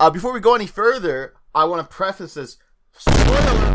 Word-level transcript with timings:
Uh, 0.00 0.10
before 0.10 0.32
we 0.32 0.40
go 0.40 0.54
any 0.54 0.66
further, 0.66 1.34
I 1.54 1.64
want 1.64 1.82
to 1.82 1.88
preface 1.94 2.34
this. 2.34 2.58
Spoiler. 2.92 3.74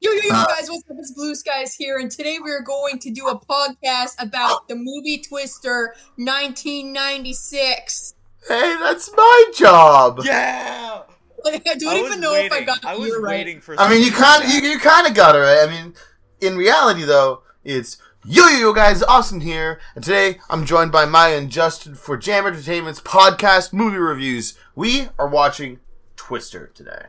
Yo, 0.00 0.12
yo, 0.12 0.20
yo, 0.22 0.30
guys, 0.30 0.68
what's 0.70 0.88
up? 0.88 0.96
It's 0.98 1.12
Blue 1.12 1.34
Skies 1.34 1.74
here, 1.74 1.98
and 1.98 2.08
today 2.10 2.38
we're 2.40 2.62
going 2.62 3.00
to 3.00 3.10
do 3.10 3.26
a 3.26 3.38
podcast 3.38 4.14
about 4.22 4.68
the 4.68 4.76
movie 4.76 5.18
Twister 5.18 5.94
1996. 6.16 8.14
Hey, 8.46 8.76
that's 8.78 9.10
my 9.16 9.44
job. 9.56 10.20
Yeah. 10.22 11.02
Like, 11.44 11.66
I 11.68 11.74
don't 11.74 11.94
I 11.94 11.98
even 11.98 12.10
was 12.10 12.18
know 12.20 12.34
if 12.34 12.52
I 12.52 12.56
waiting. 12.56 12.66
got 12.66 12.82
the 12.82 12.88
I 12.88 12.96
was 12.96 13.08
year 13.08 13.20
right. 13.20 13.30
waiting 13.38 13.60
for. 13.60 13.78
I 13.78 13.88
mean, 13.90 14.04
you 14.04 14.12
kind 14.12 14.44
to 14.44 14.50
you, 14.50 14.60
you 14.70 14.78
kind 14.78 15.06
of 15.06 15.14
got 15.14 15.34
it 15.34 15.40
right. 15.40 15.66
I 15.68 15.70
mean, 15.70 15.94
in 16.40 16.56
reality, 16.56 17.02
though, 17.04 17.42
it's 17.64 17.98
yo 18.24 18.48
yo 18.48 18.58
yo 18.58 18.72
guys, 18.72 19.02
Austin 19.04 19.40
here, 19.40 19.78
and 19.94 20.02
today 20.02 20.40
I'm 20.50 20.64
joined 20.64 20.90
by 20.90 21.04
Maya 21.04 21.36
and 21.36 21.50
Justin 21.50 21.94
for 21.94 22.16
Jam 22.16 22.46
Entertainment's 22.46 23.00
podcast 23.00 23.72
movie 23.72 23.98
reviews. 23.98 24.58
We 24.74 25.08
are 25.18 25.28
watching 25.28 25.78
Twister 26.16 26.66
today. 26.74 27.06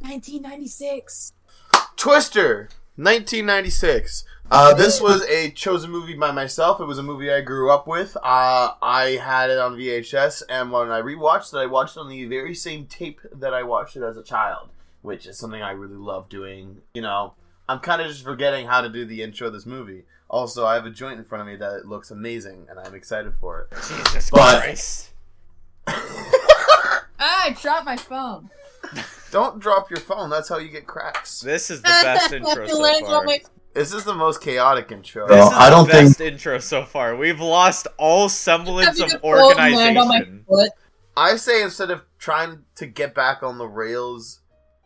1996. 0.00 1.32
Twister, 1.96 2.68
1996. 2.96 4.24
Uh, 4.50 4.74
this 4.74 5.00
was 5.00 5.22
a 5.26 5.50
chosen 5.50 5.90
movie 5.90 6.14
by 6.14 6.32
myself. 6.32 6.80
It 6.80 6.84
was 6.84 6.98
a 6.98 7.02
movie 7.02 7.30
I 7.30 7.40
grew 7.40 7.70
up 7.70 7.86
with. 7.86 8.16
Uh, 8.16 8.72
I 8.82 9.18
had 9.22 9.50
it 9.50 9.58
on 9.58 9.76
VHS, 9.76 10.42
and 10.48 10.72
when 10.72 10.90
I 10.90 11.00
rewatched 11.00 11.54
it, 11.54 11.58
I 11.58 11.66
watched 11.66 11.96
it 11.96 12.00
on 12.00 12.08
the 12.08 12.26
very 12.26 12.54
same 12.54 12.86
tape 12.86 13.20
that 13.32 13.54
I 13.54 13.62
watched 13.62 13.96
it 13.96 14.02
as 14.02 14.16
a 14.16 14.22
child, 14.22 14.70
which 15.02 15.26
is 15.26 15.38
something 15.38 15.62
I 15.62 15.70
really 15.70 15.96
love 15.96 16.28
doing. 16.28 16.82
You 16.94 17.02
know, 17.02 17.34
I'm 17.70 17.78
kind 17.78 18.02
of 18.02 18.08
just 18.08 18.24
forgetting 18.24 18.66
how 18.66 18.80
to 18.80 18.88
do 18.88 19.04
the 19.04 19.22
intro 19.22 19.46
of 19.46 19.52
this 19.52 19.64
movie. 19.64 20.02
Also, 20.28 20.66
I 20.66 20.74
have 20.74 20.86
a 20.86 20.90
joint 20.90 21.18
in 21.20 21.24
front 21.24 21.42
of 21.42 21.46
me 21.46 21.54
that 21.56 21.86
looks 21.86 22.10
amazing, 22.10 22.66
and 22.68 22.78
I'm 22.80 22.94
excited 22.96 23.32
for 23.40 23.60
it. 23.60 23.76
Jesus 23.88 24.28
But- 24.30 24.60
Christ. 24.62 25.10
Ah, 27.22 27.44
I 27.44 27.50
dropped 27.60 27.84
my 27.84 27.96
phone. 27.96 28.48
Don't 29.30 29.60
drop 29.60 29.90
your 29.90 30.00
phone. 30.00 30.30
That's 30.30 30.48
how 30.48 30.56
you 30.58 30.70
get 30.70 30.86
cracks. 30.86 31.40
This 31.40 31.70
is 31.70 31.82
the 31.82 31.88
best 31.88 32.32
intro 32.32 32.66
so 32.66 33.04
far. 33.06 33.24
my- 33.24 33.40
This 33.74 33.92
is 33.92 34.04
the 34.04 34.14
most 34.14 34.40
chaotic 34.40 34.90
intro. 34.90 35.28
This 35.28 35.36
Well, 35.36 35.48
is 35.48 35.54
I 35.54 35.68
the 35.70 35.76
don't 35.76 35.90
think- 35.90 36.08
best 36.08 36.20
intro 36.22 36.58
so 36.60 36.84
far. 36.84 37.14
We've 37.16 37.38
lost 37.40 37.86
all 37.98 38.28
semblance 38.30 38.98
of 39.00 39.12
a 39.12 39.16
on 39.26 39.56
my 39.56 39.70
organization. 39.72 40.44
foot. 40.48 40.70
I 41.16 41.36
say 41.36 41.62
instead 41.62 41.90
of 41.90 42.02
trying 42.18 42.64
to 42.76 42.86
get 42.86 43.14
back 43.14 43.42
on 43.42 43.58
the 43.58 43.66
rails 43.68 44.40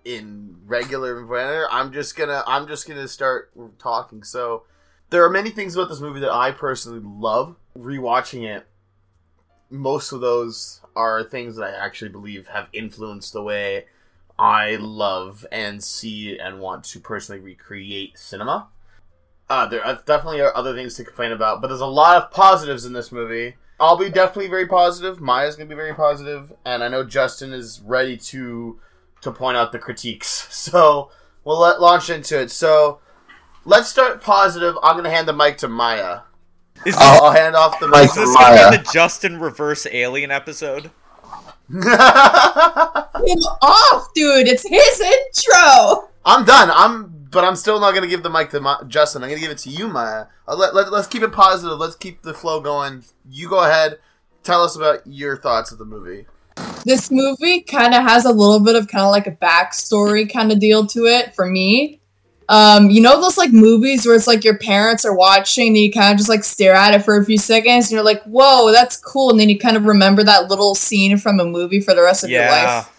in 0.05 0.57
regular 0.67 1.21
manner, 1.21 1.67
I'm 1.71 1.93
just 1.93 2.17
gonna 2.17 2.43
I'm 2.47 2.67
just 2.67 2.87
gonna 2.87 3.09
start 3.09 3.51
talking. 3.79 4.23
So 4.23 4.65
there 5.11 5.25
are 5.25 5.31
many 5.31 5.51
things 5.51 5.75
about 5.75 5.89
this 5.89 6.01
movie 6.01 6.21
that 6.21 6.33
I 6.33 6.51
personally 6.51 7.01
love. 7.03 7.57
Rewatching 7.77 8.45
it, 8.45 8.67
most 9.71 10.13
of 10.13 10.21
those 10.21 10.81
are 10.95 11.23
things 11.23 11.57
that 11.57 11.65
I 11.65 11.85
actually 11.85 12.11
believe 12.11 12.49
have 12.49 12.69
influenced 12.73 13.33
the 13.33 13.43
way 13.43 13.87
I 14.39 14.77
love 14.77 15.47
and 15.51 15.83
see 15.83 16.39
and 16.39 16.61
want 16.61 16.85
to 16.85 17.01
personally 17.01 17.41
recreate 17.41 18.19
cinema. 18.19 18.69
Uh, 19.49 19.67
there 19.67 19.85
are 19.85 20.01
definitely 20.07 20.41
are 20.41 20.57
other 20.57 20.75
things 20.75 20.95
to 20.95 21.05
complain 21.05 21.33
about, 21.33 21.61
but 21.61 21.69
there's 21.69 21.81
a 21.81 21.87
lot 21.87 22.23
of 22.23 22.31
positives 22.31 22.85
in 22.85 22.93
this 22.93 23.13
movie. 23.13 23.57
I'll 23.79 23.97
be 23.97 24.09
definitely 24.09 24.49
very 24.49 24.67
positive. 24.67 25.21
Maya's 25.21 25.57
gonna 25.57 25.69
be 25.69 25.75
very 25.75 25.95
positive, 25.95 26.53
and 26.65 26.83
I 26.83 26.89
know 26.89 27.05
Justin 27.05 27.53
is 27.53 27.81
ready 27.85 28.17
to 28.17 28.79
to 29.25 29.33
point 29.33 29.57
out 29.57 29.73
the 29.73 29.79
critiques. 29.79 30.49
So 30.65 31.11
we'll 31.45 31.59
let 31.61 31.81
launch 31.81 32.09
into 32.09 32.41
it. 32.41 32.51
So 32.51 33.01
let's 33.67 33.89
start 33.89 34.23
positive. 34.23 34.77
I'm 34.83 34.97
gonna 34.97 35.11
hand 35.11 35.29
the 35.29 35.33
mic 35.35 35.59
to 35.59 35.69
Maya. 35.69 36.21
Is 36.87 36.95
this, 36.95 36.97
I'll 36.99 37.31
hand 37.33 37.55
off 37.55 37.79
the 37.81 37.89
mic. 37.89 38.05
is 38.05 38.15
this 38.15 38.33
Maya. 38.35 38.57
gonna 38.57 38.79
be 38.79 38.83
the 38.85 38.91
Justin 38.93 39.39
reverse 39.41 39.87
alien 39.91 40.31
episode? 40.31 40.91
Him 41.71 41.83
off, 43.63 44.13
dude. 44.15 44.49
It's 44.49 44.69
his 44.69 45.01
intro. 45.01 46.09
I'm 46.25 46.45
done. 46.45 46.71
I'm, 46.73 47.27
but 47.31 47.45
I'm 47.45 47.57
still 47.57 47.81
not 47.81 47.95
gonna 47.95 48.07
give 48.07 48.23
the 48.23 48.31
mic 48.31 48.51
to 48.51 48.61
Ma- 48.61 48.83
Justin. 48.85 49.23
I'm 49.23 49.29
gonna 49.31 49.41
give 49.41 49.51
it 49.51 49.59
to 49.59 49.71
you, 49.71 49.89
Maya. 49.89 50.27
Uh, 50.49 50.57
let, 50.57 50.75
let, 50.75 50.91
let's 50.93 51.07
keep 51.09 51.23
it 51.23 51.33
positive. 51.33 51.79
Let's 51.79 51.97
keep 51.97 52.23
the 52.23 52.35
flow 52.35 52.61
going. 52.61 53.05
You 53.29 53.49
go 53.49 53.65
ahead. 53.65 53.99
Tell 54.43 54.63
us 54.63 54.77
about 54.77 55.07
your 55.07 55.37
thoughts 55.37 55.73
of 55.73 55.79
the 55.79 55.85
movie. 55.87 56.27
This 56.85 57.11
movie 57.11 57.61
kind 57.61 57.95
of 57.95 58.03
has 58.03 58.25
a 58.25 58.33
little 58.33 58.61
bit 58.61 58.77
of 58.77 58.89
kind 58.89 59.05
of 59.05 59.11
like 59.11 59.27
a 59.27 59.33
backstory 59.33 60.31
kind 60.31 60.53
of 60.53 60.61
deal 60.61 60.87
to 60.89 61.07
it 61.07 61.35
for 61.35 61.47
me. 61.47 62.01
Um, 62.49 62.91
you 62.91 63.01
know 63.01 63.21
those 63.21 63.39
like 63.39 63.53
movies 63.53 64.05
where 64.05 64.15
it's 64.15 64.27
like 64.27 64.45
your 64.45 64.59
parents 64.59 65.05
are 65.07 65.17
watching 65.17 65.69
and 65.69 65.79
you 65.79 65.91
kind 65.91 66.13
of 66.13 66.19
just 66.19 66.29
like 66.29 66.45
stare 66.45 66.75
at 66.75 66.93
it 66.93 67.03
for 67.03 67.17
a 67.17 67.25
few 67.25 67.39
seconds 67.39 67.87
and 67.87 67.93
you're 67.93 68.05
like, 68.05 68.23
"Whoa, 68.25 68.71
that's 68.71 68.99
cool," 68.99 69.31
and 69.31 69.41
then 69.41 69.49
you 69.49 69.59
kind 69.59 69.79
of 69.79 69.87
remember 69.87 70.23
that 70.25 70.49
little 70.51 70.75
scene 70.75 71.17
from 71.17 71.41
a 71.41 71.45
movie 71.45 71.81
for 71.81 71.95
the 71.95 72.03
rest 72.03 72.23
of 72.23 72.31
your 72.31 72.47
life. 72.47 72.91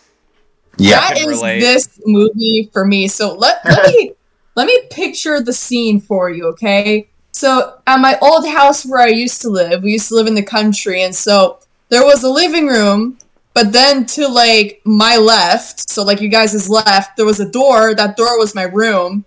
Yeah. 0.77 0.99
That 0.99 1.17
can 1.17 1.29
is 1.29 1.37
relate. 1.37 1.59
this 1.59 2.01
movie 2.05 2.69
for 2.73 2.85
me. 2.85 3.07
So 3.07 3.35
let 3.35 3.63
let 3.65 3.87
me 3.87 4.13
let 4.55 4.67
me 4.67 4.81
picture 4.89 5.39
the 5.41 5.53
scene 5.53 5.99
for 5.99 6.29
you, 6.29 6.47
okay? 6.47 7.07
So 7.31 7.79
at 7.85 7.99
my 7.99 8.17
old 8.21 8.47
house 8.47 8.85
where 8.85 9.01
I 9.01 9.07
used 9.07 9.41
to 9.41 9.49
live, 9.49 9.83
we 9.83 9.91
used 9.91 10.07
to 10.07 10.15
live 10.15 10.27
in 10.27 10.35
the 10.35 10.43
country, 10.43 11.03
and 11.03 11.13
so 11.13 11.59
there 11.89 12.03
was 12.03 12.23
a 12.23 12.29
living 12.29 12.67
room, 12.67 13.17
but 13.55 13.71
then 13.71 14.05
to 14.05 14.27
like 14.27 14.81
my 14.85 15.17
left, 15.17 15.89
so 15.89 16.03
like 16.03 16.21
you 16.21 16.29
guys' 16.29 16.69
left, 16.69 17.17
there 17.17 17.25
was 17.25 17.39
a 17.39 17.49
door. 17.49 17.95
That 17.95 18.17
door 18.17 18.37
was 18.37 18.53
my 18.53 18.63
room, 18.63 19.25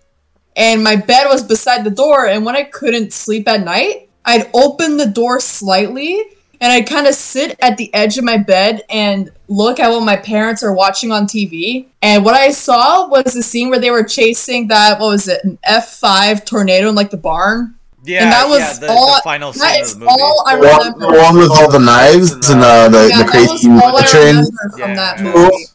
and 0.55 0.85
my 0.85 0.95
bed 0.95 1.25
was 1.29 1.43
beside 1.43 1.83
the 1.83 1.91
door. 1.91 2.27
And 2.27 2.45
when 2.45 2.55
I 2.55 2.63
couldn't 2.63 3.13
sleep 3.13 3.49
at 3.49 3.65
night, 3.65 4.11
I'd 4.25 4.51
open 4.53 4.99
the 4.99 5.07
door 5.07 5.41
slightly 5.41 6.23
and 6.61 6.73
I'd 6.73 6.89
kind 6.89 7.07
of 7.07 7.15
sit 7.15 7.57
at 7.61 7.77
the 7.77 7.93
edge 7.95 8.19
of 8.19 8.25
my 8.25 8.37
bed 8.37 8.83
and 8.91 9.31
look 9.47 9.79
at 9.79 9.91
what 9.91 10.03
my 10.03 10.17
parents 10.17 10.63
are 10.63 10.73
watching 10.73 11.13
on 11.13 11.25
TV. 11.27 11.87
And 12.03 12.25
what 12.25 12.35
I 12.35 12.51
saw 12.51 13.09
was 13.09 13.33
the 13.33 13.43
scene 13.43 13.71
where 13.71 13.79
they 13.79 13.91
were 13.91 14.03
chasing 14.03 14.69
that, 14.69 15.01
what 15.01 15.11
was 15.11 15.29
it, 15.29 15.45
an 15.45 15.59
F5 15.67 16.45
tornado 16.45 16.89
in 16.89 16.95
like 16.95 17.11
the 17.11 17.17
barn. 17.17 17.77
Yeah, 18.05 18.23
And 18.25 18.33
that 18.33 18.49
was 18.49 18.61
yeah, 18.61 18.79
the, 18.87 18.89
all- 18.93 19.17
the 19.17 19.21
final 19.25 19.53
that 19.53 19.59
scene 19.59 19.83
of 19.83 19.91
the 19.93 19.99
movie. 20.01 20.23
all 20.23 20.45
I 20.47 20.57
The 20.57 20.63
one, 20.63 20.79
remember. 20.79 21.01
the 21.17 21.23
one 21.23 21.37
with 21.37 21.51
all 21.51 21.71
the 21.71 21.79
knives 21.81 22.33
and 22.51 22.61
uh, 22.63 22.89
the, 22.89 23.09
yeah, 23.09 23.19
the 23.19 23.25
that 23.25 23.29
crazy 23.31 23.69
was 23.69 23.83
all 23.83 23.97
I 23.97 24.07
train. 24.07 24.45
from 24.73 24.79
Yeah. 24.79 24.95
that 24.95 25.21
movie. 25.21 25.67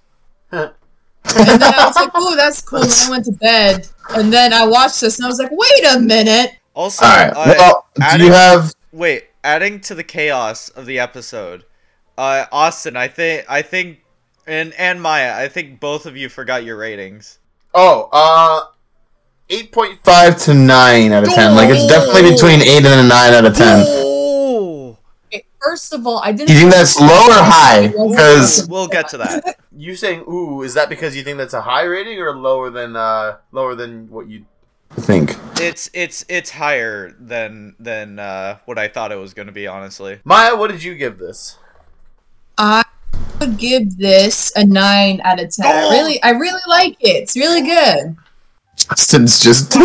and 1.35 1.47
then 1.61 1.73
I 1.73 1.85
was 1.87 1.95
like, 1.95 2.15
"Ooh, 2.17 2.35
that's 2.35 2.61
cool." 2.61 2.81
And 2.83 2.91
I 2.91 3.09
went 3.09 3.25
to 3.25 3.31
bed, 3.33 3.87
and 4.09 4.31
then 4.31 4.53
I 4.53 4.65
watched 4.67 5.01
this, 5.01 5.17
and 5.17 5.25
I 5.25 5.29
was 5.29 5.39
like, 5.39 5.51
"Wait 5.51 5.85
a 5.95 5.99
minute!" 5.99 6.51
Also, 6.75 7.05
All 7.05 7.11
right. 7.11 7.29
uh, 7.35 7.53
Well, 7.57 7.87
do 8.17 8.23
you 8.25 8.31
have? 8.31 8.73
wait, 8.91 9.25
adding 9.43 9.79
to 9.81 9.95
the 9.95 10.03
chaos 10.03 10.69
of 10.69 10.85
the 10.85 10.99
episode, 10.99 11.65
uh, 12.17 12.45
Austin, 12.51 12.95
I 12.97 13.07
think, 13.07 13.45
I 13.49 13.61
think, 13.61 13.99
and 14.47 14.73
and 14.75 15.01
Maya, 15.01 15.35
I 15.37 15.47
think 15.47 15.79
both 15.79 16.05
of 16.05 16.15
you 16.17 16.29
forgot 16.29 16.63
your 16.63 16.77
ratings. 16.77 17.39
Oh, 17.73 18.09
uh, 18.11 18.65
eight 19.49 19.71
point 19.71 19.99
Five 20.03 20.37
to 20.43 20.53
nine 20.53 21.11
out 21.11 21.23
of 21.23 21.33
ten. 21.33 21.55
Like 21.55 21.69
it's 21.69 21.85
definitely 21.87 22.31
between 22.31 22.61
eight 22.61 22.85
and 22.85 23.05
a 23.05 23.07
nine 23.07 23.33
out 23.33 23.45
of 23.45 23.55
ten. 23.55 23.83
Oh, 23.87 24.97
Okay, 25.27 25.45
first 25.61 25.93
of 25.93 26.05
all, 26.05 26.19
I 26.23 26.31
didn't. 26.31 26.47
Do 26.47 26.53
you 26.53 26.59
think 26.59 26.71
that's 26.73 26.99
low 26.99 27.07
or 27.07 27.43
high? 27.43 27.87
Because 27.87 28.67
we'll 28.67 28.87
get 28.87 29.07
to 29.09 29.17
that. 29.17 29.59
You 29.75 29.95
saying 29.95 30.23
ooh? 30.29 30.61
Is 30.61 30.75
that 30.75 30.87
because 30.87 31.15
you 31.15 31.23
think 31.23 31.39
that's 31.39 31.55
a 31.55 31.61
high 31.61 31.81
rating 31.81 32.19
or 32.19 32.37
lower 32.37 32.69
than 32.69 32.95
uh 32.95 33.37
lower 33.51 33.73
than 33.73 34.07
what 34.11 34.29
you? 34.29 34.45
Think 34.91 35.35
It's 35.59 35.89
it's 35.93 36.23
it's 36.29 36.51
higher 36.51 37.15
than 37.19 37.75
than 37.79 38.19
uh, 38.19 38.59
what 38.65 38.77
I 38.77 38.87
thought 38.87 39.11
it 39.11 39.15
was 39.15 39.33
going 39.33 39.47
to 39.47 39.51
be. 39.51 39.65
Honestly, 39.65 40.19
Maya, 40.25 40.55
what 40.55 40.69
did 40.69 40.83
you 40.83 40.93
give 40.93 41.17
this? 41.17 41.57
I 42.59 42.83
would 43.39 43.57
give 43.57 43.97
this 43.97 44.53
a 44.55 44.63
nine 44.63 45.19
out 45.23 45.41
of 45.41 45.49
ten. 45.49 45.65
I 45.65 45.89
really, 45.89 46.21
I 46.21 46.29
really 46.29 46.61
like 46.67 46.93
it. 46.99 47.23
It's 47.23 47.35
really 47.35 47.61
good. 47.63 48.15
Justin's 48.75 49.39
just. 49.39 49.75
okay. 49.75 49.83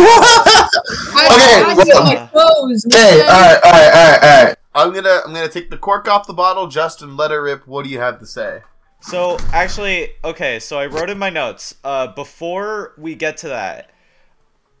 Well, 1.75 2.27
clothes, 2.27 2.85
okay. 2.87 3.21
All 3.21 3.27
right. 3.27 3.59
All 3.63 3.71
right. 3.71 3.91
All 3.93 4.11
right. 4.11 4.23
All 4.23 4.45
right. 4.45 4.55
I'm 4.75 4.93
gonna 4.93 5.21
I'm 5.25 5.33
gonna 5.33 5.49
take 5.49 5.69
the 5.69 5.77
cork 5.77 6.07
off 6.07 6.27
the 6.27 6.33
bottle. 6.33 6.67
Justin, 6.67 7.17
let 7.17 7.31
it 7.31 7.35
rip. 7.35 7.67
What 7.67 7.83
do 7.83 7.89
you 7.89 7.99
have 7.99 8.19
to 8.19 8.25
say? 8.25 8.61
so 9.01 9.37
actually, 9.53 10.09
okay, 10.23 10.59
so 10.59 10.77
I 10.77 10.87
wrote 10.87 11.09
in 11.09 11.17
my 11.17 11.29
notes. 11.29 11.75
Uh, 11.83 12.07
before 12.07 12.93
we 12.97 13.15
get 13.15 13.37
to 13.37 13.47
that, 13.47 13.89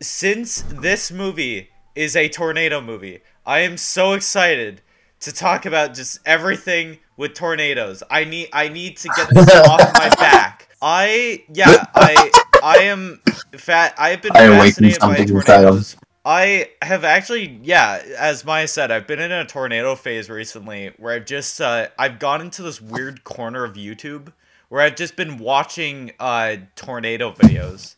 since 0.01 0.61
this 0.63 1.11
movie 1.11 1.69
is 1.95 2.15
a 2.15 2.29
tornado 2.29 2.81
movie, 2.81 3.19
I 3.45 3.59
am 3.59 3.77
so 3.77 4.13
excited 4.13 4.81
to 5.21 5.33
talk 5.33 5.65
about 5.65 5.93
just 5.93 6.19
everything 6.25 6.99
with 7.17 7.33
tornadoes. 7.33 8.03
I 8.09 8.23
need 8.23 8.49
I 8.53 8.69
need 8.69 8.97
to 8.97 9.09
get 9.15 9.29
this 9.29 9.55
off 9.67 9.93
my 9.93 10.09
back. 10.15 10.69
I 10.81 11.43
yeah, 11.53 11.85
I 11.93 12.31
I 12.63 12.77
am 12.83 13.21
fat 13.57 13.93
I've 13.97 14.21
been 14.21 14.35
I 14.35 14.47
fascinated 14.47 14.99
by 15.01 15.07
something 15.07 15.29
inside 15.29 15.65
him. 15.65 15.81
tornadoes. 15.81 15.97
I 16.25 16.69
have 16.81 17.03
actually 17.03 17.59
yeah, 17.63 18.01
as 18.17 18.45
Maya 18.45 18.67
said, 18.67 18.91
I've 18.91 19.07
been 19.07 19.19
in 19.19 19.31
a 19.31 19.45
tornado 19.45 19.95
phase 19.95 20.29
recently 20.29 20.91
where 20.97 21.13
I've 21.15 21.25
just 21.25 21.59
uh 21.61 21.87
I've 21.97 22.19
gone 22.19 22.41
into 22.41 22.61
this 22.63 22.81
weird 22.81 23.23
corner 23.23 23.63
of 23.63 23.73
YouTube 23.73 24.33
where 24.69 24.81
I've 24.81 24.95
just 24.95 25.15
been 25.15 25.37
watching 25.37 26.11
uh 26.19 26.57
tornado 26.75 27.31
videos. 27.31 27.95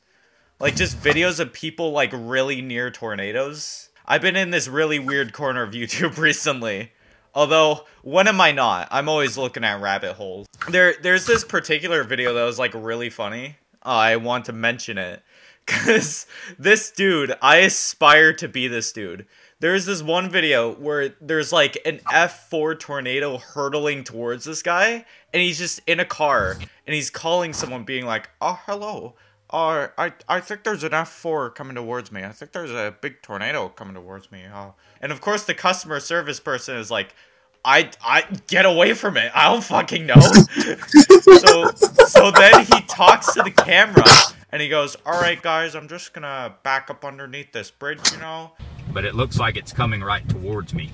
Like 0.60 0.76
just 0.76 0.98
videos 1.02 1.40
of 1.40 1.54
people 1.54 1.92
like 1.92 2.12
really 2.14 2.62
near 2.62 2.92
tornadoes. 2.92 3.90
I've 4.06 4.22
been 4.22 4.36
in 4.36 4.52
this 4.52 4.68
really 4.68 5.00
weird 5.00 5.34
corner 5.34 5.64
of 5.64 5.74
YouTube 5.74 6.18
recently. 6.20 6.92
Although, 7.34 7.86
when 8.04 8.28
am 8.28 8.42
I 8.42 8.52
not? 8.52 8.90
I'm 8.92 9.08
always 9.08 9.38
looking 9.38 9.64
at 9.64 9.82
rabbit 9.82 10.14
holes. 10.14 10.48
There, 10.70 10.96
there's 11.02 11.26
this 11.26 11.46
particular 11.46 12.04
video 12.04 12.34
that 12.34 12.44
was 12.44 12.60
like 12.60 12.74
really 12.74 13.10
funny. 13.10 13.56
I 13.84 14.16
want 14.18 14.46
to 14.46 14.54
mention 14.54 14.98
it 14.98 15.22
because 15.66 16.26
this 16.60 16.92
dude, 16.92 17.36
I 17.42 17.58
aspire 17.58 18.34
to 18.34 18.48
be 18.48 18.68
this 18.68 18.92
dude. 18.92 19.26
There's 19.60 19.86
this 19.86 20.02
one 20.02 20.30
video 20.30 20.74
where 20.74 21.10
there's 21.22 21.54
like 21.54 21.78
an 21.86 22.00
F4 22.12 22.80
tornado 22.80 23.38
hurtling 23.38 24.04
towards 24.04 24.44
this 24.44 24.64
guy, 24.64 25.06
and 25.34 25.42
he's 25.42 25.60
just 25.60 25.82
in 25.86 26.00
a 26.00 26.06
car, 26.06 26.58
and 26.60 26.96
he's 26.96 27.12
calling 27.12 27.54
someone, 27.54 27.84
being 27.84 28.06
like, 28.06 28.30
"Oh, 28.42 28.60
hello." 28.66 29.14
Uh, 29.52 29.90
I 29.98 30.14
I 30.28 30.40
think 30.40 30.64
there's 30.64 30.84
an 30.84 30.92
F4 30.92 31.54
coming 31.54 31.76
towards 31.76 32.12
me. 32.12 32.24
I 32.24 32.32
think 32.32 32.54
there's 32.54 32.72
a 32.72 32.96
big 33.02 33.22
tornado 33.22 33.70
coming 33.70 33.94
towards 33.94 34.32
me. 34.32 34.46
Uh, 34.52 34.72
and 35.00 35.12
of 35.12 35.22
course, 35.22 35.44
the 35.44 35.54
customer 35.54 36.00
service 36.00 36.40
person 36.40 36.78
is 36.78 36.90
like, 36.90 37.14
I 37.64 37.92
I 38.04 38.24
get 38.48 38.66
away 38.66 38.94
from 38.94 39.18
it. 39.18 39.32
I 39.36 39.52
don't 39.52 39.64
fucking 39.64 40.06
know. 40.06 40.20
so 40.20 41.72
so 42.08 42.32
then 42.32 42.66
he 42.66 42.82
talks 42.88 43.34
to 43.34 43.44
the 43.44 43.52
camera 43.52 44.04
and 44.52 44.62
he 44.62 44.68
goes, 44.70 44.98
"All 45.06 45.20
right, 45.20 45.42
guys, 45.42 45.76
I'm 45.76 45.88
just 45.88 46.14
gonna 46.14 46.56
back 46.64 46.90
up 46.90 47.06
underneath 47.06 47.52
this 47.52 47.70
bridge, 47.72 48.12
you 48.12 48.18
know." 48.20 48.52
but 48.94 49.06
it 49.06 49.16
looks 49.16 49.38
like 49.38 49.56
it's 49.56 49.72
coming 49.72 50.02
right 50.02 50.28
towards 50.28 50.74
me. 50.74 50.92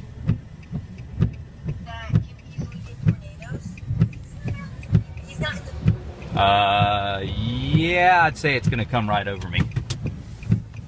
Uh, 6.36 7.24
yeah, 7.26 8.22
I'd 8.26 8.38
say 8.38 8.56
it's 8.56 8.70
gonna 8.70 8.86
come 8.86 9.10
right 9.10 9.28
over 9.28 9.50
me. 9.50 9.62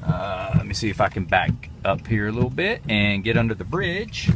Uh, 0.03 0.51
let 0.55 0.65
me 0.67 0.73
see 0.73 0.89
if 0.89 1.01
I 1.01 1.09
can 1.09 1.25
back 1.25 1.49
up 1.83 2.05
here 2.05 2.27
a 2.27 2.31
little 2.31 2.49
bit 2.51 2.81
and 2.87 3.23
get 3.23 3.35
under 3.37 3.55
the 3.55 3.63
bridge. 3.63 4.29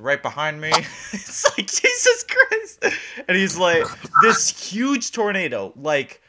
It's 0.00 0.04
right 0.06 0.22
behind 0.22 0.60
me. 0.60 0.70
it's 1.12 1.44
like 1.58 1.66
Jesus 1.66 2.24
Christ, 2.24 2.84
and 3.28 3.36
he's 3.36 3.58
like 3.58 3.84
this 4.22 4.48
huge 4.48 5.12
tornado, 5.12 5.72
like 5.76 6.22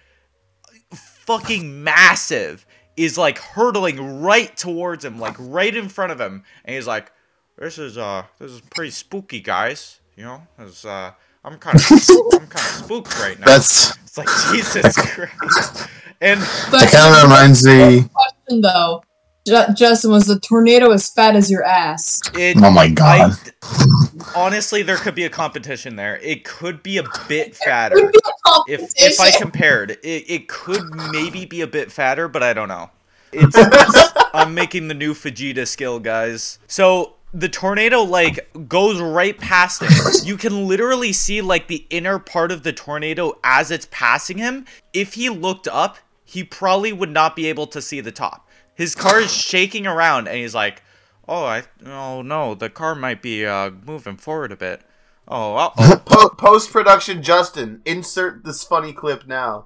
fucking 0.94 1.82
massive, 1.84 2.66
is 2.98 3.18
like 3.18 3.38
hurtling 3.38 4.22
right 4.22 4.56
towards 4.58 5.06
him, 5.06 5.20
like 5.20 5.36
right 5.40 5.74
in 5.74 5.88
front 5.88 6.12
of 6.12 6.20
him, 6.20 6.44
and 6.66 6.76
he's 6.76 6.88
like, 6.88 7.12
"This 7.58 7.78
is 7.78 7.98
uh, 7.98 8.24
this 8.40 8.52
is 8.52 8.60
pretty 8.62 8.92
spooky, 8.92 9.40
guys. 9.40 10.00
You 10.18 10.26
know, 10.26 10.42
'cause, 10.58 10.84
uh, 10.84 11.12
I'm 11.46 11.58
kind 11.58 11.78
of, 11.78 11.86
I'm 12.34 12.48
kind 12.48 12.54
of 12.54 12.86
spooked 12.86 13.18
right 13.20 13.40
now." 13.40 13.46
That's 13.46 13.96
It's 14.04 14.18
like 14.18 14.28
Jesus 14.52 14.96
Christ, 15.16 15.88
and 16.20 16.42
But 16.70 16.82
that 16.82 16.92
kind 16.92 17.16
of 17.16 17.24
reminds 17.24 17.66
me. 17.66 18.10
question 18.14 18.60
though, 18.62 19.02
Ju- 19.48 19.74
Justin, 19.76 20.12
was 20.12 20.28
the 20.28 20.40
tornado 20.40 20.92
as 20.92 21.10
fat 21.10 21.36
as 21.36 21.50
your 21.50 21.64
ass? 21.64 22.22
it. 22.36 22.58
Oh 22.62 22.72
my 22.72 22.88
god. 22.90 23.34
I, 23.64 24.32
honestly, 24.36 24.84
there 24.84 24.98
could 24.98 25.16
be 25.16 25.24
a 25.24 25.30
competition 25.30 25.96
there. 25.96 26.18
It 26.18 26.44
could 26.44 26.84
be 26.84 26.98
a 26.98 27.04
bit 27.28 27.56
fatter. 27.56 27.96
Would 27.96 28.12
be 28.12 28.20
a 28.26 28.60
if 28.68 28.92
if 28.96 29.20
I 29.20 29.32
compared, 29.32 29.92
it, 29.92 30.26
it 30.28 30.48
could 30.48 30.84
maybe 31.12 31.46
be 31.46 31.62
a 31.62 31.68
bit 31.68 31.92
fatter, 31.92 32.28
but 32.28 32.44
I 32.44 32.54
don't 32.54 32.68
know. 32.68 32.90
It's, 33.32 33.56
it's 33.58 34.14
I'm 34.34 34.54
making 34.54 34.88
the 34.88 34.94
new 34.94 35.14
Vegeta 35.14 35.68
skill, 35.68 36.00
guys. 36.00 36.60
So 36.68 37.16
the 37.34 37.50
tornado 37.50 38.02
like 38.02 38.48
goes 38.68 39.00
right 39.02 39.38
past 39.38 39.82
him. 39.82 39.90
You 40.24 40.38
can 40.38 40.68
literally 40.68 41.14
see 41.14 41.42
like 41.42 41.68
the 41.68 41.86
inner 41.90 42.20
part 42.20 42.52
of 42.52 42.64
the 42.64 42.74
tornado 42.74 43.40
as 43.44 43.72
it's 43.72 43.88
passing 43.90 44.38
him. 44.38 44.66
If 44.94 45.14
he 45.14 45.30
looked 45.30 45.68
up, 45.68 45.98
he 46.26 46.44
probably 46.44 46.94
would 46.94 47.12
not 47.12 47.36
be 47.36 47.48
able 47.48 47.68
to 47.68 47.82
see 47.82 48.02
the 48.02 48.12
top. 48.12 48.48
His 48.76 48.96
car 48.96 49.20
is 49.20 49.32
shaking 49.34 49.86
around, 49.86 50.28
and 50.28 50.38
he's 50.38 50.56
like, 50.56 50.82
"Oh, 51.28 51.44
I 51.46 51.64
oh 51.86 52.22
no, 52.22 52.56
the 52.56 52.70
car 52.70 52.96
might 52.96 53.22
be 53.22 53.46
uh 53.46 53.72
moving 53.86 54.18
forward 54.18 54.52
a 54.52 54.58
bit." 54.58 54.82
Oh, 55.28 55.56
uh-oh. 55.56 56.02
Po- 56.06 56.30
Post 56.30 56.72
production, 56.72 57.22
Justin, 57.24 57.82
insert 57.86 58.44
this 58.44 58.64
funny 58.64 58.92
clip 58.92 59.28
now. 59.28 59.66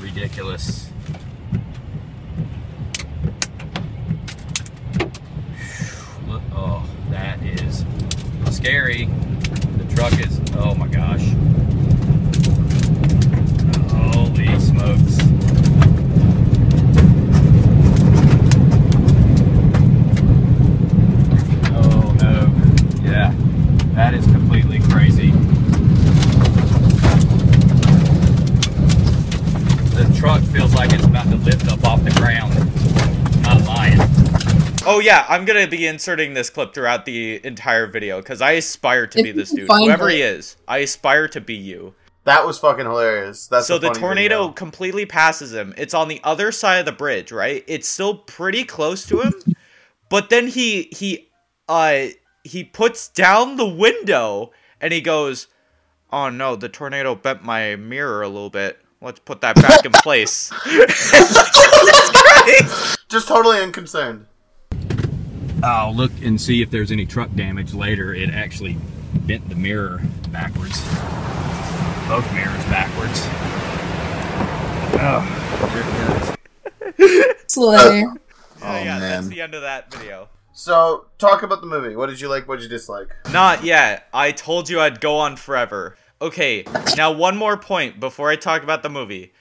Ridiculous. 0.00 0.90
Oh, 6.52 6.88
that 7.10 7.42
is 7.42 7.84
scary. 8.50 9.06
The 9.06 9.94
truck 9.94 10.12
is, 10.18 10.40
oh 10.54 10.74
my 10.74 10.88
gosh. 10.88 11.26
Holy 14.12 14.58
smokes. 14.58 15.18
Oh 21.72 22.14
no. 22.20 22.99
Yeah, 23.10 23.34
that 23.94 24.14
is 24.14 24.24
completely 24.26 24.78
crazy. 24.80 25.32
The 29.96 30.16
truck 30.18 30.40
feels 30.42 30.72
like 30.74 30.92
it's 30.92 31.04
about 31.04 31.24
to 31.26 31.36
lift 31.36 31.68
up 31.70 31.84
off 31.84 32.02
the 32.04 32.10
ground. 32.12 32.54
Not 33.42 33.62
lying. 33.66 33.98
Oh 34.86 35.00
yeah, 35.00 35.26
I'm 35.28 35.44
gonna 35.44 35.66
be 35.66 35.86
inserting 35.86 36.32
this 36.34 36.48
clip 36.50 36.72
throughout 36.72 37.04
the 37.04 37.44
entire 37.44 37.86
video 37.86 38.18
because 38.18 38.40
I 38.40 38.52
aspire 38.52 39.06
to 39.08 39.18
If 39.18 39.24
be 39.24 39.32
this 39.32 39.50
dude, 39.50 39.68
whoever 39.68 40.08
it. 40.08 40.14
he 40.14 40.22
is. 40.22 40.56
I 40.66 40.78
aspire 40.78 41.28
to 41.28 41.40
be 41.40 41.54
you. 41.54 41.94
That 42.24 42.46
was 42.46 42.58
fucking 42.58 42.84
hilarious. 42.86 43.46
That's 43.46 43.66
so 43.66 43.78
the 43.78 43.90
tornado 43.90 44.42
video. 44.44 44.52
completely 44.52 45.04
passes 45.06 45.52
him. 45.52 45.74
It's 45.76 45.94
on 45.94 46.08
the 46.08 46.20
other 46.24 46.52
side 46.52 46.78
of 46.78 46.86
the 46.86 46.92
bridge, 46.92 47.32
right? 47.32 47.64
It's 47.66 47.88
still 47.88 48.14
pretty 48.18 48.64
close 48.64 49.06
to 49.06 49.20
him, 49.20 49.34
but 50.08 50.30
then 50.30 50.46
he 50.46 50.88
he 50.92 51.28
uh 51.68 52.06
he 52.44 52.64
puts 52.64 53.08
down 53.08 53.56
the 53.56 53.66
window 53.66 54.52
and 54.80 54.92
he 54.92 55.00
goes, 55.00 55.46
"Oh 56.12 56.28
no, 56.28 56.56
the 56.56 56.68
tornado 56.68 57.14
bent 57.14 57.44
my 57.44 57.76
mirror 57.76 58.22
a 58.22 58.28
little 58.28 58.50
bit. 58.50 58.78
Let's 59.00 59.20
put 59.20 59.40
that 59.42 59.56
back 59.56 59.84
in 59.84 59.92
place." 59.92 60.50
Just 63.08 63.28
totally 63.28 63.60
unconcerned. 63.60 64.26
I'll 65.62 65.94
look 65.94 66.12
and 66.22 66.40
see 66.40 66.62
if 66.62 66.70
there's 66.70 66.90
any 66.90 67.04
truck 67.04 67.34
damage 67.34 67.74
later. 67.74 68.14
It 68.14 68.30
actually 68.30 68.78
bent 69.26 69.46
the 69.48 69.56
mirror 69.56 70.00
backwards. 70.30 70.80
Both 72.08 72.32
mirrors 72.32 72.64
backwards. 72.64 73.20
Oh, 75.02 75.22
Slay. 77.46 78.04
Oh, 78.62 78.62
yeah, 78.62 78.98
that's 78.98 79.28
the 79.28 79.40
end 79.40 79.54
of 79.54 79.62
that 79.62 79.94
video. 79.94 80.28
So, 80.60 81.06
talk 81.16 81.42
about 81.42 81.62
the 81.62 81.66
movie. 81.66 81.96
What 81.96 82.10
did 82.10 82.20
you 82.20 82.28
like? 82.28 82.46
What 82.46 82.56
did 82.56 82.64
you 82.64 82.68
dislike? 82.68 83.16
Not 83.32 83.64
yet. 83.64 84.08
I 84.12 84.30
told 84.30 84.68
you 84.68 84.78
I'd 84.78 85.00
go 85.00 85.16
on 85.16 85.36
forever. 85.36 85.96
Okay, 86.20 86.66
now 86.98 87.10
one 87.12 87.34
more 87.38 87.56
point 87.56 87.98
before 87.98 88.28
I 88.28 88.36
talk 88.36 88.62
about 88.62 88.82
the 88.82 88.90
movie. 88.90 89.32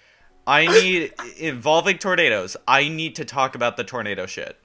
I 0.47 0.65
need 0.67 1.11
involving 1.38 1.97
tornadoes. 1.97 2.55
I 2.65 2.88
need 2.88 3.17
to 3.17 3.25
talk 3.25 3.55
about 3.55 3.75
the 3.75 3.83
tornado 3.83 4.27
shit. 4.27 4.55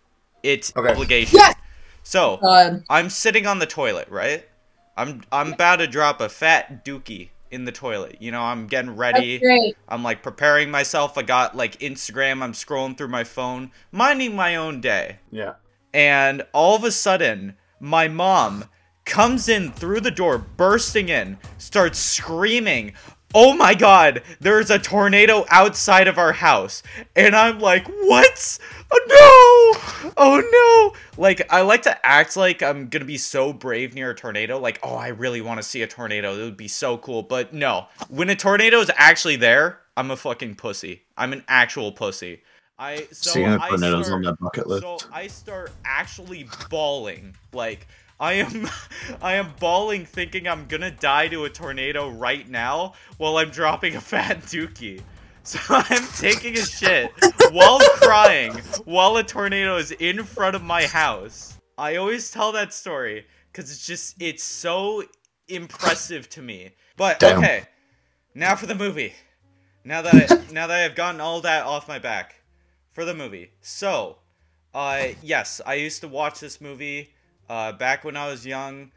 It's 0.44 0.72
Okay. 0.76 0.92
obligation. 0.92 1.38
Yes! 1.38 1.56
So 2.04 2.38
God. 2.40 2.84
I'm 2.88 3.10
sitting 3.10 3.48
on 3.48 3.58
the 3.58 3.66
toilet, 3.66 4.08
right? 4.08 4.48
I'm 4.96 5.22
I'm 5.32 5.54
about 5.54 5.76
to 5.80 5.88
drop 5.88 6.20
a 6.20 6.28
fat 6.28 6.84
dookie 6.84 7.30
in 7.50 7.64
the 7.64 7.72
toilet. 7.72 8.18
You 8.20 8.30
know, 8.30 8.42
I'm 8.42 8.68
getting 8.68 8.94
ready. 8.94 9.38
That's 9.38 9.42
great. 9.42 9.76
I'm 9.88 10.04
like 10.04 10.22
preparing 10.22 10.70
myself. 10.70 11.18
I 11.18 11.22
got 11.22 11.56
like 11.56 11.80
Instagram. 11.80 12.42
I'm 12.44 12.52
scrolling 12.52 12.96
through 12.96 13.08
my 13.08 13.24
phone, 13.24 13.72
minding 13.90 14.36
my 14.36 14.54
own 14.54 14.80
day 14.80 15.18
Yeah. 15.32 15.54
And 15.94 16.42
all 16.52 16.76
of 16.76 16.84
a 16.84 16.90
sudden 16.90 17.56
my 17.80 18.08
mom 18.08 18.64
comes 19.06 19.48
in 19.48 19.70
through 19.70 20.00
the 20.00 20.10
door 20.10 20.36
bursting 20.36 21.08
in 21.08 21.38
starts 21.56 21.98
screaming 21.98 22.92
oh 23.34 23.54
my 23.54 23.74
god 23.74 24.22
there's 24.40 24.70
a 24.70 24.78
tornado 24.78 25.44
outside 25.50 26.08
of 26.08 26.18
our 26.18 26.32
house. 26.32 26.82
And 27.16 27.34
i'm 27.34 27.58
like 27.60 27.86
what? 27.86 28.58
Oh 28.92 29.00
no! 29.08 30.12
Oh 30.16 30.42
no! 30.52 31.22
Like 31.22 31.46
i 31.50 31.62
like 31.62 31.82
to 31.82 32.06
act 32.06 32.36
like 32.36 32.62
i'm 32.62 32.88
gonna 32.88 33.04
be 33.04 33.18
so 33.18 33.52
brave 33.52 33.94
near 33.94 34.10
a 34.10 34.14
tornado 34.14 34.58
like 34.58 34.78
oh 34.82 34.94
i 34.94 35.08
really 35.08 35.40
want 35.40 35.58
to 35.58 35.62
see 35.62 35.82
a 35.82 35.86
tornado. 35.86 36.34
It 36.34 36.44
would 36.44 36.56
be 36.56 36.68
so 36.68 36.98
cool. 36.98 37.22
But 37.22 37.52
no 37.52 37.86
when 38.08 38.30
a 38.30 38.36
tornado 38.36 38.78
is 38.78 38.90
actually 38.96 39.36
there 39.36 39.80
i'm 39.96 40.10
a 40.10 40.16
fucking 40.16 40.56
pussy. 40.56 41.02
I'm 41.16 41.32
an 41.32 41.44
actual 41.46 41.92
pussy 41.92 42.42
i 42.78 43.06
so 43.12 43.32
the 43.34 43.58
I 43.60 43.68
tornadoes 43.68 44.06
start- 44.06 44.16
on 44.18 44.22
that 44.22 44.38
bucket 44.40 44.66
list. 44.66 44.82
so 44.82 44.98
I 45.12 45.26
start 45.28 45.72
actually 45.84 46.48
bawling. 46.70 47.34
Like 47.52 47.86
I 48.18 48.34
am 48.34 48.68
I 49.22 49.34
am 49.34 49.52
bawling 49.60 50.04
thinking 50.06 50.48
I'm 50.48 50.66
gonna 50.66 50.90
die 50.90 51.28
to 51.28 51.44
a 51.44 51.50
tornado 51.50 52.08
right 52.10 52.48
now 52.48 52.94
while 53.18 53.36
I'm 53.36 53.50
dropping 53.50 53.96
a 53.96 54.00
fat 54.00 54.42
dookie. 54.42 55.00
So 55.46 55.58
I'm 55.68 56.02
taking 56.16 56.54
a 56.56 56.62
shit 56.64 57.12
while 57.52 57.78
crying 58.00 58.52
while 58.86 59.18
a 59.18 59.22
tornado 59.22 59.76
is 59.76 59.90
in 59.90 60.24
front 60.24 60.56
of 60.56 60.62
my 60.62 60.86
house. 60.86 61.58
I 61.76 61.96
always 61.96 62.30
tell 62.30 62.50
that 62.52 62.72
story 62.72 63.26
because 63.52 63.70
it's 63.70 63.86
just 63.86 64.16
it's 64.22 64.42
so 64.42 65.04
impressive 65.48 66.30
to 66.30 66.40
me. 66.40 66.70
But 66.96 67.20
Damn. 67.20 67.40
okay, 67.40 67.66
now 68.34 68.56
for 68.56 68.64
the 68.64 68.74
movie. 68.74 69.12
Now 69.84 70.00
that 70.00 70.14
I, 70.14 70.50
now 70.50 70.66
that 70.66 70.82
I've 70.90 70.96
gotten 70.96 71.20
all 71.20 71.42
that 71.42 71.66
off 71.66 71.88
my 71.88 71.98
back, 71.98 72.36
for 72.94 73.04
the 73.04 73.14
movie. 73.14 73.50
So, 73.60 74.16
uh, 74.72 75.08
yes, 75.22 75.60
I 75.66 75.74
used 75.74 76.00
to 76.00 76.08
watch 76.08 76.40
this 76.40 76.60
movie 76.60 77.10
uh, 77.50 77.72
back 77.72 78.04
when 78.04 78.16
I 78.16 78.28
was 78.28 78.46
young. 78.46 78.90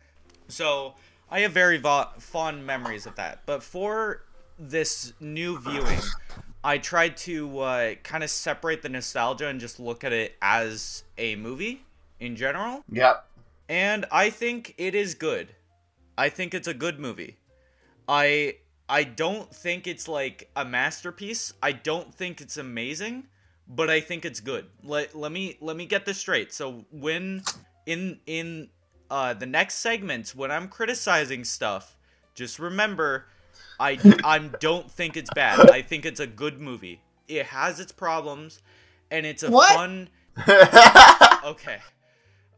So 0.48 0.94
I 1.30 1.42
have 1.42 1.52
very 1.52 1.78
vo- 1.78 2.08
fond 2.20 2.66
memories 2.66 3.06
of 3.06 3.16
that. 3.16 3.42
But 3.46 3.62
for 3.62 4.24
this 4.58 5.12
new 5.20 5.60
viewing, 5.60 6.00
I 6.64 6.78
tried 6.78 7.18
to 7.18 7.60
uh, 7.60 7.96
kind 8.04 8.24
of 8.24 8.30
separate 8.30 8.82
the 8.82 8.90
nostalgia 8.90 9.48
and 9.48 9.60
just 9.60 9.80
look 9.80 10.04
at 10.04 10.14
it 10.14 10.36
as 10.42 11.04
a 11.18 11.36
movie 11.36 11.84
in 12.20 12.36
general. 12.36 12.84
Yep. 12.92 13.26
And 13.70 14.06
I 14.12 14.30
think 14.30 14.74
it 14.78 14.96
is 14.96 15.16
good. 15.16 15.50
I 16.18 16.30
think 16.30 16.54
it's 16.54 16.68
a 16.68 16.74
good 16.74 17.00
movie. 17.00 17.38
I 18.08 18.56
I 18.90 19.04
don't 19.04 19.54
think 19.54 19.86
it's 19.86 20.08
like 20.08 20.50
a 20.56 20.64
masterpiece. 20.64 21.54
I 21.62 21.74
don't 21.74 22.14
think 22.16 22.40
it's 22.40 22.56
amazing, 22.58 23.28
but 23.70 23.90
I 23.90 24.00
think 24.02 24.26
it's 24.26 24.40
good. 24.40 24.66
Let, 24.84 25.16
let 25.16 25.32
me 25.32 25.58
let 25.62 25.76
me 25.76 25.86
get 25.86 26.06
this 26.06 26.18
straight. 26.18 26.54
So 26.54 26.86
when 26.92 27.44
in 27.86 28.20
in 28.26 28.70
uh 29.10 29.34
the 29.34 29.46
next 29.46 29.76
segments 29.76 30.36
when 30.36 30.52
I'm 30.52 30.68
criticizing 30.68 31.44
stuff, 31.44 31.96
just 32.36 32.60
remember 32.60 33.28
I 33.80 33.98
I 34.24 34.40
don't 34.40 34.90
think 34.90 35.18
it's 35.18 35.30
bad. 35.34 35.70
I 35.72 35.82
think 35.82 36.06
it's 36.06 36.20
a 36.20 36.28
good 36.28 36.60
movie. 36.60 37.02
It 37.28 37.46
has 37.48 37.80
its 37.80 37.92
problems 37.92 38.62
and 39.12 39.26
it's 39.26 39.44
a 39.44 39.52
What? 39.52 39.74
fun 39.74 40.10
Okay. 41.44 41.80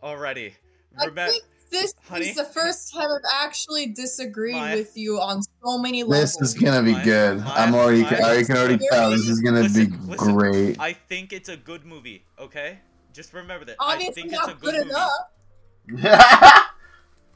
Already. 0.03 0.53
I 0.97 1.05
Remember 1.05 1.31
think 1.31 1.43
this 1.69 1.93
Honey? 2.07 2.29
is 2.29 2.35
the 2.35 2.45
first 2.45 2.93
time 2.93 3.07
I've 3.11 3.45
actually 3.45 3.87
disagreed 3.87 4.55
My- 4.55 4.75
with 4.75 4.95
you 4.97 5.19
on 5.19 5.41
so 5.63 5.77
many 5.77 6.03
levels. 6.03 6.35
This 6.35 6.49
is 6.49 6.53
gonna 6.61 6.83
be 6.83 6.93
good. 7.03 7.43
my- 7.43 7.55
I'm 7.55 7.75
already. 7.75 8.03
my- 8.03 8.09
I 8.09 8.43
can 8.43 8.57
already 8.57 8.79
tell 8.91 9.11
this 9.11 9.27
is 9.27 9.39
gonna 9.41 9.63
be 9.63 9.67
Listen, 9.85 10.07
listen. 10.07 10.33
great. 10.35 10.79
I 10.79 10.93
think 10.93 11.33
it's 11.33 11.49
a 11.49 11.57
good 11.57 11.85
movie, 11.85 12.25
okay? 12.39 12.79
Just 13.13 13.33
remember 13.33 13.65
that. 13.65 13.75
Obviously 13.79 14.09
I 14.09 14.13
think 14.13 14.33
it's 14.33 14.43
a 14.43 14.47
not 14.47 14.61
good, 14.61 14.73
good 14.75 14.87
movie. 14.87 16.07
enough. 16.07 16.63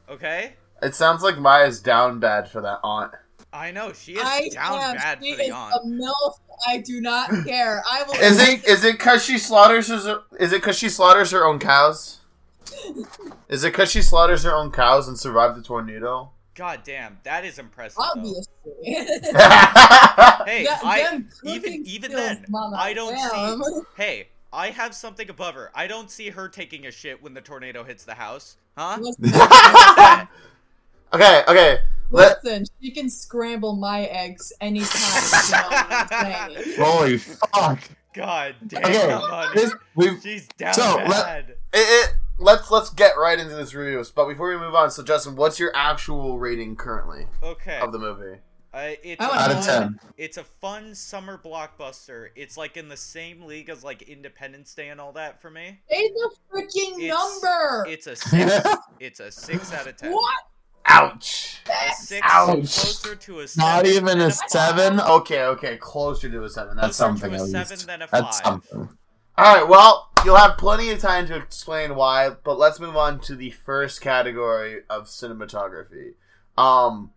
Okay? 0.08 0.54
it 0.82 0.94
sounds 0.94 1.22
like 1.22 1.38
Maya's 1.38 1.80
down 1.80 2.20
bad 2.20 2.50
for 2.50 2.60
that 2.60 2.78
aunt. 2.84 3.12
I 3.54 3.70
know, 3.70 3.92
she 3.92 4.12
is 4.14 4.22
I 4.22 4.48
down 4.50 4.80
am. 4.80 4.96
bad 4.96 5.18
she 5.22 5.30
for 5.32 5.36
the 5.38 5.44
is 5.44 5.50
aunt. 5.52 5.74
a 5.82 5.86
milf. 5.86 6.34
I 6.68 6.78
do 6.78 7.00
not 7.00 7.30
care. 7.46 7.82
I 7.88 8.02
will. 8.02 8.14
Is 8.14 8.38
it 8.38 8.64
is 8.66 8.84
it 8.84 8.98
cause 8.98 9.24
she 9.24 9.38
slaughters 9.38 9.88
her 9.88 10.22
is 10.38 10.52
it 10.52 10.62
cause 10.62 10.76
she 10.76 10.88
slaughters 10.88 11.30
her 11.30 11.46
own 11.46 11.58
cows? 11.58 12.20
Is 13.48 13.64
it 13.64 13.72
cause 13.72 13.90
she 13.90 14.02
slaughters 14.02 14.42
her 14.44 14.52
own 14.54 14.70
cows 14.70 15.08
and 15.08 15.18
survived 15.18 15.56
the 15.58 15.62
tornado? 15.62 16.30
God 16.54 16.80
damn, 16.84 17.18
that 17.24 17.44
is 17.44 17.58
impressive. 17.58 17.98
Obviously. 17.98 18.46
Hey, 18.84 20.64
That- 20.64 20.80
I 20.84 21.20
even 21.44 21.82
even 21.86 22.10
skills, 22.12 22.14
then, 22.14 22.44
mama, 22.48 22.76
I 22.78 22.92
don't 22.92 23.14
damn. 23.14 23.62
see. 23.62 23.80
Hey, 23.96 24.28
I 24.52 24.70
have 24.70 24.94
something 24.94 25.28
above 25.30 25.54
her. 25.56 25.70
I 25.74 25.86
don't 25.86 26.10
see 26.10 26.30
her 26.30 26.48
taking 26.48 26.86
a 26.86 26.90
shit 26.90 27.20
when 27.22 27.34
the 27.34 27.40
tornado 27.40 27.82
hits 27.82 28.04
the 28.04 28.14
house, 28.14 28.56
huh? 28.78 28.98
Listen, 29.00 29.24
okay, 31.12 31.42
okay. 31.48 31.78
Let 32.10 32.44
listen, 32.44 32.66
she 32.80 32.90
can 32.92 33.08
scramble 33.10 33.74
my 33.76 34.02
eggs 34.04 34.52
anytime. 34.60 35.00
you 35.00 35.52
know 35.52 35.68
what 35.68 36.10
I'm 36.12 36.54
saying? 36.54 36.76
Holy 36.78 37.18
fuck! 37.18 37.80
God 38.14 38.54
damn, 38.68 38.84
Okay, 38.84 39.10
honey. 39.10 39.50
this 39.60 39.74
we've 39.96 40.20
She's 40.22 40.46
down 40.58 40.74
So, 40.74 40.82
let- 40.96 41.08
bad. 41.08 41.48
it, 41.50 41.56
it, 41.72 42.14
let's 42.38 42.70
let's 42.70 42.90
get 42.90 43.16
right 43.18 43.38
into 43.38 43.54
this 43.54 43.74
review. 43.74 44.04
But 44.14 44.28
before 44.28 44.48
we 44.50 44.56
move 44.56 44.74
on, 44.74 44.90
so 44.90 45.02
Justin, 45.02 45.36
what's 45.36 45.58
your 45.58 45.72
actual 45.74 46.38
rating 46.38 46.76
currently 46.76 47.26
Okay, 47.42 47.78
of 47.80 47.92
the 47.92 47.98
movie? 47.98 48.38
uh, 48.72 48.90
it's 49.02 49.20
I 49.22 49.28
a 49.28 49.40
out 49.40 49.50
of 49.58 49.64
ten. 49.64 50.00
It's 50.16 50.36
a 50.36 50.44
fun 50.44 50.94
summer 50.94 51.40
blockbuster. 51.44 52.28
It's 52.34 52.56
like 52.56 52.76
in 52.76 52.88
the 52.88 52.96
same 52.96 53.42
league 53.44 53.68
as 53.68 53.84
like 53.84 54.02
Independence 54.02 54.74
Day 54.74 54.88
and 54.88 55.00
all 55.00 55.12
that 55.12 55.40
for 55.40 55.50
me. 55.50 55.78
Say 55.90 56.08
the 56.08 56.30
freaking 56.52 57.00
It's- 57.00 57.08
number. 57.42 57.86
It's 57.88 58.06
a 58.06 58.16
six. 58.16 58.68
it's 59.00 59.20
a 59.20 59.30
six 59.30 59.72
out 59.72 59.86
of 59.86 59.96
ten. 59.96 60.12
What? 60.12 60.34
Ouch. 60.86 61.62
A 61.66 61.94
six 61.94 62.20
Ouch. 62.30 62.56
closer 62.56 63.14
to 63.16 63.40
a 63.40 63.48
seven. 63.48 63.70
Not 63.70 63.86
even 63.86 64.20
a 64.20 64.30
seven. 64.30 65.00
Okay, 65.00 65.42
okay, 65.44 65.76
closer 65.78 66.28
to 66.28 66.44
a 66.44 66.48
seven. 66.50 66.76
That's 66.76 66.98
That's 66.98 66.98
Closer 66.98 67.20
something 67.20 67.30
to 67.30 67.36
at 67.36 67.40
a 67.40 67.44
least. 67.44 67.68
seven 67.70 67.86
than 67.86 68.02
a 68.02 68.08
That's 68.12 68.42
something. 68.42 68.88
All 69.36 69.52
right, 69.52 69.68
well, 69.68 70.10
you'll 70.24 70.36
have 70.36 70.56
plenty 70.56 70.90
of 70.90 71.00
time 71.00 71.26
to 71.26 71.34
explain 71.34 71.96
why, 71.96 72.30
but 72.30 72.56
let's 72.56 72.78
move 72.78 72.96
on 72.96 73.18
to 73.22 73.34
the 73.34 73.50
first 73.50 74.00
category 74.00 74.82
of 74.88 75.06
cinematography. 75.06 76.12
Um, 76.56 77.10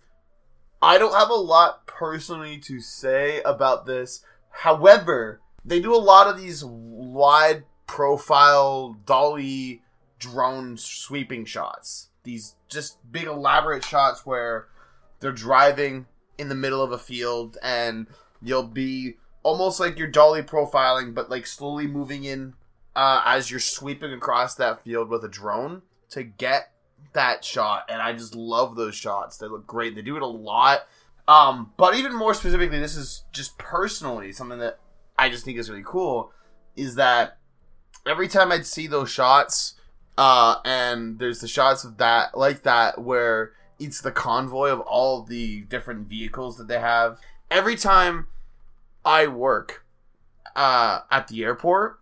I 0.82 0.98
don't 0.98 1.14
have 1.14 1.30
a 1.30 1.36
lot 1.36 1.86
personally 1.86 2.58
to 2.62 2.82
say 2.82 3.40
about 3.44 3.86
this. 3.86 4.24
However, 4.50 5.42
they 5.64 5.80
do 5.80 5.94
a 5.94 5.98
lot 5.98 6.26
of 6.26 6.42
these 6.42 6.66
wide 6.66 7.66
profile 7.86 8.98
dolly 9.06 9.84
drone 10.18 10.76
sweeping 10.78 11.46
shots. 11.46 12.10
These 12.24 12.56
just 12.68 13.12
big 13.12 13.28
elaborate 13.28 13.86
shots 13.86 14.26
where 14.26 14.70
they're 15.20 15.32
driving 15.32 16.08
in 16.40 16.50
the 16.50 16.56
middle 16.56 16.82
of 16.82 16.92
a 16.92 16.98
field 16.98 17.60
and 17.62 18.08
you'll 18.42 18.64
be 18.64 19.18
almost 19.48 19.80
like 19.80 19.98
you're 19.98 20.10
dolly 20.10 20.44
profiling, 20.44 21.16
but 21.16 21.30
like 21.30 21.48
slowly 21.48 21.88
moving 21.88 22.25
in 22.25 22.54
uh, 22.98 23.22
as 23.24 23.50
you're 23.50 23.62
sweeping 23.62 24.12
across 24.12 24.56
that 24.56 24.84
field 24.84 25.08
with 25.08 25.24
a 25.24 25.30
drone 25.30 25.82
to 26.10 26.22
get 26.22 26.74
that 27.13 27.46
shot. 27.46 27.86
And 27.88 28.01
I 28.01 28.12
just 28.12 28.36
love 28.36 28.75
those 28.75 28.94
shots. 28.94 29.38
They 29.38 29.48
look 29.48 29.66
great. 29.66 29.96
They 29.96 30.01
do 30.01 30.18
it 30.18 30.22
a 30.22 30.27
lot. 30.27 30.82
Um, 31.30 31.72
but 31.77 31.96
even 31.96 32.13
more 32.13 32.34
specifically, 32.34 32.77
this 32.77 32.98
is 32.98 33.24
just 33.32 33.58
personally 33.58 34.34
something 34.34 34.60
that 34.60 34.80
I 35.18 35.30
just 35.30 35.46
think 35.46 35.58
is 35.58 35.70
really 35.70 35.84
cool. 35.86 36.34
Is 36.75 36.96
that 36.96 37.38
every 38.06 38.27
time 38.27 38.51
I'd 38.51 38.66
see 38.66 38.86
those 38.86 39.10
shots, 39.10 39.75
uh, 40.18 40.56
and 40.66 41.20
there's 41.20 41.39
the 41.39 41.48
shots 41.48 41.86
of 41.86 42.00
that 42.00 42.38
like 42.38 42.63
that 42.63 43.00
where 43.00 43.54
it's 43.80 44.01
the 44.01 44.12
convoy 44.12 44.72
of 44.72 44.82
all 44.82 45.24
the 45.24 45.62
different 45.62 46.10
vehicles 46.10 46.58
that 46.58 46.68
they 46.68 46.80
have. 46.80 47.22
Every 47.50 47.77
time 47.77 48.27
I 49.08 49.28
work 49.28 49.86
uh, 50.54 51.00
at 51.10 51.30
the 51.30 51.42
airport, 51.46 52.02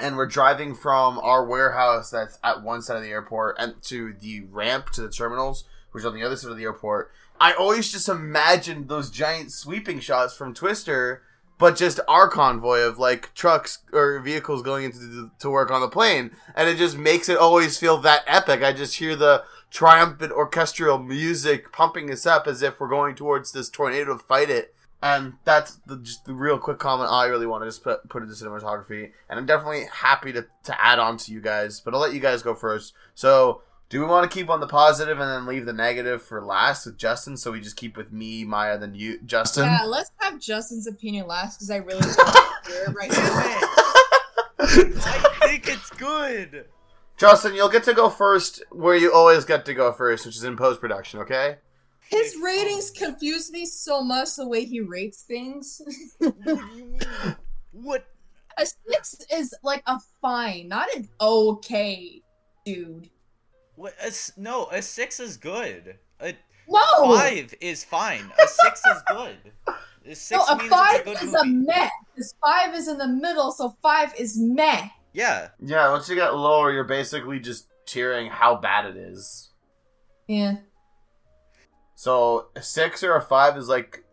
and 0.00 0.16
we're 0.16 0.26
driving 0.26 0.74
from 0.74 1.16
our 1.20 1.46
warehouse 1.46 2.10
that's 2.10 2.40
at 2.42 2.64
one 2.64 2.82
side 2.82 2.96
of 2.96 3.04
the 3.04 3.10
airport 3.10 3.54
and 3.56 3.80
to 3.84 4.14
the 4.14 4.40
ramp 4.40 4.90
to 4.94 5.02
the 5.02 5.10
terminals, 5.10 5.62
which 5.92 6.02
is 6.02 6.06
on 6.06 6.14
the 6.14 6.24
other 6.24 6.34
side 6.34 6.50
of 6.50 6.56
the 6.56 6.64
airport. 6.64 7.12
I 7.40 7.52
always 7.52 7.92
just 7.92 8.08
imagined 8.08 8.88
those 8.88 9.10
giant 9.10 9.52
sweeping 9.52 10.00
shots 10.00 10.36
from 10.36 10.52
Twister, 10.52 11.22
but 11.56 11.76
just 11.76 12.00
our 12.08 12.28
convoy 12.28 12.80
of 12.80 12.98
like 12.98 13.32
trucks 13.32 13.78
or 13.92 14.18
vehicles 14.18 14.62
going 14.62 14.86
into 14.86 15.30
to 15.38 15.50
work 15.50 15.70
on 15.70 15.80
the 15.80 15.88
plane, 15.88 16.32
and 16.56 16.68
it 16.68 16.78
just 16.78 16.98
makes 16.98 17.28
it 17.28 17.38
always 17.38 17.78
feel 17.78 17.96
that 17.98 18.24
epic. 18.26 18.64
I 18.64 18.72
just 18.72 18.96
hear 18.96 19.14
the 19.14 19.44
triumphant 19.70 20.32
orchestral 20.32 20.98
music 20.98 21.70
pumping 21.70 22.10
us 22.10 22.26
up 22.26 22.48
as 22.48 22.60
if 22.60 22.80
we're 22.80 22.88
going 22.88 23.14
towards 23.14 23.52
this 23.52 23.70
tornado 23.70 24.16
to 24.16 24.24
fight 24.24 24.50
it. 24.50 24.74
And 25.02 25.34
that's 25.44 25.76
the, 25.86 25.96
just 25.96 26.26
the 26.26 26.34
real 26.34 26.58
quick 26.58 26.78
comment 26.78 27.10
I 27.10 27.26
really 27.26 27.46
want 27.46 27.62
to 27.62 27.68
just 27.68 27.82
put, 27.82 28.06
put 28.08 28.22
into 28.22 28.34
cinematography. 28.34 29.10
And 29.28 29.38
I'm 29.38 29.46
definitely 29.46 29.84
happy 29.92 30.32
to, 30.32 30.46
to 30.64 30.84
add 30.84 30.98
on 30.98 31.16
to 31.18 31.32
you 31.32 31.40
guys, 31.40 31.80
but 31.80 31.94
I'll 31.94 32.00
let 32.00 32.12
you 32.12 32.20
guys 32.20 32.42
go 32.42 32.54
first. 32.54 32.92
So, 33.14 33.62
do 33.88 33.98
we 33.98 34.06
want 34.06 34.30
to 34.30 34.34
keep 34.34 34.48
on 34.48 34.60
the 34.60 34.68
positive 34.68 35.18
and 35.18 35.28
then 35.28 35.46
leave 35.46 35.66
the 35.66 35.72
negative 35.72 36.22
for 36.22 36.40
last 36.40 36.86
with 36.86 36.96
Justin? 36.96 37.36
So 37.36 37.50
we 37.50 37.60
just 37.60 37.76
keep 37.76 37.96
with 37.96 38.12
me, 38.12 38.44
Maya, 38.44 38.78
then 38.78 38.94
you, 38.94 39.20
Justin? 39.26 39.64
Yeah, 39.64 39.82
let's 39.84 40.12
have 40.18 40.38
Justin's 40.38 40.86
opinion 40.86 41.26
last 41.26 41.56
because 41.56 41.72
I 41.72 41.78
really 41.78 42.00
don't 42.00 42.16
want 42.16 42.64
to 42.64 42.70
hear 42.70 42.84
it 42.84 42.94
right 42.94 43.10
now. 43.10 43.16
I 44.60 45.38
think 45.48 45.66
it's 45.66 45.90
good. 45.90 46.66
Justin, 47.16 47.54
you'll 47.54 47.68
get 47.68 47.82
to 47.84 47.92
go 47.92 48.08
first 48.08 48.62
where 48.70 48.94
you 48.94 49.12
always 49.12 49.44
get 49.44 49.64
to 49.66 49.74
go 49.74 49.92
first, 49.92 50.24
which 50.24 50.36
is 50.36 50.44
in 50.44 50.56
post 50.56 50.80
production, 50.80 51.18
okay? 51.20 51.56
His 52.10 52.36
ratings 52.42 52.90
confuse 52.90 53.50
me 53.52 53.64
so 53.66 54.02
much 54.02 54.34
the 54.36 54.46
way 54.46 54.64
he 54.64 54.80
rates 54.80 55.22
things. 55.22 55.80
What 56.18 56.44
do 56.44 56.70
you 56.76 56.84
mean? 56.84 57.00
What? 57.72 58.04
a 58.58 58.66
six 58.66 59.16
is 59.32 59.54
like 59.62 59.82
a 59.86 59.98
fine, 60.20 60.68
not 60.68 60.88
an 60.94 61.08
okay, 61.20 62.20
dude. 62.66 63.08
What? 63.76 63.94
A, 64.02 64.06
s- 64.06 64.32
no, 64.36 64.66
a 64.72 64.82
six 64.82 65.20
is 65.20 65.36
good. 65.36 65.96
A 66.20 66.34
No, 66.68 66.80
five 67.16 67.54
is 67.60 67.84
fine. 67.84 68.30
A 68.42 68.46
six 68.48 68.82
is 68.84 69.02
good. 69.08 69.36
A 70.06 70.14
six 70.14 70.30
no, 70.48 70.56
a 70.56 70.58
five 70.68 71.02
it's 71.06 71.22
a 71.22 71.24
good 71.24 71.28
is 71.28 71.34
a 71.34 71.44
meh. 71.46 71.88
This 72.16 72.34
five 72.44 72.74
is 72.74 72.88
in 72.88 72.98
the 72.98 73.08
middle, 73.08 73.52
so 73.52 73.70
five 73.80 74.12
is 74.18 74.36
meh. 74.38 74.88
Yeah. 75.14 75.48
Yeah, 75.60 75.90
once 75.92 76.08
you 76.08 76.16
get 76.16 76.34
lower, 76.34 76.72
you're 76.72 76.84
basically 76.84 77.38
just 77.38 77.68
cheering 77.86 78.26
how 78.26 78.56
bad 78.56 78.84
it 78.86 78.96
is. 78.96 79.50
Yeah. 80.26 80.56
So 82.00 82.46
a 82.56 82.62
six 82.62 83.04
or 83.04 83.14
a 83.14 83.20
five 83.20 83.58
is 83.58 83.68
like 83.68 84.04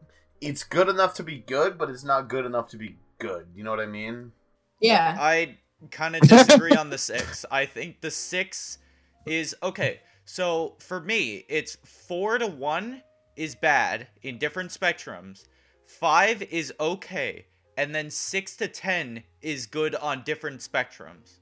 it's 0.42 0.66
good 0.66 0.90
enough 0.90 1.14
to 1.14 1.24
be 1.24 1.38
good, 1.38 1.78
but 1.78 1.90
it's 1.90 2.04
not 2.04 2.28
good 2.28 2.46
enough 2.46 2.68
to 2.72 2.78
be 2.78 2.98
good. 3.18 3.48
You 3.56 3.64
know 3.64 3.70
what 3.72 3.80
I 3.80 3.86
mean? 3.86 4.34
Yeah. 4.82 5.16
I 5.18 5.56
kind 5.90 6.18
of 6.18 6.22
disagree 6.28 6.74
on 6.74 6.90
the 6.90 6.98
six. 6.98 7.46
I 7.50 7.66
think 7.66 8.02
the 8.02 8.12
six 8.12 8.80
is 9.26 9.56
okay. 9.64 10.02
So 10.26 10.76
for 10.80 11.00
me, 11.00 11.46
it's 11.48 11.78
four 11.86 12.38
to 12.38 12.48
one 12.48 13.04
is 13.38 13.56
bad 13.56 14.08
in 14.22 14.38
different 14.38 14.72
spectrums. 14.72 15.46
Five 15.86 16.42
is 16.42 16.74
okay, 16.82 17.46
and 17.78 17.96
then 17.96 18.10
six 18.10 18.58
to 18.58 18.68
ten 18.68 19.24
is 19.42 19.66
good 19.66 19.96
on 19.96 20.24
different 20.26 20.60
spectrums. 20.60 21.40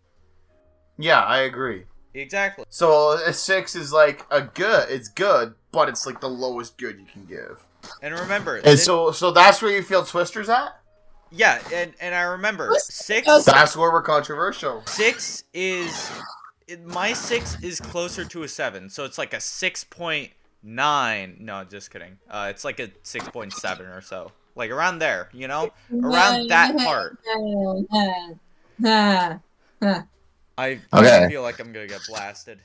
Yeah, 0.99 1.23
I 1.23 1.39
agree. 1.39 1.85
Exactly. 2.15 2.65
So 2.69 3.11
a 3.11 3.33
six 3.33 3.75
is 3.75 3.91
like 3.93 4.25
a 4.31 4.41
good. 4.41 4.89
It's 4.89 5.09
good, 5.09 5.53
but 5.71 5.89
it's 5.89 6.05
like 6.05 6.21
the 6.21 6.29
lowest 6.29 6.77
good 6.77 6.97
you 6.99 7.05
can 7.05 7.25
give. 7.25 7.63
And 8.01 8.13
remember, 8.17 8.57
It's- 8.57 8.77
thi- 8.79 8.83
So 8.83 9.11
so 9.11 9.31
that's 9.31 9.61
where 9.61 9.71
you 9.71 9.83
feel 9.83 10.03
Twister's 10.05 10.49
at. 10.49 10.79
yeah, 11.31 11.59
and 11.73 11.93
and 11.99 12.15
I 12.15 12.21
remember 12.21 12.69
What's- 12.69 12.93
six. 12.93 13.27
That's 13.45 13.75
where 13.75 13.91
we're 13.91 14.01
controversial. 14.01 14.83
Six 14.87 15.43
is 15.53 16.09
it- 16.67 16.83
my 16.85 17.13
six 17.13 17.57
is 17.61 17.79
closer 17.79 18.25
to 18.25 18.43
a 18.43 18.47
seven, 18.47 18.89
so 18.89 19.03
it's 19.03 19.17
like 19.17 19.33
a 19.33 19.39
six 19.41 19.83
point 19.83 20.31
nine. 20.63 21.37
No, 21.39 21.63
just 21.63 21.91
kidding. 21.91 22.17
Uh, 22.29 22.47
it's 22.49 22.63
like 22.63 22.79
a 22.79 22.89
six 23.03 23.27
point 23.29 23.53
seven 23.53 23.85
or 23.87 24.01
so, 24.01 24.31
like 24.55 24.71
around 24.71 24.97
there. 24.99 25.29
You 25.33 25.47
know, 25.47 25.69
around 25.93 26.47
that 26.47 26.75
part. 26.77 27.19
I 30.57 30.79
Okay. 30.93 31.27
feel 31.29 31.41
like 31.41 31.59
I'm 31.59 31.71
gonna 31.73 31.87
get 31.87 32.01
blasted. 32.07 32.59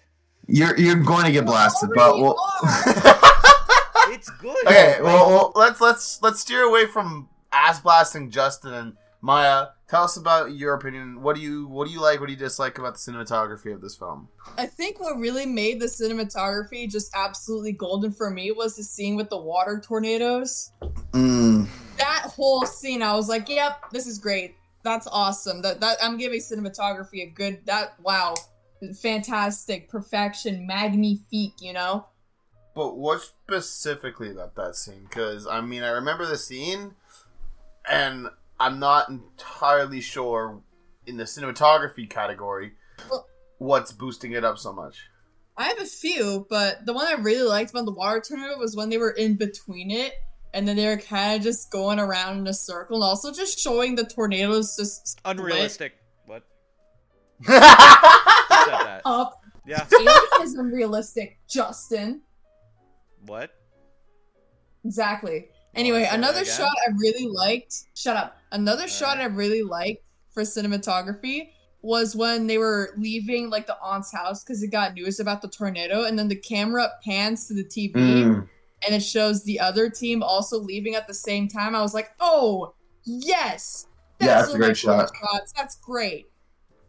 You're 0.46 0.76
you're 0.78 0.96
going 0.96 1.26
to 1.26 1.32
get 1.32 1.44
blasted, 1.46 1.90
but 1.94 2.18
well, 2.18 2.34
It's 4.12 4.28
good. 4.40 4.56
Okay, 4.66 4.96
well, 5.00 5.28
well, 5.28 5.52
let's 5.54 5.80
let's 5.80 6.20
let's 6.22 6.40
steer 6.40 6.62
away 6.62 6.86
from 6.86 7.28
ass 7.52 7.80
blasting 7.80 8.30
Justin 8.30 8.72
and 8.74 8.96
Maya. 9.20 9.66
Tell 9.88 10.02
us 10.04 10.16
about 10.16 10.52
your 10.52 10.74
opinion. 10.74 11.22
What 11.22 11.36
do 11.36 11.42
you 11.42 11.68
what 11.68 11.86
do 11.86 11.92
you 11.92 12.00
like? 12.00 12.18
What 12.20 12.26
do 12.26 12.32
you 12.32 12.38
dislike 12.38 12.78
about 12.78 12.94
the 12.94 12.98
cinematography 12.98 13.72
of 13.72 13.80
this 13.80 13.94
film? 13.96 14.28
I 14.58 14.66
think 14.66 15.00
what 15.00 15.16
really 15.18 15.46
made 15.46 15.78
the 15.80 15.86
cinematography 15.86 16.88
just 16.90 17.10
absolutely 17.14 17.72
golden 17.72 18.10
for 18.10 18.30
me 18.30 18.50
was 18.50 18.74
the 18.76 18.82
scene 18.84 19.14
with 19.16 19.28
the 19.30 19.38
water 19.40 19.80
tornadoes. 19.84 20.72
mm, 21.12 21.68
That 21.98 22.22
whole 22.34 22.66
scene, 22.66 23.02
I 23.02 23.14
was 23.14 23.28
like, 23.28 23.48
"Yep, 23.48 23.90
this 23.92 24.06
is 24.06 24.18
great. 24.18 24.56
That's 24.82 25.06
awesome." 25.06 25.62
That 25.62 25.80
that 25.80 25.98
I'm 26.02 26.16
giving 26.16 26.40
cinematography 26.40 27.22
a 27.22 27.26
good. 27.26 27.66
That 27.66 27.98
wow, 28.00 28.34
fantastic, 29.00 29.88
perfection, 29.88 30.66
magnifique. 30.66 31.60
You 31.60 31.72
know. 31.72 32.06
But 32.74 32.96
what 32.96 33.20
specifically 33.20 34.30
about 34.30 34.54
that 34.56 34.76
scene? 34.76 35.06
Because 35.08 35.46
I 35.46 35.60
mean, 35.60 35.82
I 35.82 35.90
remember 35.90 36.24
the 36.26 36.38
scene, 36.38 36.94
and 37.88 38.28
I'm 38.58 38.78
not 38.78 39.08
entirely 39.08 40.00
sure 40.00 40.62
in 41.06 41.16
the 41.16 41.24
cinematography 41.24 42.08
category 42.08 42.74
Well- 43.10 43.26
what's 43.58 43.92
boosting 43.92 44.32
it 44.32 44.44
up 44.44 44.58
so 44.58 44.72
much. 44.72 45.08
I 45.56 45.64
have 45.64 45.80
a 45.80 45.84
few, 45.84 46.46
but 46.48 46.86
the 46.86 46.92
one 46.92 47.06
I 47.06 47.20
really 47.20 47.46
liked 47.46 47.70
about 47.70 47.84
the 47.84 47.92
water 47.92 48.22
tornado 48.26 48.56
was 48.56 48.76
when 48.76 48.88
they 48.88 48.96
were 48.96 49.10
in 49.10 49.34
between 49.34 49.90
it, 49.90 50.14
and 50.52 50.66
then 50.66 50.76
they 50.76 50.86
were 50.86 50.96
kind 50.96 51.36
of 51.36 51.42
just 51.42 51.70
going 51.70 51.98
around 51.98 52.38
in 52.38 52.46
a 52.46 52.54
circle, 52.54 52.96
and 52.96 53.04
also 53.04 53.32
just 53.32 53.58
showing 53.58 53.94
the 53.94 54.04
tornadoes 54.04 54.76
just 54.76 55.06
split 55.06 55.38
Unrealistic. 55.38 55.94
What? 56.26 56.44
Who 57.46 57.54
up. 59.04 59.40
Yeah. 59.66 59.86
Alien 59.92 60.42
is 60.42 60.54
unrealistic, 60.54 61.38
Justin. 61.48 62.22
What? 63.26 63.50
Exactly. 64.84 65.48
Anyway, 65.74 66.04
say 66.04 66.14
another 66.14 66.44
shot 66.44 66.72
I 66.88 66.92
really 66.98 67.26
liked. 67.26 67.74
Shut 67.94 68.16
up. 68.16 68.36
Another 68.50 68.88
shot 68.88 69.18
Alright. 69.18 69.30
I 69.30 69.34
really 69.34 69.62
liked 69.62 70.02
for 70.32 70.42
cinematography 70.42 71.50
was 71.82 72.14
when 72.14 72.46
they 72.46 72.58
were 72.58 72.92
leaving 72.96 73.50
like 73.50 73.66
the 73.66 73.76
aunt's 73.80 74.12
house 74.12 74.44
because 74.44 74.62
it 74.62 74.68
got 74.68 74.94
news 74.94 75.20
about 75.20 75.42
the 75.42 75.48
tornado, 75.48 76.04
and 76.04 76.18
then 76.18 76.28
the 76.28 76.36
camera 76.36 76.90
pans 77.04 77.46
to 77.48 77.54
the 77.54 77.64
TV 77.64 77.94
mm, 77.94 78.48
and 78.86 78.94
it 78.94 79.02
shows 79.02 79.44
the 79.44 79.60
other 79.60 79.90
team 79.90 80.22
also 80.22 80.58
leaving 80.58 80.94
at 80.94 81.06
the 81.06 81.14
same 81.14 81.48
time. 81.48 81.74
I 81.74 81.82
was 81.82 81.94
like, 81.94 82.10
oh 82.20 82.74
yes, 83.04 83.86
Yeah, 84.20 84.26
that's 84.42 84.54
a 84.54 84.56
great 84.58 84.76
shot. 84.76 85.10
shots. 85.20 85.52
That's 85.56 85.76
great. 85.76 86.30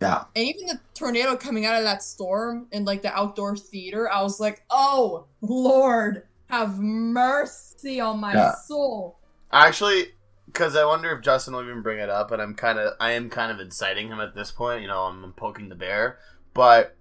yeah. 0.01 0.23
And 0.35 0.45
even 0.47 0.67
the 0.67 0.79
tornado 0.93 1.35
coming 1.35 1.65
out 1.65 1.75
of 1.77 1.83
that 1.83 2.03
storm 2.03 2.67
in 2.71 2.85
like 2.85 3.01
the 3.01 3.13
outdoor 3.13 3.55
theater, 3.57 4.09
I 4.11 4.21
was 4.21 4.39
like, 4.39 4.63
oh 4.69 5.25
Lord, 5.41 6.23
have 6.47 6.79
mercy 6.79 7.99
on 7.99 8.19
my 8.19 8.33
Yeah. 8.33 8.55
soul. 8.55 9.19
Actually, 9.51 10.07
because 10.45 10.75
I 10.75 10.83
wonder 10.85 11.11
if 11.11 11.21
Justin 11.21 11.53
will 11.53 11.63
even 11.63 11.81
bring 11.81 11.99
it 11.99 12.09
up, 12.09 12.31
and 12.31 12.41
I'm 12.41 12.55
kind 12.55 12.77
of, 12.79 12.93
I 12.99 13.11
am 13.11 13.29
kind 13.29 13.51
of 13.51 13.59
inciting 13.59 14.07
him 14.09 14.19
at 14.19 14.35
this 14.35 14.51
point. 14.51 14.81
You 14.81 14.87
know, 14.87 15.03
I'm 15.03 15.31
poking 15.33 15.69
the 15.69 15.75
bear. 15.75 16.19
But 16.53 16.97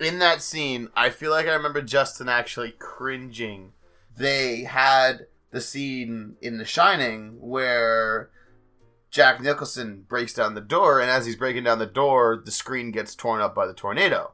in 0.00 0.18
that 0.18 0.42
scene, 0.42 0.88
I 0.94 1.08
feel 1.10 1.30
like 1.30 1.46
I 1.46 1.54
remember 1.54 1.80
Justin 1.82 2.28
actually 2.28 2.72
cringing. 2.78 3.72
They 4.18 4.62
had 4.64 5.26
the 5.50 5.60
scene 5.60 6.36
in 6.42 6.58
The 6.58 6.64
Shining 6.64 7.36
where 7.40 8.30
Jack 9.10 9.40
Nicholson 9.40 10.04
breaks 10.08 10.34
down 10.34 10.54
the 10.54 10.60
door, 10.60 11.00
and 11.00 11.10
as 11.10 11.24
he's 11.24 11.36
breaking 11.36 11.64
down 11.64 11.78
the 11.78 11.86
door, 11.86 12.42
the 12.44 12.50
screen 12.50 12.90
gets 12.90 13.14
torn 13.14 13.40
up 13.40 13.54
by 13.54 13.66
the 13.66 13.74
tornado. 13.74 14.32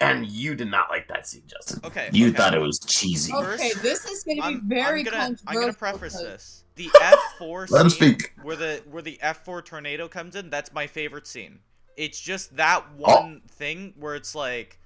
And 0.00 0.26
you 0.28 0.54
did 0.54 0.70
not 0.70 0.90
like 0.90 1.08
that 1.08 1.26
scene, 1.26 1.42
Justin. 1.46 1.80
Okay. 1.84 2.08
You 2.12 2.28
okay. 2.28 2.36
thought 2.36 2.54
it 2.54 2.60
was 2.60 2.78
cheesy. 2.78 3.32
Okay, 3.34 3.72
this 3.82 4.04
is 4.06 4.22
going 4.22 4.36
to 4.36 4.42
be 4.48 4.54
I'm, 4.54 4.68
very 4.68 5.00
I'm 5.00 5.04
gonna, 5.06 5.36
I'm 5.48 5.54
gonna 5.60 5.72
preface 5.72 6.14
because- 6.14 6.22
this. 6.22 6.64
The 6.76 6.88
F 7.02 7.18
four 7.38 7.66
Let 7.70 7.82
him 7.82 7.90
speak. 7.90 8.32
where 8.44 8.54
the 8.54 8.80
where 8.88 9.02
the 9.02 9.18
F 9.20 9.44
four 9.44 9.60
tornado 9.62 10.06
comes 10.06 10.36
in. 10.36 10.48
That's 10.48 10.72
my 10.72 10.86
favorite 10.86 11.26
scene. 11.26 11.58
It's 11.96 12.20
just 12.20 12.56
that 12.56 12.84
Oh. 13.02 13.10
one 13.22 13.42
thing 13.48 13.94
where 13.98 14.14
it's 14.14 14.36
like, 14.36 14.78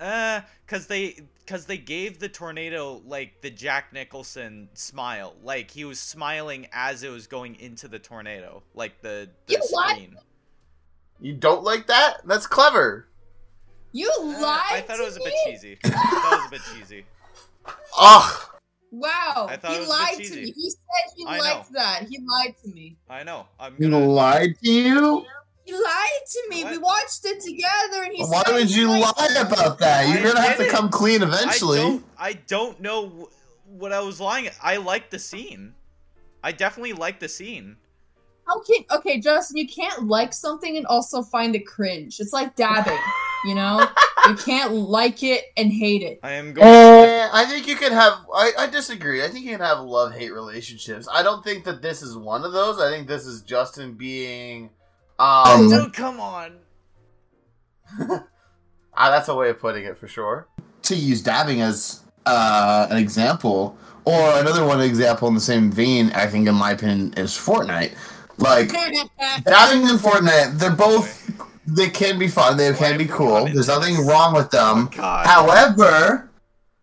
uh, 0.00 0.40
cause 0.66 0.86
they 0.86 1.16
cause 1.46 1.66
they 1.66 1.76
gave 1.78 2.18
the 2.18 2.28
tornado 2.28 3.02
like 3.06 3.40
the 3.42 3.50
Jack 3.50 3.92
Nicholson 3.92 4.68
smile. 4.74 5.34
Like 5.42 5.70
he 5.70 5.84
was 5.84 6.00
smiling 6.00 6.66
as 6.72 7.02
it 7.02 7.10
was 7.10 7.26
going 7.26 7.56
into 7.60 7.86
the 7.88 7.98
tornado, 7.98 8.62
like 8.74 9.00
the 9.02 9.28
the 9.46 9.54
You 9.54 9.60
what? 9.70 9.90
screen. 9.90 10.16
You 11.20 11.34
don't 11.34 11.62
like 11.62 11.86
that? 11.88 12.26
That's 12.26 12.46
clever. 12.46 13.06
You 13.92 14.10
Uh, 14.20 14.24
lied. 14.24 14.64
I 14.70 14.80
thought 14.86 15.00
it 15.00 15.04
was 15.04 15.16
a 15.16 15.20
bit 15.20 15.34
cheesy. 15.44 15.78
I 15.84 15.88
thought 15.90 16.32
it 16.32 16.36
was 16.38 16.46
a 16.46 16.50
bit 16.50 16.60
cheesy. 16.78 17.04
Ugh. 17.98 18.46
Wow, 18.92 19.46
I 19.48 19.56
thought 19.56 19.70
he 19.72 19.76
it 19.76 19.80
was 19.80 19.88
a 19.88 19.92
bit 19.92 19.98
lied 19.98 20.16
to 20.16 20.22
cheesy. 20.22 20.40
me. 20.42 20.52
He 20.56 20.70
said 20.70 21.14
he 21.16 21.26
I 21.26 21.36
know. 21.36 21.42
liked 21.44 21.72
that. 21.74 22.06
He 22.08 22.18
lied 22.26 22.54
to 22.64 22.68
me. 22.70 22.96
I 23.08 23.22
know. 23.22 23.46
I'm 23.58 23.76
gonna. 23.76 23.98
lied 24.00 24.54
to 24.64 24.70
you? 24.70 25.24
He 25.70 25.76
lied 25.76 26.26
to 26.30 26.42
me. 26.50 26.64
We 26.64 26.78
watched 26.78 27.24
it 27.24 27.40
together, 27.40 28.02
and 28.02 28.12
he 28.12 28.24
Why 28.24 28.42
said 28.44 28.54
would 28.54 28.74
you 28.74 28.88
lie 28.88 29.12
it. 29.20 29.46
about 29.46 29.78
that? 29.78 30.08
You're 30.08 30.18
I 30.18 30.22
gonna 30.22 30.40
have 30.42 30.56
to 30.56 30.62
didn't. 30.64 30.74
come 30.74 30.88
clean 30.88 31.22
I 31.22 31.26
eventually. 31.26 31.78
don't. 31.78 32.04
I 32.18 32.32
don't 32.32 32.80
know 32.80 33.28
what 33.66 33.92
I 33.92 34.00
was 34.00 34.20
lying. 34.20 34.48
I 34.62 34.78
like 34.78 35.10
the 35.10 35.18
scene. 35.18 35.74
I 36.42 36.52
definitely 36.52 36.94
like 36.94 37.20
the 37.20 37.28
scene. 37.28 37.76
How 38.46 38.60
can 38.62 38.84
okay, 38.90 39.20
Justin? 39.20 39.58
You 39.58 39.68
can't 39.68 40.08
like 40.08 40.32
something 40.32 40.76
and 40.76 40.86
also 40.86 41.22
find 41.22 41.54
it 41.54 41.66
cringe. 41.66 42.18
It's 42.18 42.32
like 42.32 42.56
dabbing, 42.56 42.98
you 43.44 43.54
know. 43.54 43.86
you 44.26 44.34
can't 44.34 44.72
like 44.72 45.22
it 45.22 45.44
and 45.56 45.72
hate 45.72 46.02
it. 46.02 46.18
I 46.24 46.32
am 46.32 46.52
going. 46.52 46.66
Eh, 46.66 47.28
I 47.32 47.44
think 47.46 47.68
you 47.68 47.76
can 47.76 47.92
have. 47.92 48.14
I, 48.34 48.52
I 48.58 48.66
disagree. 48.66 49.22
I 49.22 49.28
think 49.28 49.44
you 49.44 49.52
can 49.52 49.60
have 49.60 49.80
love 49.80 50.14
hate 50.14 50.32
relationships. 50.32 51.06
I 51.12 51.22
don't 51.22 51.44
think 51.44 51.64
that 51.64 51.80
this 51.80 52.02
is 52.02 52.16
one 52.16 52.44
of 52.44 52.52
those. 52.52 52.80
I 52.80 52.90
think 52.90 53.06
this 53.06 53.24
is 53.24 53.42
Justin 53.42 53.92
being. 53.92 54.70
Um, 55.20 55.70
oh, 55.70 55.90
come 55.92 56.18
on. 56.18 56.52
ah, 58.00 59.10
that's 59.10 59.28
a 59.28 59.34
way 59.34 59.50
of 59.50 59.60
putting 59.60 59.84
it 59.84 59.98
for 59.98 60.08
sure. 60.08 60.48
to 60.82 60.96
use 60.96 61.20
dabbing 61.20 61.60
as 61.60 62.04
uh, 62.24 62.86
an 62.90 62.96
example, 62.96 63.76
or 64.06 64.38
another 64.38 64.64
one 64.64 64.80
example 64.80 65.28
in 65.28 65.34
the 65.34 65.40
same 65.40 65.70
vein, 65.70 66.10
I 66.14 66.26
think, 66.26 66.48
in 66.48 66.54
my 66.54 66.70
opinion, 66.70 67.12
is 67.18 67.32
Fortnite. 67.32 67.94
Like 68.38 68.72
dabbing 69.44 69.88
and 69.90 69.98
Fortnite, 69.98 70.58
they're 70.58 70.70
both 70.70 71.30
they 71.66 71.90
can 71.90 72.18
be 72.18 72.26
fun, 72.26 72.56
they 72.56 72.72
can 72.72 72.96
be 72.96 73.04
cool. 73.04 73.44
There's 73.44 73.68
nothing 73.68 74.06
wrong 74.06 74.34
with 74.34 74.50
them. 74.50 74.88
God. 74.96 75.26
However, 75.26 76.30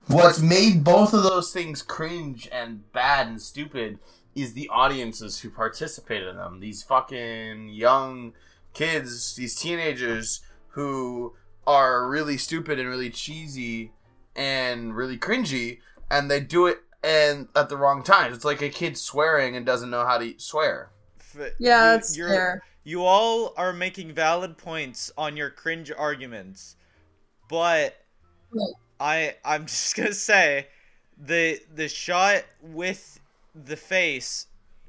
What's 0.07 0.39
made 0.39 0.85
both 0.85 1.13
of 1.13 1.23
those 1.23 1.51
things 1.51 1.81
cringe 1.81 2.47
and 2.51 2.89
bad 2.93 3.27
and 3.27 3.41
stupid 3.41 3.99
is 4.37 4.53
the 4.53 4.69
audiences 4.69 5.39
who 5.39 5.49
participated 5.49 6.27
in 6.27 6.37
them. 6.37 6.59
These 6.59 6.83
fucking 6.83 7.69
young 7.69 8.33
kids, 8.73 9.35
these 9.35 9.55
teenagers 9.55 10.41
who 10.69 11.33
are 11.65 12.07
really 12.07 12.37
stupid 12.37 12.79
and 12.79 12.87
really 12.87 13.09
cheesy 13.09 13.91
and 14.35 14.95
really 14.95 15.17
cringy, 15.17 15.79
and 16.11 16.29
they 16.31 16.39
do 16.39 16.67
it 16.67 16.77
and 17.03 17.47
at 17.55 17.69
the 17.69 17.77
wrong 17.77 18.03
times. 18.03 18.35
It's 18.35 18.45
like 18.45 18.61
a 18.61 18.69
kid 18.69 18.97
swearing 18.97 19.55
and 19.55 19.65
doesn't 19.65 19.89
know 19.89 20.05
how 20.05 20.17
to 20.19 20.33
swear. 20.37 20.91
F- 21.19 21.51
Yeah, 21.59 21.91
you- 21.91 21.97
that's 21.97 22.15
you're- 22.17 22.31
fair. 22.31 22.61
You 22.83 23.03
all 23.03 23.53
are 23.57 23.73
making 23.73 24.13
valid 24.13 24.57
points 24.57 25.11
on 25.17 25.35
your 25.35 25.49
cringe 25.49 25.91
arguments, 25.91 26.77
but 27.49 27.97
I 28.99 29.35
I'm 29.43 29.65
just 29.73 29.95
gonna 29.95 30.13
say 30.13 30.67
the 31.17 31.59
the 31.73 31.89
shot 31.89 32.45
with 32.61 33.19
the 33.65 33.75
face 33.75 34.47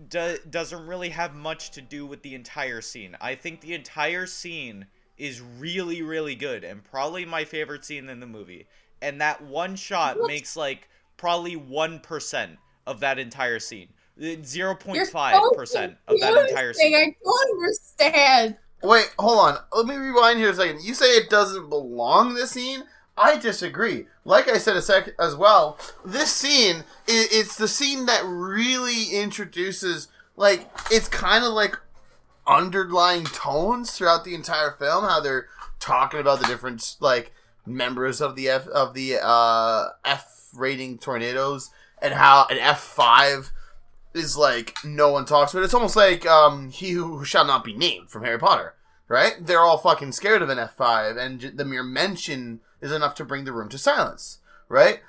do, 0.09 0.37
doesn't 0.49 0.87
really 0.87 1.09
have 1.11 1.35
much 1.35 1.71
to 1.73 1.81
do 1.81 2.07
with 2.07 2.23
the 2.23 2.35
entire 2.35 2.81
scene. 2.81 3.17
I 3.21 3.35
think 3.35 3.61
the 3.61 3.75
entire 3.75 4.27
scene 4.27 4.87
is 5.17 5.41
really 5.41 6.01
really 6.03 6.37
good 6.37 6.63
and 6.63 6.85
probably 6.85 7.25
my 7.25 7.45
favorite 7.45 7.85
scene 7.85 8.09
in 8.09 8.21
the 8.21 8.27
movie. 8.27 8.67
And 9.03 9.21
that 9.21 9.43
one 9.43 9.77
shot 9.77 10.19
What? 10.19 10.29
makes 10.29 10.57
like 10.57 10.89
probably 11.17 11.57
1% 11.57 12.57
of 12.87 13.01
that 13.01 13.19
entire 13.19 13.59
scene. 13.59 13.89
0.5% 14.21 15.07
so 15.07 15.95
of 16.09 16.21
that 16.21 16.49
entire 16.49 16.73
scene. 16.73 16.95
I 16.95 17.15
don't 17.23 17.51
understand. 17.57 18.57
Wait, 18.83 19.13
hold 19.19 19.39
on. 19.39 19.59
Let 19.73 19.87
me 19.87 19.97
rewind 19.97 20.39
here 20.39 20.51
a 20.51 20.55
second. 20.55 20.83
You 20.83 20.95
say 20.95 21.07
it 21.07 21.31
doesn't 21.31 21.69
belong 21.69 22.35
this 22.35 22.53
scene. 22.53 22.83
I 23.19 23.39
disagree. 23.39 24.07
Like 24.25 24.49
I 24.49 24.59
said 24.59 24.77
a 24.77 24.83
sec 24.83 25.15
as 25.19 25.35
well, 25.35 25.79
this 26.05 26.33
scene 26.33 26.85
i 27.09 27.27
it's 27.31 27.57
the 27.57 27.69
scene 27.69 28.07
that 28.07 28.23
really 28.25 29.11
introduces 29.13 30.09
like 30.37 30.69
it's 30.91 31.09
kind 31.09 31.45
of 31.45 31.53
like 31.53 31.77
underlying 32.47 33.25
tones 33.25 33.93
throughout 33.93 34.25
the 34.25 34.35
entire 34.35 34.71
film. 34.71 35.05
How 35.05 35.21
they're 35.21 35.49
talking 35.81 36.21
about 36.21 36.41
the 36.41 36.47
different 36.47 36.97
like 37.01 37.33
members 37.67 38.21
of 38.21 38.37
the 38.37 38.49
F 38.49 38.67
of 38.69 38.95
the 38.95 39.19
uh, 39.23 39.89
F 40.05 40.49
rating 40.55 40.99
tornadoes 40.99 41.71
and 42.01 42.15
how 42.15 42.47
an 42.51 42.59
F 42.59 42.81
five 42.81 43.53
is 44.15 44.37
like 44.37 44.77
no 44.85 45.11
one 45.13 45.25
talks 45.25 45.53
about. 45.53 45.63
it. 45.63 45.65
It's 45.67 45.75
almost 45.75 45.97
like 45.97 46.27
um, 46.27 46.71
he 46.71 46.93
who 46.93 47.25
shall 47.25 47.45
not 47.45 47.65
be 47.65 47.77
named 47.77 48.11
from 48.11 48.25
Harry 48.25 48.39
Potter, 48.39 48.75
right? 49.07 49.35
They're 49.41 49.61
all 49.61 49.79
fucking 49.79 50.13
scared 50.13 50.43
of 50.43 50.49
an 50.49 50.59
F 50.59 50.75
five, 50.75 51.17
and 51.17 51.41
the 51.41 51.65
mere 51.65 51.83
mention 51.83 52.61
is 52.81 52.93
enough 52.93 53.15
to 53.17 53.25
bring 53.25 53.45
the 53.45 53.53
room 53.53 53.69
to 53.71 53.79
silence, 53.79 54.39
right? 54.69 55.01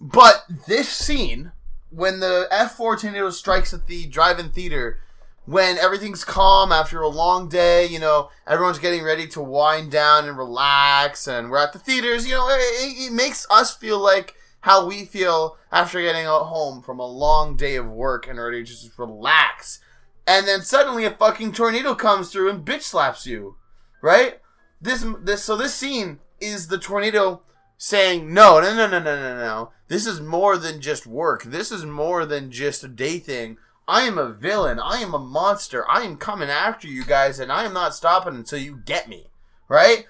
But 0.00 0.44
this 0.66 0.88
scene, 0.88 1.52
when 1.90 2.20
the 2.20 2.46
F 2.50 2.76
four 2.76 2.96
tornado 2.96 3.30
strikes 3.30 3.72
at 3.74 3.86
the 3.86 4.06
drive-in 4.06 4.50
theater, 4.50 5.00
when 5.44 5.78
everything's 5.78 6.24
calm 6.24 6.72
after 6.72 7.00
a 7.00 7.08
long 7.08 7.48
day, 7.48 7.86
you 7.86 7.98
know, 7.98 8.28
everyone's 8.46 8.78
getting 8.78 9.02
ready 9.02 9.26
to 9.28 9.40
wind 9.40 9.90
down 9.90 10.28
and 10.28 10.36
relax, 10.36 11.26
and 11.26 11.50
we're 11.50 11.56
at 11.56 11.72
the 11.72 11.78
theaters, 11.78 12.26
you 12.26 12.34
know, 12.34 12.46
it, 12.50 13.08
it 13.08 13.12
makes 13.12 13.46
us 13.50 13.74
feel 13.74 13.98
like 13.98 14.34
how 14.60 14.86
we 14.86 15.04
feel 15.04 15.56
after 15.72 16.02
getting 16.02 16.26
home 16.26 16.82
from 16.82 16.98
a 16.98 17.06
long 17.06 17.56
day 17.56 17.76
of 17.76 17.90
work 17.90 18.28
and 18.28 18.38
ready 18.38 18.62
to 18.62 18.64
just 18.64 18.98
relax. 18.98 19.80
And 20.26 20.46
then 20.46 20.60
suddenly 20.60 21.06
a 21.06 21.10
fucking 21.10 21.52
tornado 21.52 21.94
comes 21.94 22.30
through 22.30 22.50
and 22.50 22.66
bitch 22.66 22.82
slaps 22.82 23.26
you, 23.26 23.56
right? 24.02 24.40
This, 24.82 25.06
this, 25.22 25.42
so 25.42 25.56
this 25.56 25.74
scene 25.74 26.18
is 26.40 26.68
the 26.68 26.78
tornado 26.78 27.42
saying, 27.76 28.32
no, 28.32 28.60
no, 28.60 28.74
no, 28.74 28.88
no, 28.88 28.98
no, 28.98 29.16
no, 29.16 29.36
no. 29.36 29.72
This 29.88 30.06
is 30.06 30.20
more 30.20 30.58
than 30.58 30.80
just 30.80 31.06
work. 31.06 31.44
This 31.44 31.72
is 31.72 31.84
more 31.84 32.26
than 32.26 32.50
just 32.50 32.84
a 32.84 32.88
day 32.88 33.18
thing. 33.18 33.56
I 33.86 34.02
am 34.02 34.18
a 34.18 34.28
villain. 34.28 34.78
I 34.78 34.98
am 35.00 35.14
a 35.14 35.18
monster. 35.18 35.88
I 35.88 36.02
am 36.02 36.16
coming 36.16 36.50
after 36.50 36.86
you 36.86 37.04
guys, 37.04 37.40
and 37.40 37.50
I 37.50 37.64
am 37.64 37.72
not 37.72 37.94
stopping 37.94 38.34
until 38.34 38.58
you 38.58 38.82
get 38.84 39.08
me. 39.08 39.30
Right? 39.68 40.06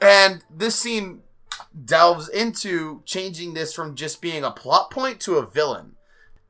And 0.00 0.44
this 0.50 0.76
scene 0.76 1.22
delves 1.84 2.28
into 2.28 3.02
changing 3.04 3.54
this 3.54 3.74
from 3.74 3.96
just 3.96 4.22
being 4.22 4.44
a 4.44 4.50
plot 4.50 4.90
point 4.90 5.20
to 5.20 5.36
a 5.36 5.46
villain. 5.46 5.96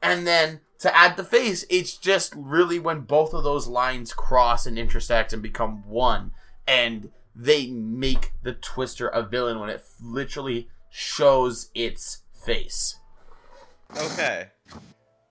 And 0.02 0.26
then 0.26 0.60
to 0.80 0.96
add 0.96 1.16
the 1.16 1.24
face, 1.24 1.64
it's 1.68 1.96
just 1.96 2.32
really 2.36 2.78
when 2.78 3.00
both 3.00 3.34
of 3.34 3.42
those 3.42 3.66
lines 3.66 4.12
cross 4.12 4.66
and 4.66 4.78
intersect 4.78 5.32
and 5.32 5.42
become 5.42 5.82
one. 5.88 6.32
And 6.66 7.10
they 7.40 7.68
make 7.68 8.32
the 8.42 8.52
Twister 8.52 9.06
a 9.08 9.22
villain 9.22 9.60
when 9.60 9.70
it 9.70 9.82
literally 10.02 10.68
shows 10.90 11.70
its 11.74 12.22
face. 12.32 12.98
Okay. 13.96 14.48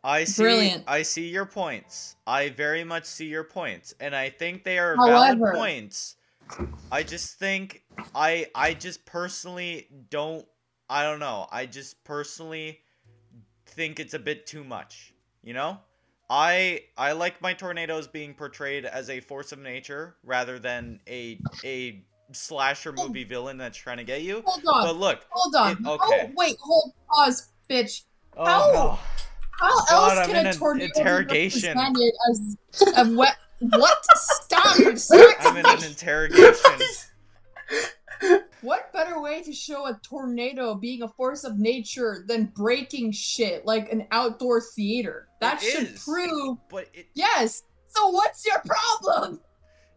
I 0.04 0.24
see 0.24 0.44
Brilliant. 0.44 0.84
I 0.88 1.02
see 1.02 1.28
your 1.28 1.46
points. 1.46 2.16
I 2.26 2.50
very 2.50 2.86
much 2.86 3.04
see 3.06 3.26
your 3.26 3.44
points 3.44 3.94
and 4.00 4.16
I 4.16 4.30
think 4.30 4.64
they 4.64 4.80
are 4.80 4.96
valid 4.96 5.38
However- 5.38 5.54
points. 5.54 6.16
I 6.94 7.04
just 7.04 7.38
think 7.38 7.84
I 8.16 8.48
I 8.56 8.74
just 8.74 9.06
personally 9.06 9.90
don't 10.10 10.48
I 10.90 11.04
don't 11.04 11.20
know. 11.20 11.48
I 11.52 11.66
just 11.66 12.02
personally 12.06 12.80
think 13.66 14.00
it's 14.00 14.14
a 14.14 14.20
bit 14.20 14.48
too 14.48 14.64
much, 14.64 15.14
you 15.44 15.54
know? 15.54 15.80
I 16.30 16.82
I 16.98 17.14
like 17.14 17.42
my 17.42 17.54
tornadoes 17.54 18.08
being 18.08 18.34
portrayed 18.34 18.86
as 18.86 19.10
a 19.10 19.20
force 19.20 19.52
of 19.52 19.60
nature 19.60 20.16
rather 20.24 20.60
than 20.60 21.00
a 21.08 21.42
a 21.64 22.04
slasher 22.34 22.92
movie 22.92 23.24
villain 23.24 23.58
that's 23.58 23.78
trying 23.78 23.98
to 23.98 24.04
get 24.04 24.22
you. 24.22 24.44
Hold 24.46 24.64
on. 24.68 24.84
But 24.84 24.96
look, 24.98 25.26
hold 25.30 25.56
on. 25.56 25.72
it- 25.72 25.78
oh, 25.86 25.94
okay. 25.94 26.28
Oh, 26.30 26.32
wait, 26.36 26.58
hold, 26.62 26.92
pause, 27.10 27.50
bitch. 27.70 28.02
oh 28.36 28.46
How? 28.46 28.72
no. 28.74 29.00
How 29.52 29.86
God, 29.86 30.18
else 30.18 30.28
I'm 30.28 30.36
can 30.36 30.46
a 30.48 30.54
tornado 30.54 30.86
interrogation. 31.00 31.74
be 31.74 31.80
represented 31.80 32.14
as 32.30 32.58
a 32.98 33.06
what? 33.16 33.36
What? 33.60 33.98
Stop! 34.16 34.78
Distracting 34.84 35.48
I'm 35.48 35.58
in 35.58 35.66
an 35.66 35.84
interrogation. 35.84 36.80
What 38.68 38.92
better 38.92 39.22
way 39.22 39.42
to 39.44 39.54
show 39.54 39.86
a 39.88 39.98
tornado 40.04 40.76
being 40.76 41.02
a 41.02 41.08
force 41.08 41.46
of 41.46 41.58
nature 41.58 42.26
than 42.28 42.48
breaking 42.48 43.14
shit 43.14 43.66
like 43.66 43.90
an 43.94 44.08
outdoor 44.12 44.60
theater? 44.60 45.30
That 45.40 45.64
It 45.64 45.72
should 45.72 45.88
is. 45.94 46.04
prove. 46.04 46.58
But 46.70 46.90
it, 46.94 47.08
Yes. 47.14 47.64
So 47.88 48.10
what's 48.10 48.46
your 48.46 48.62
problem? 48.66 49.40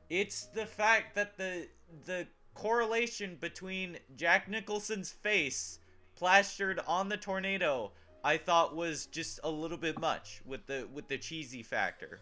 it's 0.09 0.47
the 0.55 0.67
fact 0.67 1.15
that 1.17 1.37
the 1.37 1.67
the 2.05 2.29
correlation 2.55 3.37
between 3.41 3.99
Jack 4.17 4.49
Nicholson's 4.49 5.11
face 5.11 5.81
plastered 6.15 6.79
on 6.87 7.09
the 7.09 7.17
tornado 7.17 7.91
I 8.23 8.37
thought 8.37 8.77
was 8.77 9.07
just 9.07 9.41
a 9.43 9.51
little 9.51 9.79
bit 9.79 9.99
much 9.99 10.43
with 10.47 10.65
the 10.67 10.87
with 10.93 11.09
the 11.09 11.19
cheesy 11.19 11.65
factor. 11.65 12.21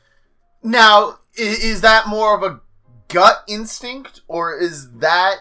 Now, 0.63 1.19
i- 1.39 1.43
is 1.43 1.83
that 1.83 2.07
more 2.09 2.35
of 2.35 2.43
a 2.43 2.61
gut 3.09 3.45
instinct, 3.49 4.23
or 4.29 4.57
is 4.57 4.91
that 4.99 5.41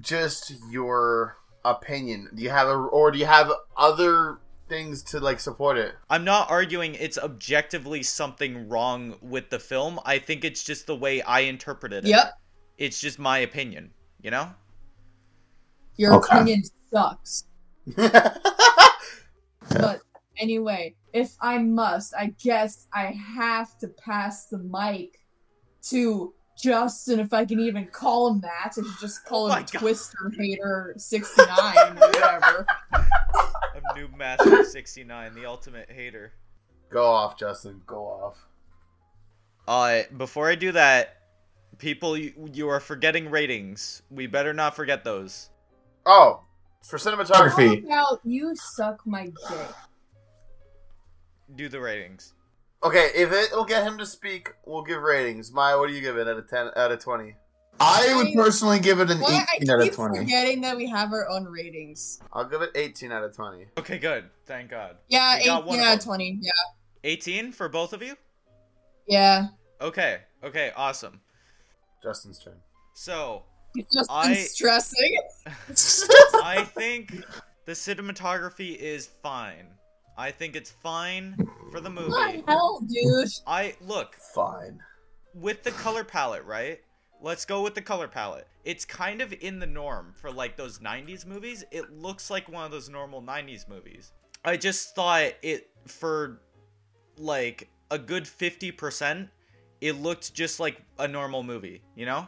just 0.00 0.52
your 0.70 1.36
opinion? 1.64 2.28
Do 2.34 2.42
you 2.42 2.50
have 2.50 2.68
a, 2.68 2.72
or 2.74 3.10
do 3.10 3.18
you 3.18 3.26
have 3.26 3.52
other 3.76 4.38
things 4.68 5.02
to 5.02 5.20
like 5.20 5.40
support 5.40 5.76
it? 5.78 5.94
I'm 6.08 6.24
not 6.24 6.50
arguing 6.50 6.94
it's 6.94 7.18
objectively 7.18 8.02
something 8.02 8.68
wrong 8.68 9.16
with 9.20 9.50
the 9.50 9.58
film. 9.58 10.00
I 10.04 10.18
think 10.18 10.44
it's 10.44 10.62
just 10.64 10.86
the 10.86 10.96
way 10.96 11.22
I 11.22 11.40
interpreted 11.40 12.04
it. 12.04 12.08
Yep. 12.08 12.32
It's 12.78 13.00
just 13.00 13.18
my 13.18 13.38
opinion, 13.38 13.90
you 14.20 14.30
know? 14.30 14.50
Your 15.96 16.14
Okay. 16.14 16.36
opinion 16.36 16.62
sucks. 16.90 17.44
But 19.68 20.00
anyway, 20.36 20.94
if 21.12 21.36
I 21.40 21.58
must, 21.58 22.14
I 22.14 22.34
guess 22.42 22.86
I 22.92 23.06
have 23.36 23.78
to 23.78 23.88
pass 23.88 24.46
the 24.46 24.58
mic 24.58 25.18
to 25.90 26.34
Justin, 26.56 27.20
if 27.20 27.32
I 27.32 27.44
can 27.44 27.60
even 27.60 27.86
call 27.86 28.28
him 28.28 28.40
that. 28.42 28.66
I 28.66 28.70
should 28.74 28.84
just 29.00 29.24
call 29.24 29.46
Oh 29.50 29.54
him 29.54 29.64
God. 29.72 29.78
Twister 29.80 30.30
Hater 30.36 30.94
69 30.96 31.48
or 31.48 31.94
whatever. 31.94 32.66
I'm 32.92 33.82
Noob 33.96 34.16
Master 34.16 34.64
69, 34.64 35.34
the 35.34 35.46
ultimate 35.46 35.90
hater. 35.90 36.32
Go 36.90 37.06
off, 37.06 37.38
Justin. 37.38 37.80
Go 37.86 38.04
off. 38.04 38.46
Uh, 39.66 40.02
before 40.16 40.48
I 40.48 40.54
do 40.54 40.72
that, 40.72 41.16
people, 41.78 42.16
you, 42.16 42.32
you 42.52 42.68
are 42.68 42.80
forgetting 42.80 43.30
ratings. 43.30 44.02
We 44.10 44.26
better 44.26 44.52
not 44.52 44.76
forget 44.76 45.04
those. 45.04 45.50
Oh, 46.04 46.42
for 46.86 46.98
cinematography. 46.98 47.88
How 47.88 48.10
about 48.10 48.20
you 48.24 48.54
suck 48.76 49.00
my 49.06 49.26
dick? 49.48 49.68
Do 51.54 51.68
the 51.68 51.80
ratings. 51.80 52.34
Okay, 52.84 53.10
if 53.14 53.30
it 53.32 53.52
will 53.52 53.64
get 53.64 53.84
him 53.84 53.96
to 53.98 54.06
speak, 54.06 54.52
we'll 54.66 54.82
give 54.82 55.00
ratings. 55.02 55.52
Maya, 55.52 55.78
what 55.78 55.88
do 55.88 55.94
you 55.94 56.00
give 56.00 56.16
it 56.16 56.26
out 56.26 56.36
of 56.36 56.48
ten 56.48 56.70
out 56.76 56.90
of 56.90 56.98
twenty? 56.98 57.36
I 57.80 58.14
would 58.16 58.34
personally 58.34 58.78
give 58.80 59.00
it 59.00 59.10
an 59.10 59.18
Why 59.20 59.44
I 59.50 59.56
18 59.56 59.70
out 59.70 59.78
of 59.78 59.84
keep 59.84 59.94
20. 59.94 60.18
forgetting 60.18 60.60
that 60.60 60.76
we 60.76 60.88
have 60.90 61.12
our 61.12 61.28
own 61.28 61.44
ratings. 61.44 62.20
I'll 62.32 62.44
give 62.44 62.60
it 62.62 62.70
eighteen 62.74 63.12
out 63.12 63.24
of 63.24 63.34
twenty. 63.34 63.66
Okay, 63.78 63.98
good. 63.98 64.24
Thank 64.46 64.70
God. 64.70 64.96
Yeah, 65.08 65.38
We 65.38 65.44
got 65.46 65.64
one 65.64 65.78
18 65.78 65.80
of 65.80 65.86
out 65.86 65.92
of 65.94 66.00
them. 66.00 66.06
20. 66.08 66.38
Yeah. 66.42 66.50
18 67.04 67.52
for 67.52 67.68
both 67.68 67.92
of 67.92 68.02
you? 68.02 68.14
Yeah. 69.08 69.46
Okay, 69.80 70.20
okay, 70.44 70.70
awesome. 70.76 71.20
Justin's 72.02 72.38
turn. 72.38 72.54
So, 72.94 73.44
Just 73.76 74.10
I- 74.10 74.34
stressing. 74.34 75.16
I 76.44 76.64
think 76.76 77.24
the 77.64 77.72
cinematography 77.72 78.76
is 78.76 79.08
fine. 79.22 79.66
I 80.16 80.30
think 80.30 80.56
it's 80.56 80.70
fine 80.70 81.36
for 81.70 81.80
the 81.80 81.90
movie. 81.90 82.10
What 82.10 82.26
movie. 82.26 82.42
the 82.46 82.52
hell, 82.52 82.80
dude? 82.86 83.28
I 83.46 83.74
look 83.80 84.14
Fine. 84.34 84.80
with 85.34 85.62
the 85.62 85.70
color 85.72 86.04
palette, 86.04 86.44
right? 86.44 86.80
Let's 87.20 87.44
go 87.44 87.62
with 87.62 87.74
the 87.74 87.82
color 87.82 88.08
palette. 88.08 88.48
It's 88.64 88.84
kind 88.84 89.22
of 89.22 89.32
in 89.40 89.58
the 89.58 89.66
norm 89.66 90.12
for 90.16 90.30
like 90.30 90.56
those 90.56 90.80
90s 90.80 91.26
movies. 91.26 91.64
It 91.70 91.92
looks 91.92 92.30
like 92.30 92.48
one 92.50 92.64
of 92.64 92.70
those 92.70 92.88
normal 92.88 93.22
90s 93.22 93.68
movies. 93.68 94.12
I 94.44 94.56
just 94.56 94.94
thought 94.94 95.32
it 95.42 95.70
for 95.86 96.40
like 97.16 97.68
a 97.90 97.98
good 97.98 98.24
50%, 98.24 99.28
it 99.80 99.92
looked 99.92 100.34
just 100.34 100.60
like 100.60 100.82
a 100.98 101.06
normal 101.06 101.42
movie, 101.42 101.82
you 101.94 102.06
know? 102.06 102.26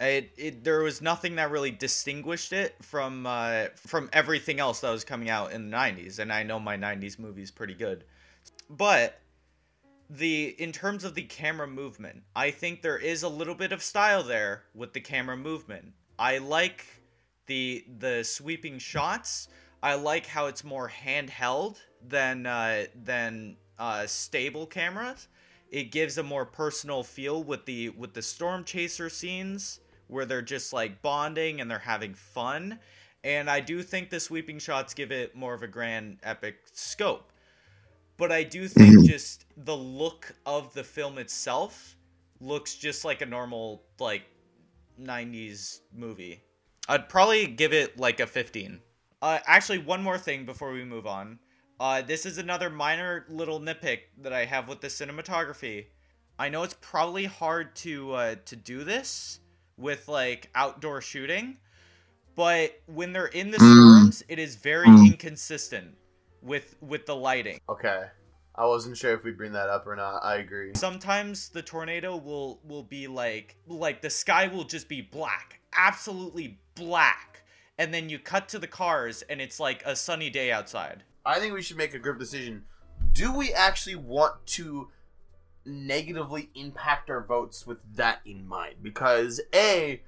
It, 0.00 0.32
it 0.38 0.64
there 0.64 0.80
was 0.80 1.02
nothing 1.02 1.36
that 1.36 1.50
really 1.50 1.70
distinguished 1.70 2.54
it 2.54 2.74
from 2.82 3.26
uh, 3.26 3.66
from 3.76 4.08
everything 4.14 4.58
else 4.58 4.80
that 4.80 4.90
was 4.90 5.04
coming 5.04 5.28
out 5.28 5.52
in 5.52 5.70
the 5.70 5.76
90s 5.76 6.18
and 6.18 6.32
I 6.32 6.42
know 6.42 6.58
my 6.58 6.76
90s 6.76 7.18
movies 7.18 7.50
pretty 7.50 7.74
good. 7.74 8.04
But 8.70 9.20
the 10.08 10.56
in 10.58 10.72
terms 10.72 11.04
of 11.04 11.14
the 11.14 11.22
camera 11.24 11.66
movement, 11.68 12.22
I 12.34 12.50
think 12.50 12.80
there 12.80 12.96
is 12.96 13.22
a 13.22 13.28
little 13.28 13.54
bit 13.54 13.72
of 13.72 13.82
style 13.82 14.22
there 14.22 14.64
with 14.74 14.94
the 14.94 15.00
camera 15.00 15.36
movement. 15.36 15.92
I 16.18 16.38
like 16.38 16.86
the 17.46 17.84
the 17.98 18.24
sweeping 18.24 18.78
shots. 18.78 19.48
I 19.82 19.94
like 19.94 20.26
how 20.26 20.46
it's 20.46 20.64
more 20.64 20.88
handheld 20.90 21.76
than 22.06 22.46
uh, 22.46 22.86
than 22.94 23.56
uh, 23.78 24.06
stable 24.06 24.66
cameras. 24.66 25.28
it 25.70 25.92
gives 25.92 26.18
a 26.18 26.22
more 26.22 26.44
personal 26.46 27.02
feel 27.02 27.42
with 27.42 27.66
the 27.66 27.90
with 27.90 28.14
the 28.14 28.22
storm 28.22 28.64
chaser 28.64 29.08
scenes 29.10 29.80
where 30.10 30.26
they're 30.26 30.42
just 30.42 30.72
like 30.72 31.02
bonding 31.02 31.60
and 31.60 31.70
they're 31.70 31.78
having 31.78 32.14
fun. 32.14 32.78
And 33.24 33.50
I 33.50 33.60
do 33.60 33.82
think 33.82 34.10
the 34.10 34.20
sweeping 34.20 34.58
shots 34.58 34.94
give 34.94 35.12
it 35.12 35.34
more 35.34 35.54
of 35.54 35.62
a 35.62 35.68
grand 35.68 36.18
epic 36.22 36.56
scope. 36.72 37.32
But 38.16 38.32
I 38.32 38.44
do 38.44 38.68
think 38.68 38.96
Mhm. 38.98 39.06
just 39.06 39.46
the 39.56 39.76
look 39.76 40.34
of 40.46 40.74
the 40.74 40.84
film 40.84 41.18
itself 41.18 41.96
looks 42.40 42.74
just 42.76 43.04
like 43.04 43.20
a 43.22 43.26
normal 43.26 43.84
like 43.98 44.24
90s 44.96 45.82
movie. 45.92 46.42
I'd 46.88 47.08
probably 47.08 47.46
give 47.46 47.72
it 47.72 47.98
like 47.98 48.20
a 48.20 48.26
15. 48.26 48.82
Uh, 49.22 49.40
actually, 49.46 49.78
one 49.78 50.02
more 50.02 50.18
thing 50.18 50.44
before 50.46 50.72
we 50.72 50.84
move 50.84 51.06
on. 51.06 51.38
Uh, 51.78 52.02
this 52.02 52.26
is 52.26 52.38
another 52.38 52.70
minor 52.70 53.24
little 53.28 53.60
nitpick 53.60 54.02
that 54.18 54.32
I 54.32 54.44
have 54.44 54.68
with 54.68 54.80
the 54.80 54.88
cinematography. 54.88 55.86
I 56.38 56.48
know 56.48 56.62
it's 56.62 56.76
probably 56.80 57.24
hard 57.26 57.74
to 57.76 58.12
uh, 58.14 58.34
to 58.46 58.56
do 58.56 58.84
this 58.84 59.39
with 59.80 60.08
like 60.08 60.50
outdoor 60.54 61.00
shooting, 61.00 61.56
but 62.34 62.80
when 62.86 63.12
they're 63.12 63.26
in 63.26 63.50
the 63.50 63.58
Mm. 63.58 63.72
storms, 63.74 64.22
it 64.28 64.38
is 64.38 64.56
very 64.56 64.88
Mm. 64.88 65.06
inconsistent 65.12 65.96
with 66.42 66.76
with 66.80 67.06
the 67.06 67.16
lighting. 67.16 67.60
Okay. 67.68 68.06
I 68.54 68.66
wasn't 68.66 68.98
sure 68.98 69.14
if 69.14 69.24
we 69.24 69.30
bring 69.30 69.52
that 69.52 69.68
up 69.70 69.86
or 69.86 69.96
not. 69.96 70.18
I 70.22 70.36
agree. 70.36 70.72
Sometimes 70.74 71.48
the 71.48 71.62
tornado 71.62 72.16
will 72.16 72.60
will 72.64 72.82
be 72.82 73.06
like 73.06 73.56
like 73.66 74.02
the 74.02 74.10
sky 74.10 74.48
will 74.48 74.64
just 74.64 74.88
be 74.88 75.00
black, 75.00 75.60
absolutely 75.72 76.58
black, 76.74 77.42
and 77.78 77.92
then 77.94 78.08
you 78.08 78.18
cut 78.18 78.48
to 78.50 78.58
the 78.58 78.66
cars 78.66 79.22
and 79.22 79.40
it's 79.40 79.60
like 79.60 79.82
a 79.86 79.96
sunny 79.96 80.30
day 80.30 80.50
outside. 80.52 81.04
I 81.24 81.38
think 81.38 81.54
we 81.54 81.62
should 81.62 81.76
make 81.76 81.94
a 81.94 81.98
group 81.98 82.18
decision. 82.18 82.64
Do 83.12 83.32
we 83.32 83.52
actually 83.52 83.96
want 83.96 84.46
to 84.48 84.90
negatively 85.70 86.50
impact 86.54 87.10
our 87.10 87.22
votes 87.22 87.66
with 87.66 87.78
that 87.96 88.20
in 88.24 88.46
mind? 88.46 88.76
Because 88.82 89.40
A, 89.54 90.02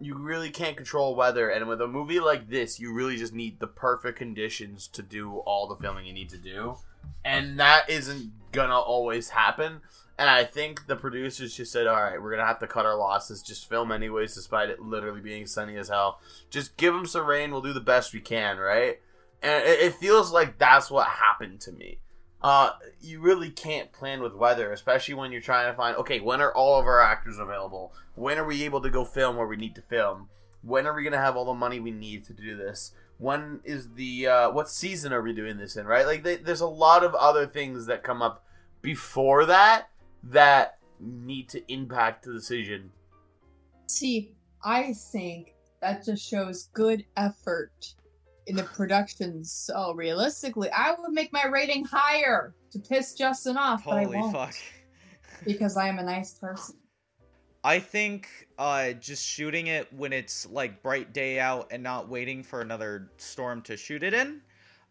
you 0.00 0.14
really 0.14 0.50
can't 0.50 0.76
control 0.76 1.16
weather, 1.16 1.48
and 1.48 1.66
with 1.66 1.80
a 1.80 1.88
movie 1.88 2.20
like 2.20 2.48
this, 2.48 2.78
you 2.78 2.92
really 2.92 3.16
just 3.16 3.32
need 3.32 3.58
the 3.58 3.66
perfect 3.66 4.18
conditions 4.18 4.86
to 4.88 5.02
do 5.02 5.38
all 5.38 5.66
the 5.66 5.76
filming 5.76 6.06
you 6.06 6.12
need 6.12 6.30
to 6.30 6.38
do. 6.38 6.76
And 7.24 7.58
that 7.58 7.88
isn't 7.90 8.32
gonna 8.52 8.78
always 8.78 9.30
happen. 9.30 9.80
And 10.18 10.28
I 10.28 10.44
think 10.44 10.86
the 10.86 10.96
producers 10.96 11.54
just 11.54 11.70
said, 11.70 11.86
all 11.86 12.02
right, 12.02 12.20
we're 12.20 12.30
gonna 12.30 12.46
have 12.46 12.58
to 12.60 12.66
cut 12.66 12.86
our 12.86 12.96
losses, 12.96 13.42
just 13.42 13.68
film 13.68 13.92
anyways, 13.92 14.34
despite 14.34 14.68
it 14.68 14.80
literally 14.80 15.20
being 15.20 15.46
sunny 15.46 15.76
as 15.76 15.88
hell. 15.88 16.20
Just 16.50 16.76
give 16.76 16.94
them 16.94 17.06
some 17.06 17.26
rain, 17.26 17.50
we'll 17.50 17.62
do 17.62 17.72
the 17.72 17.80
best 17.80 18.12
we 18.12 18.20
can, 18.20 18.58
right? 18.58 18.98
and 19.42 19.64
it, 19.64 19.94
feels 19.94 20.32
like 20.32 20.58
that's 20.58 20.90
what 20.90 21.06
happened 21.06 21.60
to 21.60 21.72
me. 21.72 21.98
Uh, 22.40 22.70
you 23.00 23.20
really 23.20 23.50
can't 23.50 23.92
plan 23.92 24.22
with 24.22 24.34
weather, 24.34 24.72
especially 24.72 25.14
when 25.14 25.32
you're 25.32 25.40
trying 25.40 25.70
to 25.70 25.76
find 25.76 25.96
okay, 25.96 26.20
when 26.20 26.40
are 26.40 26.54
all 26.54 26.78
of 26.78 26.86
our 26.86 27.00
actors 27.00 27.38
available? 27.38 27.92
When 28.14 28.38
are 28.38 28.46
we 28.46 28.62
able 28.64 28.80
to 28.82 28.90
go 28.90 29.04
film 29.04 29.36
where 29.36 29.46
we 29.46 29.56
need 29.56 29.74
to 29.74 29.82
film? 29.82 30.28
When 30.62 30.86
are 30.86 30.94
we 30.94 31.02
gonna 31.02 31.18
have 31.18 31.36
all 31.36 31.46
the 31.46 31.54
money 31.54 31.80
we 31.80 31.90
need 31.90 32.24
to 32.24 32.32
do 32.32 32.56
this? 32.56 32.92
When 33.18 33.60
is 33.64 33.94
the 33.94 34.28
uh, 34.28 34.50
what 34.50 34.68
season 34.68 35.12
are 35.12 35.22
we 35.22 35.32
doing 35.32 35.56
this 35.56 35.76
in? 35.76 35.86
Right, 35.86 36.06
like 36.06 36.22
they, 36.22 36.36
there's 36.36 36.60
a 36.60 36.68
lot 36.68 37.02
of 37.02 37.14
other 37.14 37.46
things 37.46 37.86
that 37.86 38.04
come 38.04 38.22
up 38.22 38.44
before 38.82 39.44
that 39.46 39.88
that 40.22 40.78
need 41.00 41.48
to 41.50 41.72
impact 41.72 42.24
the 42.24 42.32
decision. 42.32 42.90
See, 43.86 44.32
I 44.62 44.92
think 44.92 45.54
that 45.80 46.04
just 46.04 46.28
shows 46.28 46.68
good 46.72 47.04
effort 47.16 47.94
in 48.48 48.56
the 48.56 48.64
production. 48.64 49.44
So 49.44 49.92
realistically, 49.94 50.70
I 50.70 50.92
would 50.98 51.12
make 51.12 51.32
my 51.32 51.46
rating 51.46 51.84
higher 51.84 52.54
to 52.72 52.78
piss 52.78 53.14
Justin 53.14 53.56
off, 53.56 53.84
but 53.84 53.98
I 53.98 54.06
won't 54.06 54.32
fuck. 54.32 54.54
because 55.44 55.76
I 55.76 55.88
am 55.88 55.98
a 55.98 56.02
nice 56.02 56.34
person. 56.34 56.76
I 57.64 57.80
think 57.80 58.28
uh 58.58 58.92
just 58.92 59.24
shooting 59.26 59.66
it 59.66 59.92
when 59.92 60.12
it's 60.12 60.48
like 60.48 60.82
bright 60.82 61.12
day 61.12 61.38
out 61.40 61.68
and 61.70 61.82
not 61.82 62.08
waiting 62.08 62.42
for 62.42 62.60
another 62.60 63.10
storm 63.18 63.62
to 63.62 63.76
shoot 63.76 64.02
it 64.02 64.14
in, 64.14 64.40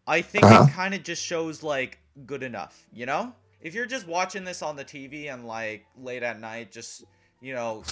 I 0.06 0.20
think 0.22 0.44
Uh-huh. 0.44 0.64
it 0.64 0.72
kind 0.72 0.94
of 0.94 1.02
just 1.02 1.22
shows 1.24 1.62
like 1.62 1.98
good 2.26 2.42
enough, 2.42 2.86
you 2.92 3.06
know? 3.06 3.32
If 3.60 3.74
you're 3.74 3.86
just 3.86 4.06
watching 4.06 4.44
this 4.44 4.62
on 4.62 4.76
the 4.76 4.84
TV 4.84 5.32
and 5.32 5.46
like 5.46 5.86
late 5.96 6.22
at 6.22 6.38
night 6.40 6.70
just, 6.70 7.04
you 7.40 7.54
know, 7.54 7.82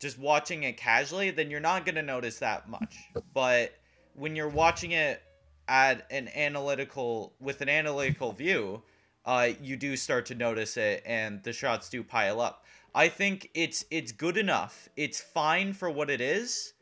just 0.00 0.18
watching 0.18 0.64
it 0.64 0.76
casually, 0.76 1.30
then 1.30 1.50
you're 1.50 1.60
not 1.60 1.84
going 1.86 1.94
to 1.94 2.02
notice 2.02 2.38
that 2.40 2.68
much. 2.68 2.96
But 3.32 3.72
when 4.14 4.36
you're 4.36 4.48
watching 4.48 4.92
it 4.92 5.22
at 5.68 6.06
an 6.10 6.28
analytical 6.34 7.34
with 7.40 7.60
an 7.60 7.68
analytical 7.68 8.32
view, 8.32 8.82
uh, 9.24 9.50
you 9.62 9.76
do 9.76 9.96
start 9.96 10.26
to 10.26 10.34
notice 10.34 10.76
it, 10.76 11.02
and 11.06 11.42
the 11.42 11.52
shots 11.52 11.88
do 11.88 12.02
pile 12.02 12.40
up. 12.40 12.64
I 12.94 13.08
think 13.08 13.50
it's 13.54 13.84
it's 13.90 14.12
good 14.12 14.36
enough. 14.36 14.88
It's 14.96 15.20
fine 15.20 15.72
for 15.72 15.90
what 15.90 16.10
it 16.10 16.20
is, 16.20 16.72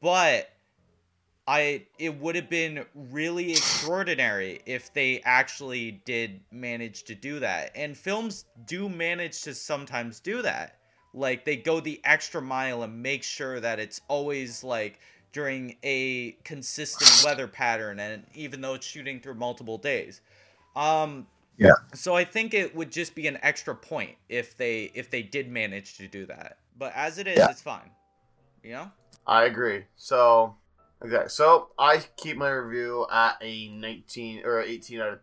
but 0.00 0.50
I 1.46 1.86
it 1.98 2.18
would 2.18 2.36
have 2.36 2.48
been 2.48 2.86
really 2.94 3.50
extraordinary 3.50 4.62
if 4.64 4.92
they 4.94 5.20
actually 5.24 6.02
did 6.06 6.40
manage 6.50 7.04
to 7.04 7.14
do 7.14 7.40
that. 7.40 7.72
And 7.74 7.96
films 7.96 8.46
do 8.66 8.88
manage 8.88 9.42
to 9.42 9.54
sometimes 9.54 10.20
do 10.20 10.40
that. 10.42 10.78
Like 11.12 11.44
they 11.44 11.56
go 11.56 11.80
the 11.80 12.00
extra 12.04 12.40
mile 12.40 12.82
and 12.82 13.02
make 13.02 13.22
sure 13.22 13.60
that 13.60 13.78
it's 13.78 14.00
always 14.08 14.64
like 14.64 14.98
during 15.34 15.76
a 15.82 16.30
consistent 16.44 17.22
weather 17.28 17.46
pattern 17.46 17.98
and 17.98 18.24
even 18.34 18.62
though 18.62 18.72
it's 18.74 18.86
shooting 18.86 19.20
through 19.20 19.34
multiple 19.34 19.76
days. 19.76 20.22
Um 20.74 21.26
Yeah. 21.58 21.74
So 21.92 22.14
I 22.16 22.24
think 22.24 22.54
it 22.54 22.74
would 22.74 22.90
just 22.90 23.14
be 23.14 23.26
an 23.26 23.38
extra 23.42 23.74
point 23.74 24.16
if 24.30 24.56
they 24.56 24.84
if 24.94 25.10
they 25.10 25.22
did 25.22 25.50
manage 25.50 25.98
to 25.98 26.08
do 26.08 26.24
that. 26.26 26.58
But 26.78 26.92
as 26.94 27.18
it 27.18 27.26
is, 27.26 27.36
Yeah. 27.38 27.50
it's 27.50 27.60
fine. 27.62 27.90
You 28.62 28.72
know? 28.72 28.90
I 29.26 29.44
agree. 29.44 29.84
So, 29.96 30.56
okay, 31.04 31.24
so 31.28 31.70
I 31.78 32.02
keep 32.16 32.36
my 32.36 32.50
review 32.50 33.06
at 33.12 33.36
a 33.42 33.68
19 33.68 34.44
or 34.44 34.60
18 34.60 35.00
out 35.00 35.08
of 35.14 35.18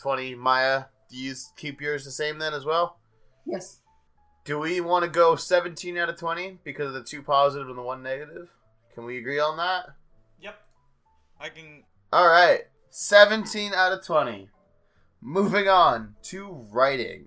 20. 0.00 0.34
Maya, 0.34 0.84
do 1.10 1.16
you 1.16 1.34
keep 1.56 1.80
yours 1.80 2.04
the 2.04 2.10
same 2.10 2.38
then 2.38 2.52
as 2.54 2.64
well? 2.64 2.98
Yes. 3.46 3.78
Do 4.44 4.58
we 4.58 4.80
want 4.80 5.04
to 5.04 5.10
go 5.10 5.36
17 5.36 5.96
out 5.98 6.08
of 6.08 6.16
20 6.16 6.58
because 6.64 6.88
of 6.88 6.94
the 6.94 7.02
two 7.04 7.22
positive 7.22 7.68
and 7.68 7.78
the 7.78 7.82
one 7.82 8.02
negative? 8.02 8.50
Can 8.94 9.04
we 9.04 9.18
agree 9.18 9.38
on 9.38 9.56
that? 9.56 9.86
Yep. 10.40 10.60
I 11.40 11.48
can 11.48 11.84
All 12.12 12.28
right, 12.28 12.62
17 12.90 13.72
out 13.74 13.92
of 13.92 14.04
20. 14.04 14.48
Moving 15.20 15.68
on 15.68 16.14
to 16.24 16.66
writing. 16.70 17.26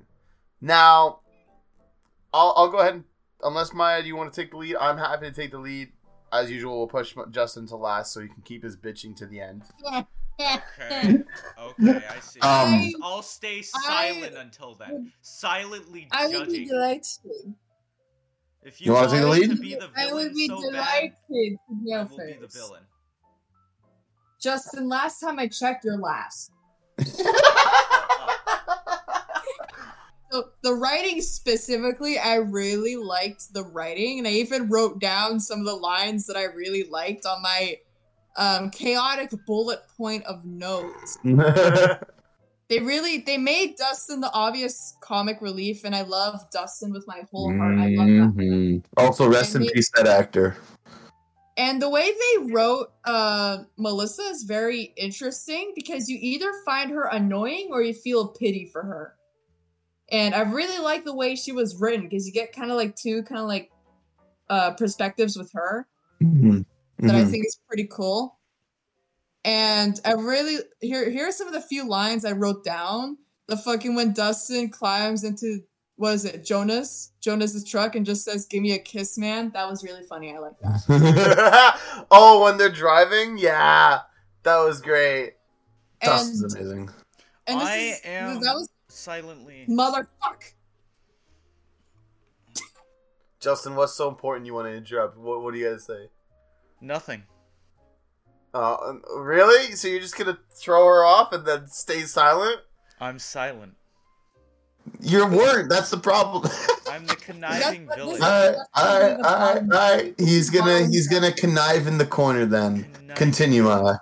Now, 0.61 1.19
I'll, 2.33 2.53
I'll 2.57 2.69
go 2.69 2.79
ahead 2.79 2.93
and, 2.93 3.03
unless 3.43 3.73
Maya, 3.73 4.01
do 4.01 4.07
you 4.07 4.15
want 4.15 4.33
to 4.33 4.41
take 4.41 4.51
the 4.51 4.57
lead? 4.57 4.75
I'm 4.75 4.97
happy 4.97 5.27
to 5.27 5.31
take 5.31 5.51
the 5.51 5.59
lead. 5.59 5.91
As 6.33 6.51
usual, 6.51 6.77
we'll 6.77 6.87
push 6.87 7.15
Justin 7.31 7.65
to 7.67 7.77
last 7.77 8.11
so 8.11 8.19
he 8.19 8.27
can 8.27 8.41
keep 8.43 8.63
his 8.63 8.75
bitching 8.75 9.15
to 9.17 9.25
the 9.25 9.39
end. 9.39 9.63
Okay. 10.37 11.23
Okay, 11.57 12.03
I 12.09 12.19
see. 12.19 12.39
Um, 12.41 12.91
I'll 13.01 13.21
stay 13.21 13.61
silent 13.61 14.35
until 14.35 14.75
then. 14.75 15.13
Silently 15.21 16.09
I 16.11 16.27
would 16.27 16.49
be 16.49 16.65
delighted. 16.65 17.55
If 18.65 18.81
You 18.81 18.93
wanna 18.93 19.09
take 19.09 19.21
the 19.21 19.27
lead? 19.27 19.61
be 19.61 19.75
the 19.75 19.89
I 19.95 20.11
would 20.11 20.33
be 20.33 20.47
so 20.47 20.59
delighted 20.59 21.11
bad, 21.11 21.17
to 21.29 21.57
I 21.93 22.03
will 22.03 22.17
be 22.17 22.33
the 22.33 22.39
first. 22.41 22.57
villain. 22.57 22.83
Justin, 24.41 24.89
last 24.89 25.19
time 25.19 25.37
I 25.39 25.47
checked, 25.47 25.85
you're 25.85 25.97
last. 25.97 26.51
So 30.31 30.49
the 30.63 30.73
writing 30.73 31.21
specifically, 31.21 32.17
I 32.19 32.35
really 32.35 32.97
liked 32.97 33.53
the 33.53 33.63
writing, 33.63 34.17
and 34.17 34.27
I 34.27 34.31
even 34.31 34.67
wrote 34.69 34.99
down 34.99 35.39
some 35.39 35.59
of 35.59 35.65
the 35.65 35.75
lines 35.75 36.25
that 36.27 36.35
I 36.35 36.43
really 36.43 36.83
liked 36.83 37.25
on 37.25 37.41
my 37.41 37.77
um, 38.35 38.69
chaotic 38.69 39.29
bullet 39.45 39.79
point 39.95 40.25
of 40.25 40.43
notes. 40.43 41.17
They 42.67 42.79
really 42.79 43.19
they 43.19 43.37
made 43.37 43.75
Dustin 43.77 44.21
the 44.21 44.31
obvious 44.33 44.95
comic 45.01 45.39
relief, 45.41 45.83
and 45.83 45.95
I 45.95 46.01
love 46.01 46.39
Dustin 46.51 46.91
with 46.91 47.05
my 47.07 47.23
whole 47.31 47.55
heart. 47.55 47.77
I 47.77 47.89
love 47.89 48.07
that. 48.07 48.43
Mhm. 48.43 48.83
Also, 48.97 49.29
rest 49.29 49.55
I 49.55 49.59
in 49.59 49.61
mean- 49.63 49.71
peace, 49.73 49.89
that 49.95 50.07
actor. 50.07 50.57
And 51.57 51.81
the 51.81 51.89
way 51.89 52.11
they 52.11 52.51
wrote 52.51 52.91
uh, 53.05 53.59
Melissa 53.77 54.23
is 54.23 54.43
very 54.43 54.93
interesting 54.97 55.71
because 55.75 56.09
you 56.09 56.17
either 56.19 56.51
find 56.65 56.91
her 56.91 57.05
annoying 57.07 57.69
or 57.71 57.81
you 57.81 57.93
feel 57.93 58.27
pity 58.29 58.65
for 58.73 58.81
her. 58.83 59.15
And 60.11 60.35
I 60.35 60.41
really 60.41 60.79
like 60.83 61.05
the 61.05 61.15
way 61.15 61.35
she 61.35 61.51
was 61.53 61.75
written 61.79 62.01
because 62.09 62.27
you 62.27 62.33
get 62.33 62.51
kind 62.51 62.71
of 62.71 62.77
like 62.77 62.95
two 62.95 63.23
kind 63.23 63.39
of 63.39 63.47
like 63.47 63.71
uh, 64.49 64.71
perspectives 64.71 65.37
with 65.37 65.49
her 65.53 65.87
Mhm. 66.21 66.65
that 66.99 67.15
I 67.15 67.21
Mhm. 67.23 67.31
think 67.31 67.45
is 67.45 67.57
pretty 67.67 67.87
cool. 67.89 68.37
And 69.45 70.01
I 70.03 70.13
really 70.13 70.57
here 70.81 71.07
here 71.11 71.27
are 71.27 71.31
some 71.31 71.45
of 71.47 71.53
the 71.53 71.61
few 71.61 71.87
lines 71.87 72.25
I 72.25 72.31
wrote 72.31 72.65
down. 72.65 73.17
The 73.47 73.55
fucking 73.55 73.93
when 73.93 74.11
Dustin 74.11 74.71
climbs 74.71 75.23
into 75.23 75.59
what 75.97 76.13
is 76.13 76.25
it, 76.25 76.43
Jonas? 76.43 77.11
Jonas's 77.21 77.63
truck 77.63 77.95
and 77.95 78.07
just 78.07 78.25
says, 78.25 78.47
Give 78.47 78.63
me 78.63 78.73
a 78.73 78.79
kiss, 78.79 79.19
man. 79.19 79.51
That 79.51 79.69
was 79.69 79.83
really 79.83 80.01
funny. 80.03 80.35
I 80.35 80.39
like 80.39 80.59
that. 80.59 81.79
oh, 82.11 82.43
when 82.43 82.57
they're 82.57 82.69
driving? 82.69 83.37
Yeah, 83.37 83.99
that 84.41 84.57
was 84.57 84.81
great. 84.81 85.33
Dustin's 86.01 86.41
and 86.41 86.51
amazing. 86.53 86.89
and 87.45 87.61
this 87.61 87.67
I 87.67 87.77
is, 87.77 88.01
am 88.03 88.41
that 88.41 88.53
was 88.55 88.69
silently. 88.89 89.65
motherfuck. 89.69 90.53
Justin, 93.39 93.75
what's 93.75 93.93
so 93.93 94.09
important 94.09 94.47
you 94.47 94.55
want 94.55 94.67
to 94.67 94.73
interrupt? 94.73 95.17
What, 95.17 95.43
what 95.43 95.53
do 95.53 95.59
you 95.59 95.69
guys 95.69 95.85
say? 95.85 96.09
Nothing. 96.81 97.23
Uh, 98.55 98.93
really? 99.17 99.73
So 99.73 99.89
you're 99.89 99.99
just 99.99 100.17
gonna 100.17 100.37
throw 100.57 100.85
her 100.85 101.03
off 101.03 101.33
and 101.33 101.45
then 101.45 101.67
stay 101.67 102.01
silent? 102.03 102.61
I'm 103.01 103.19
silent. 103.19 103.73
Your 105.01 105.27
word. 105.29 105.69
That's 105.69 105.89
the 105.89 105.97
problem. 105.97 106.49
I'm 106.89 107.05
the 107.05 107.15
conniving 107.17 107.89
villain. 107.93 108.21
Alright, 108.21 108.55
alright, 108.77 109.19
alright, 109.19 109.63
alright. 109.63 110.15
He's 110.17 110.49
gonna 110.49 110.87
he's 110.87 111.09
gonna 111.09 111.33
connive 111.33 111.85
in 111.87 111.97
the 111.97 112.05
corner 112.05 112.45
then. 112.45 112.85
Connive. 112.93 113.15
Continue, 113.17 113.63
Maya. 113.63 113.95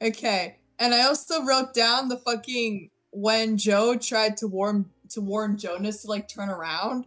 Okay, 0.00 0.58
and 0.78 0.94
I 0.94 1.02
also 1.02 1.44
wrote 1.44 1.74
down 1.74 2.08
the 2.08 2.18
fucking 2.18 2.90
when 3.10 3.56
Jo 3.56 3.96
tried 3.96 4.36
to 4.36 4.46
warn 4.46 4.86
to 5.10 5.20
warn 5.20 5.58
Jonas 5.58 6.02
to 6.02 6.08
like 6.08 6.28
turn 6.28 6.50
around, 6.50 7.06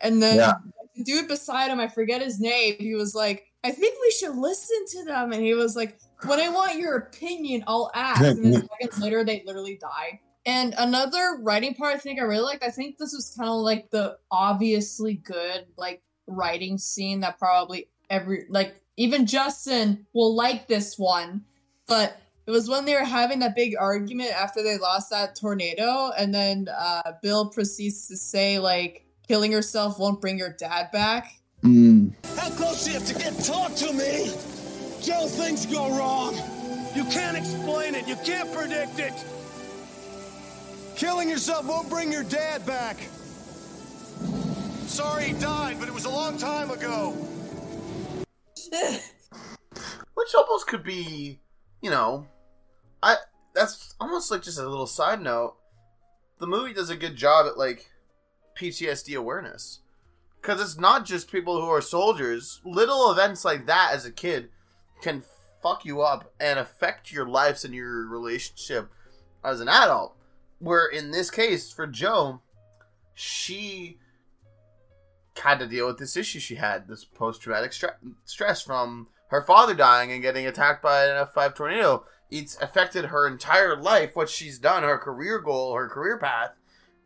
and 0.00 0.22
then 0.22 0.36
Yeah. 0.36 0.52
the 0.96 1.04
dude 1.04 1.28
beside 1.28 1.70
him, 1.70 1.78
I 1.78 1.88
forget 1.88 2.22
his 2.22 2.40
name, 2.40 2.76
he 2.78 2.94
was 2.94 3.14
like, 3.14 3.51
"I 3.64 3.70
think 3.70 3.96
we 4.00 4.10
should 4.10 4.36
listen 4.36 4.84
to 4.88 5.04
them," 5.04 5.32
and 5.32 5.42
he 5.42 5.54
was 5.54 5.76
like, 5.76 5.98
"When 6.24 6.40
I 6.40 6.48
want 6.48 6.78
your 6.78 6.96
opinion, 6.96 7.64
I'll 7.66 7.90
ask." 7.94 8.22
And 8.22 8.44
then 8.44 8.68
seconds 8.80 9.00
later, 9.00 9.24
they 9.24 9.42
literally 9.46 9.78
die. 9.80 10.20
And 10.44 10.74
another 10.76 11.38
writing 11.40 11.74
part 11.74 11.94
I 11.94 11.98
think 11.98 12.18
I 12.18 12.24
really 12.24 12.42
liked. 12.42 12.64
I 12.64 12.70
think 12.70 12.98
this 12.98 13.12
was 13.12 13.34
kind 13.36 13.48
of 13.48 13.60
like 13.60 13.90
the 13.90 14.18
obviously 14.30 15.14
good 15.14 15.66
like 15.76 16.02
writing 16.26 16.78
scene 16.78 17.20
that 17.20 17.38
probably 17.38 17.88
every 18.10 18.46
like 18.48 18.80
even 18.96 19.26
Justin 19.26 20.06
will 20.12 20.34
like 20.34 20.66
this 20.68 20.98
one 20.98 21.44
but 21.86 22.20
it 22.46 22.50
was 22.50 22.68
when 22.68 22.84
they 22.84 22.94
were 22.94 23.04
having 23.04 23.40
that 23.40 23.54
big 23.54 23.74
argument 23.78 24.30
after 24.30 24.62
they 24.62 24.78
lost 24.78 25.10
that 25.10 25.36
tornado 25.36 26.10
and 26.16 26.34
then 26.34 26.68
uh, 26.68 27.12
bill 27.22 27.50
proceeds 27.50 28.08
to 28.08 28.16
say 28.16 28.58
like 28.58 29.06
killing 29.28 29.52
yourself 29.52 29.98
won't 29.98 30.20
bring 30.20 30.38
your 30.38 30.54
dad 30.58 30.90
back 30.92 31.32
Mm. 31.62 32.12
How 32.36 32.50
close 32.50 32.84
do 32.84 32.90
you 32.90 32.98
have 32.98 33.06
to 33.06 33.14
get? 33.14 33.38
Talk 33.44 33.74
to 33.76 33.92
me! 33.92 34.32
Jo, 35.00 35.26
things 35.26 35.66
go 35.66 35.96
wrong. 35.96 36.34
You 36.94 37.04
can't 37.04 37.36
explain 37.36 37.94
it. 37.94 38.06
You 38.06 38.16
can't 38.16 38.52
predict 38.52 38.98
it. 38.98 39.12
Killing 40.96 41.28
yourself 41.28 41.64
won't 41.66 41.88
bring 41.88 42.12
your 42.12 42.24
dad 42.24 42.66
back. 42.66 42.96
Sorry 44.86 45.24
he 45.28 45.32
died, 45.34 45.78
but 45.78 45.88
it 45.88 45.94
was 45.94 46.04
a 46.04 46.10
long 46.10 46.36
time 46.36 46.70
ago. 46.70 47.10
Which 50.14 50.34
almost 50.36 50.66
could 50.66 50.84
be, 50.84 51.40
you 51.80 51.90
know, 51.90 52.26
I. 53.02 53.16
That's 53.54 53.94
almost 54.00 54.30
like 54.30 54.42
just 54.42 54.58
a 54.58 54.68
little 54.68 54.86
side 54.86 55.20
note. 55.20 55.56
The 56.38 56.46
movie 56.46 56.72
does 56.72 56.90
a 56.90 56.96
good 56.96 57.16
job 57.16 57.46
at 57.46 57.58
like 57.58 57.90
PTSD 58.58 59.16
awareness, 59.16 59.80
because 60.42 60.60
it's 60.60 60.78
not 60.78 61.06
just 61.06 61.30
people 61.30 61.60
who 61.60 61.68
are 61.68 61.80
soldiers. 61.80 62.60
Little 62.64 63.12
events 63.12 63.44
like 63.44 63.66
that 63.66 63.92
as 63.94 64.04
a 64.04 64.10
kid 64.10 64.50
can 65.00 65.22
fuck 65.62 65.84
you 65.84 66.02
up 66.02 66.32
and 66.40 66.58
affect 66.58 67.12
your 67.12 67.26
lives 67.26 67.64
and 67.64 67.72
your 67.72 68.08
relationship 68.08 68.90
as 69.44 69.60
an 69.60 69.68
adult. 69.68 70.16
Where 70.58 70.86
in 70.86 71.12
this 71.12 71.30
case, 71.30 71.72
for 71.72 71.86
Jo, 71.86 72.40
she 73.14 73.98
had 75.40 75.60
to 75.60 75.66
deal 75.66 75.86
with 75.86 75.98
this 75.98 76.16
issue 76.16 76.38
she 76.38 76.56
had 76.56 76.88
this 76.88 77.04
post 77.04 77.40
traumatic 77.40 77.70
stre- 77.70 77.94
stress 78.24 78.60
from 78.60 79.08
her 79.28 79.42
father 79.42 79.74
dying 79.74 80.12
and 80.12 80.22
getting 80.22 80.46
attacked 80.46 80.82
by 80.82 81.06
an 81.06 81.26
F5 81.26 81.54
tornado. 81.54 82.04
It's 82.30 82.60
affected 82.60 83.06
her 83.06 83.26
entire 83.26 83.76
life, 83.76 84.14
what 84.14 84.28
she's 84.28 84.58
done, 84.58 84.82
her 84.82 84.98
career 84.98 85.38
goal, 85.38 85.74
her 85.74 85.88
career 85.88 86.18
path, 86.18 86.50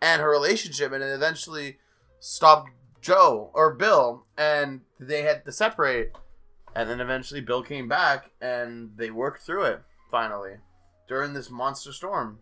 and 0.01 0.23
her 0.23 0.31
relationship, 0.31 0.93
and 0.93 1.03
it 1.03 1.13
eventually 1.13 1.79
stopped 2.19 2.71
Jo 3.07 3.51
or 3.55 3.75
Bill, 3.75 4.27
and 4.37 4.81
they 4.99 5.23
had 5.23 5.45
to 5.45 5.53
separate. 5.53 6.11
And 6.75 6.91
then 6.91 7.01
eventually 7.01 7.41
Bill 7.41 7.63
came 7.63 7.89
back, 7.89 8.31
and 8.41 8.91
they 8.97 9.11
worked 9.11 9.43
through 9.43 9.63
it 9.65 9.81
finally 10.11 10.55
during 11.09 11.33
this 11.33 11.49
monster 11.51 11.93
storm. 11.93 12.41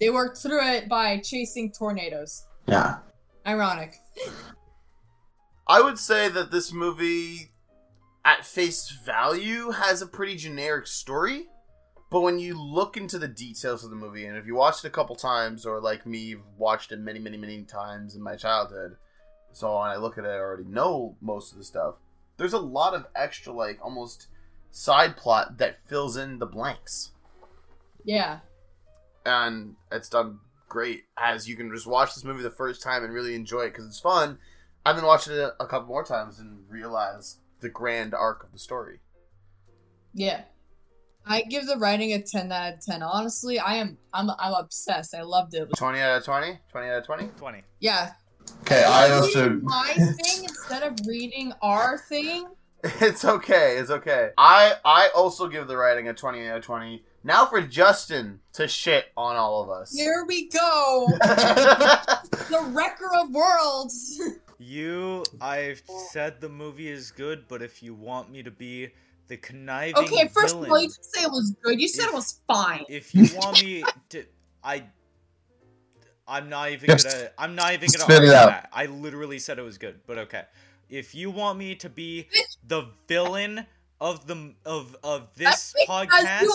they 0.00 0.08
worked 0.10 0.38
through 0.38 0.62
it 0.66 0.88
by 0.88 1.18
chasing 1.20 1.70
tornadoes 1.72 2.44
Yeah. 2.66 2.98
ironic 3.46 3.94
I 5.68 5.80
would 5.82 5.98
say 5.98 6.28
that 6.28 6.50
this 6.50 6.72
movie, 6.72 7.52
at 8.24 8.44
face 8.46 8.90
value, 9.04 9.70
has 9.72 10.00
a 10.00 10.06
pretty 10.06 10.36
generic 10.36 10.86
story. 10.86 11.48
But 12.10 12.20
when 12.20 12.38
you 12.38 12.54
look 12.60 12.96
into 12.96 13.18
the 13.18 13.26
details 13.28 13.82
of 13.84 13.90
the 13.90 13.96
movie, 13.96 14.26
and 14.26 14.36
if 14.36 14.46
you 14.46 14.54
watched 14.54 14.84
it 14.84 14.88
a 14.88 14.90
couple 14.92 15.16
times, 15.16 15.66
or 15.66 15.80
like 15.80 16.06
me, 16.06 16.18
you've 16.18 16.46
watched 16.56 16.92
it 16.92 17.00
many, 17.00 17.18
many, 17.18 17.36
many 17.36 17.64
times 17.64 18.14
in 18.14 18.22
my 18.22 18.36
childhood, 18.36 18.96
so 19.56 19.78
when 19.80 19.88
I 19.88 19.96
look 19.96 20.18
at 20.18 20.24
it, 20.24 20.28
I 20.28 20.38
already 20.38 20.64
know 20.64 21.16
most 21.20 21.52
of 21.52 21.58
the 21.58 21.64
stuff. 21.64 21.94
There's 22.36 22.52
a 22.52 22.58
lot 22.58 22.92
of 22.94 23.06
extra, 23.14 23.52
like 23.52 23.78
almost 23.82 24.26
side 24.70 25.16
plot 25.16 25.56
that 25.58 25.80
fills 25.88 26.16
in 26.16 26.38
the 26.38 26.46
blanks, 26.46 27.12
yeah 28.04 28.40
and 29.24 29.74
it's 29.90 30.08
done 30.08 30.38
great. 30.68 31.04
As 31.16 31.48
you 31.48 31.56
can 31.56 31.70
just 31.72 31.86
watch 31.86 32.14
this 32.14 32.24
movie 32.24 32.42
the 32.42 32.50
first 32.50 32.82
time 32.82 33.02
and 33.02 33.12
really 33.12 33.34
enjoy 33.34 33.62
it 33.62 33.70
because 33.70 33.86
it's 33.86 33.98
fun. 33.98 34.38
I've 34.84 34.94
been 34.96 35.04
watching 35.04 35.32
it 35.34 35.50
a 35.58 35.66
couple 35.66 35.88
more 35.88 36.04
times 36.04 36.38
and 36.38 36.64
realize 36.68 37.38
the 37.60 37.68
grand 37.68 38.14
arc 38.14 38.44
of 38.44 38.52
the 38.52 38.58
story. 38.58 39.00
yeah 40.14 40.42
i 41.26 41.42
give 41.42 41.66
the 41.66 41.76
writing 41.76 42.12
a 42.12 42.22
10 42.22 42.52
out 42.52 42.74
of 42.74 42.80
10 42.80 43.02
honestly 43.02 43.58
i 43.58 43.74
am 43.76 43.98
i'm, 44.12 44.30
I'm 44.38 44.54
obsessed 44.54 45.14
i 45.14 45.22
loved 45.22 45.54
it 45.54 45.68
20 45.76 45.98
out 46.00 46.18
of 46.18 46.24
20? 46.24 46.58
20 46.70 46.88
out 46.88 46.98
of 46.98 47.06
20? 47.06 47.28
20. 47.38 47.62
yeah 47.80 48.12
Okay, 48.62 48.84
I 48.84 49.04
Reading 49.04 49.16
also 49.16 49.50
my 49.62 49.92
thing 49.94 50.44
instead 50.44 50.82
of 50.82 50.98
reading 51.06 51.52
our 51.62 51.98
thing 51.98 52.48
It's 53.00 53.24
okay. 53.24 53.78
It's 53.78 53.90
okay. 53.90 54.30
I 54.38 54.74
I 54.84 55.10
also 55.14 55.48
give 55.48 55.66
the 55.66 55.76
writing 55.76 56.08
a 56.08 56.14
20 56.14 56.46
out 56.48 56.58
of 56.58 56.64
20. 56.64 57.02
Now 57.24 57.46
for 57.46 57.60
Justin 57.60 58.40
to 58.52 58.68
shit 58.68 59.06
on 59.16 59.36
all 59.36 59.62
of 59.62 59.70
us. 59.70 59.92
here 59.92 60.24
we 60.26 60.48
go 60.50 61.06
the 61.18 62.70
wrecker 62.72 63.10
of 63.14 63.30
worlds 63.34 64.20
You, 64.58 65.22
I've 65.40 65.82
said 66.10 66.40
the 66.40 66.48
movie 66.48 66.88
is 66.88 67.10
good, 67.10 67.44
but 67.46 67.60
if 67.60 67.82
you 67.82 67.92
want 67.92 68.30
me 68.30 68.42
to 68.42 68.50
be 68.50 68.88
the 69.28 69.36
conniving 69.36 69.96
okay 69.96 70.28
first 70.28 70.54
villain, 70.54 70.66
of 70.66 70.72
all 70.72 70.80
you 70.80 70.88
didn't 70.88 71.04
say 71.04 71.22
it 71.22 71.30
was 71.30 71.54
good 71.62 71.80
you 71.80 71.88
said 71.88 72.06
it 72.06 72.14
was 72.14 72.40
fine 72.46 72.84
if 72.88 73.14
you 73.14 73.26
want 73.36 73.62
me 73.62 73.82
to, 74.08 74.24
I, 74.62 74.84
I'm 76.28 76.48
not 76.48 76.70
even 76.70 76.88
Just 76.90 77.06
gonna, 77.10 77.28
I'm 77.38 77.54
not 77.54 77.72
even 77.72 77.88
gonna 77.88 78.04
spit 78.04 78.16
argue 78.16 78.30
that. 78.30 78.68
I 78.72 78.86
literally 78.86 79.38
said 79.38 79.58
it 79.58 79.62
was 79.62 79.78
good, 79.78 80.00
but 80.06 80.18
okay. 80.18 80.42
If 80.88 81.14
you 81.14 81.30
want 81.30 81.58
me 81.58 81.74
to 81.76 81.88
be 81.88 82.28
the 82.66 82.86
villain 83.08 83.66
of 84.00 84.26
the 84.26 84.54
of 84.64 84.96
of 85.04 85.28
this 85.36 85.74
podcast, 85.88 86.48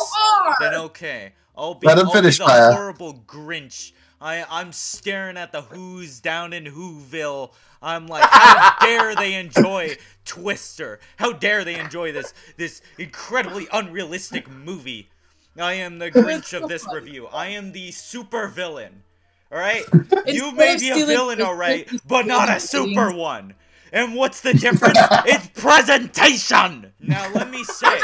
then 0.59 0.73
okay. 0.75 1.33
I'll 1.55 1.75
be, 1.75 1.87
Let 1.87 1.97
him 1.99 2.07
I'll 2.07 2.13
finish, 2.13 2.37
be 2.39 2.45
the 2.45 2.49
Maya. 2.49 2.71
horrible 2.73 3.23
Grinch. 3.27 3.91
I 4.19 4.45
I'm 4.49 4.71
staring 4.71 5.37
at 5.37 5.51
the 5.51 5.61
Who's 5.61 6.19
down 6.19 6.53
in 6.53 6.65
Whoville. 6.65 7.51
I'm 7.81 8.07
like, 8.07 8.23
how 8.29 8.75
dare 8.81 9.15
they 9.15 9.33
enjoy 9.35 9.97
Twister? 10.25 10.99
How 11.17 11.33
dare 11.33 11.63
they 11.63 11.79
enjoy 11.79 12.11
this 12.11 12.33
this 12.57 12.81
incredibly 12.97 13.67
unrealistic 13.73 14.49
movie? 14.49 15.09
I 15.57 15.73
am 15.73 15.99
the 15.99 16.11
Grinch 16.11 16.53
of 16.59 16.69
this 16.69 16.85
review. 16.93 17.27
I 17.27 17.47
am 17.47 17.71
the 17.71 17.91
super 17.91 18.47
villain. 18.47 19.03
All 19.51 19.59
right, 19.59 19.83
you 20.27 20.51
may 20.53 20.77
be 20.77 20.89
a 20.89 21.05
villain, 21.05 21.41
all 21.41 21.55
right, 21.55 21.89
but 22.07 22.25
not 22.25 22.49
a 22.49 22.59
super 22.59 23.09
things. 23.09 23.13
one. 23.19 23.55
And 23.93 24.15
what's 24.15 24.39
the 24.39 24.53
difference? 24.53 24.97
it's 25.25 25.47
presentation. 25.61 26.93
Now 27.01 27.29
let 27.33 27.49
me 27.49 27.63
say, 27.65 27.99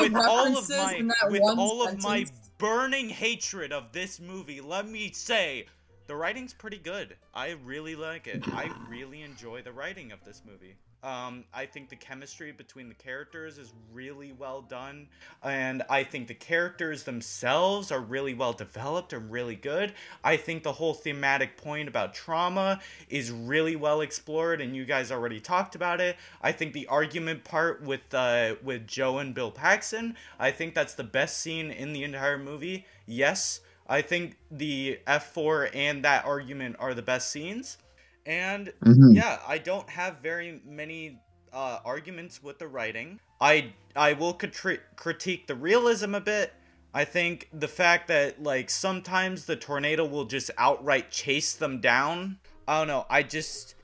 with 0.00 0.16
all 0.16 0.56
of 0.56 0.68
my 0.70 1.10
with 1.28 1.42
one 1.42 1.58
all 1.58 1.86
of 1.86 2.02
my 2.02 2.24
burning 2.56 3.10
hatred 3.10 3.72
of 3.72 3.92
this 3.92 4.18
movie, 4.18 4.62
let 4.62 4.88
me 4.88 5.12
say 5.12 5.66
the 6.06 6.16
writing's 6.16 6.54
pretty 6.54 6.78
good. 6.78 7.16
I 7.34 7.56
really 7.64 7.96
like 7.96 8.26
it. 8.26 8.48
I 8.48 8.70
really 8.88 9.20
enjoy 9.22 9.60
the 9.60 9.72
writing 9.72 10.12
of 10.12 10.24
this 10.24 10.40
movie. 10.46 10.76
Um, 11.02 11.44
I 11.54 11.66
think 11.66 11.88
the 11.88 11.96
chemistry 11.96 12.50
between 12.50 12.88
the 12.88 12.94
characters 12.94 13.58
is 13.58 13.72
really 13.92 14.32
well 14.32 14.62
done, 14.62 15.06
and 15.42 15.82
I 15.88 16.02
think 16.02 16.26
the 16.26 16.34
characters 16.34 17.04
themselves 17.04 17.92
are 17.92 18.00
really 18.00 18.34
well 18.34 18.52
developed 18.52 19.12
and 19.12 19.30
really 19.30 19.54
good. 19.54 19.92
I 20.24 20.36
think 20.36 20.62
the 20.62 20.72
whole 20.72 20.94
thematic 20.94 21.56
point 21.56 21.88
about 21.88 22.14
trauma 22.14 22.80
is 23.08 23.30
really 23.30 23.76
well 23.76 24.00
explored, 24.00 24.60
and 24.60 24.74
you 24.74 24.84
guys 24.84 25.12
already 25.12 25.38
talked 25.38 25.76
about 25.76 26.00
it. 26.00 26.16
I 26.42 26.50
think 26.50 26.72
the 26.72 26.86
argument 26.88 27.44
part 27.44 27.82
with 27.82 28.12
uh, 28.12 28.56
with 28.64 28.86
Jo 28.86 29.18
and 29.18 29.34
Bill 29.34 29.50
Paxton, 29.50 30.16
I 30.40 30.50
think 30.50 30.74
that's 30.74 30.94
the 30.94 31.04
best 31.04 31.38
scene 31.38 31.70
in 31.70 31.92
the 31.92 32.02
entire 32.02 32.38
movie. 32.38 32.84
Yes, 33.06 33.60
I 33.88 34.02
think 34.02 34.36
the 34.50 34.98
F4 35.06 35.70
and 35.74 36.04
that 36.04 36.24
argument 36.24 36.76
are 36.80 36.94
the 36.94 37.02
best 37.02 37.30
scenes. 37.30 37.78
And 38.26 38.72
Mhm. 38.84 39.14
yeah, 39.14 39.38
I 39.46 39.58
don't 39.58 39.88
have 39.88 40.18
very 40.18 40.60
many 40.64 41.20
uh, 41.52 41.78
arguments 41.84 42.42
with 42.42 42.58
the 42.58 42.68
writing. 42.68 43.18
I 43.40 43.72
I 43.94 44.12
will 44.12 44.34
critri- 44.34 44.80
critique 44.96 45.46
the 45.46 45.54
realism 45.54 46.14
a 46.14 46.20
bit. 46.20 46.52
I 46.92 47.04
think 47.04 47.48
the 47.52 47.68
fact 47.68 48.08
that 48.08 48.42
like 48.42 48.68
sometimes 48.68 49.46
the 49.46 49.56
tornado 49.56 50.04
will 50.04 50.24
just 50.24 50.50
outright 50.58 51.10
chase 51.10 51.54
them 51.54 51.80
down. 51.80 52.40
I 52.68 52.80
don't 52.80 52.88
know. 52.88 53.06
I 53.08 53.22
just 53.22 53.74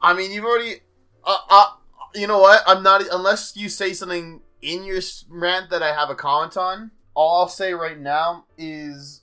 I 0.00 0.12
mean, 0.12 0.32
you've 0.32 0.44
already. 0.44 0.80
Uh, 1.24 1.38
uh, 1.48 1.66
you 2.14 2.26
know 2.26 2.38
what? 2.38 2.62
I'm 2.66 2.82
not 2.82 3.02
unless 3.10 3.56
you 3.56 3.68
say 3.68 3.92
something 3.92 4.40
in 4.60 4.84
your 4.84 5.00
rant 5.28 5.70
that 5.70 5.82
I 5.82 5.94
have 5.94 6.10
a 6.10 6.14
comment 6.14 6.56
on. 6.56 6.90
All 7.14 7.42
I'll 7.42 7.48
say 7.48 7.74
right 7.74 7.98
now 7.98 8.44
is 8.58 9.22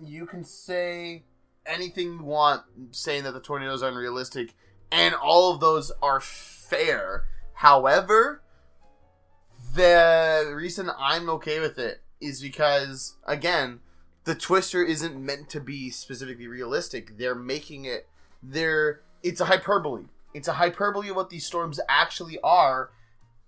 you 0.00 0.26
can 0.26 0.44
say 0.44 1.24
anything 1.66 2.14
you 2.14 2.22
want, 2.22 2.62
saying 2.90 3.24
that 3.24 3.32
the 3.32 3.40
tornadoes 3.40 3.82
are 3.82 3.88
unrealistic, 3.88 4.54
and 4.90 5.14
all 5.14 5.52
of 5.52 5.60
those 5.60 5.92
are 6.02 6.20
fair. 6.20 7.24
However, 7.54 8.42
the 9.74 10.52
reason 10.54 10.90
I'm 10.98 11.28
okay 11.30 11.60
with 11.60 11.78
it 11.78 12.02
is 12.20 12.40
because 12.40 13.16
again, 13.26 13.80
the 14.24 14.34
twister 14.34 14.82
isn't 14.82 15.16
meant 15.16 15.48
to 15.50 15.60
be 15.60 15.90
specifically 15.90 16.48
realistic. 16.48 17.18
They're 17.18 17.34
making 17.34 17.84
it 17.84 18.08
they're 18.42 19.00
it's 19.22 19.40
a 19.40 19.46
hyperbole. 19.46 20.04
It's 20.34 20.48
a 20.48 20.54
hyperbole 20.54 21.08
of 21.08 21.16
what 21.16 21.30
these 21.30 21.46
storms 21.46 21.80
actually 21.88 22.38
are, 22.44 22.90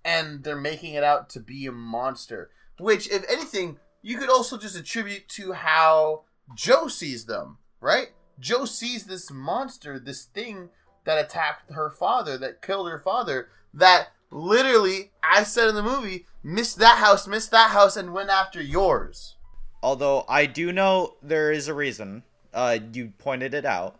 and 0.03 0.43
they're 0.43 0.59
making 0.59 0.93
it 0.93 1.03
out 1.03 1.29
to 1.31 1.39
be 1.39 1.65
a 1.67 1.71
monster. 1.71 2.49
Which, 2.79 3.09
if 3.11 3.23
anything, 3.29 3.77
you 4.01 4.17
could 4.17 4.29
also 4.29 4.57
just 4.57 4.77
attribute 4.77 5.27
to 5.29 5.53
how 5.53 6.23
Jo 6.55 6.87
sees 6.87 7.25
them, 7.25 7.57
right? 7.81 8.09
Jo 8.39 8.65
sees 8.65 9.05
this 9.05 9.31
monster, 9.31 9.99
this 9.99 10.25
thing 10.25 10.69
that 11.05 11.23
attacked 11.23 11.71
her 11.71 11.89
father, 11.89 12.37
that 12.37 12.61
killed 12.61 12.89
her 12.89 12.99
father, 12.99 13.49
that 13.73 14.09
literally, 14.31 15.11
as 15.23 15.51
said 15.51 15.67
in 15.69 15.75
the 15.75 15.83
movie, 15.83 16.25
missed 16.43 16.77
that 16.79 16.97
house, 16.97 17.27
missed 17.27 17.51
that 17.51 17.71
house, 17.71 17.97
and 17.97 18.13
went 18.13 18.29
after 18.29 18.61
yours. 18.61 19.35
Although 19.81 20.25
I 20.27 20.45
do 20.45 20.71
know 20.71 21.15
there 21.21 21.51
is 21.51 21.67
a 21.67 21.73
reason. 21.73 22.23
Uh, 22.53 22.79
you 22.93 23.13
pointed 23.17 23.53
it 23.53 23.65
out. 23.65 23.99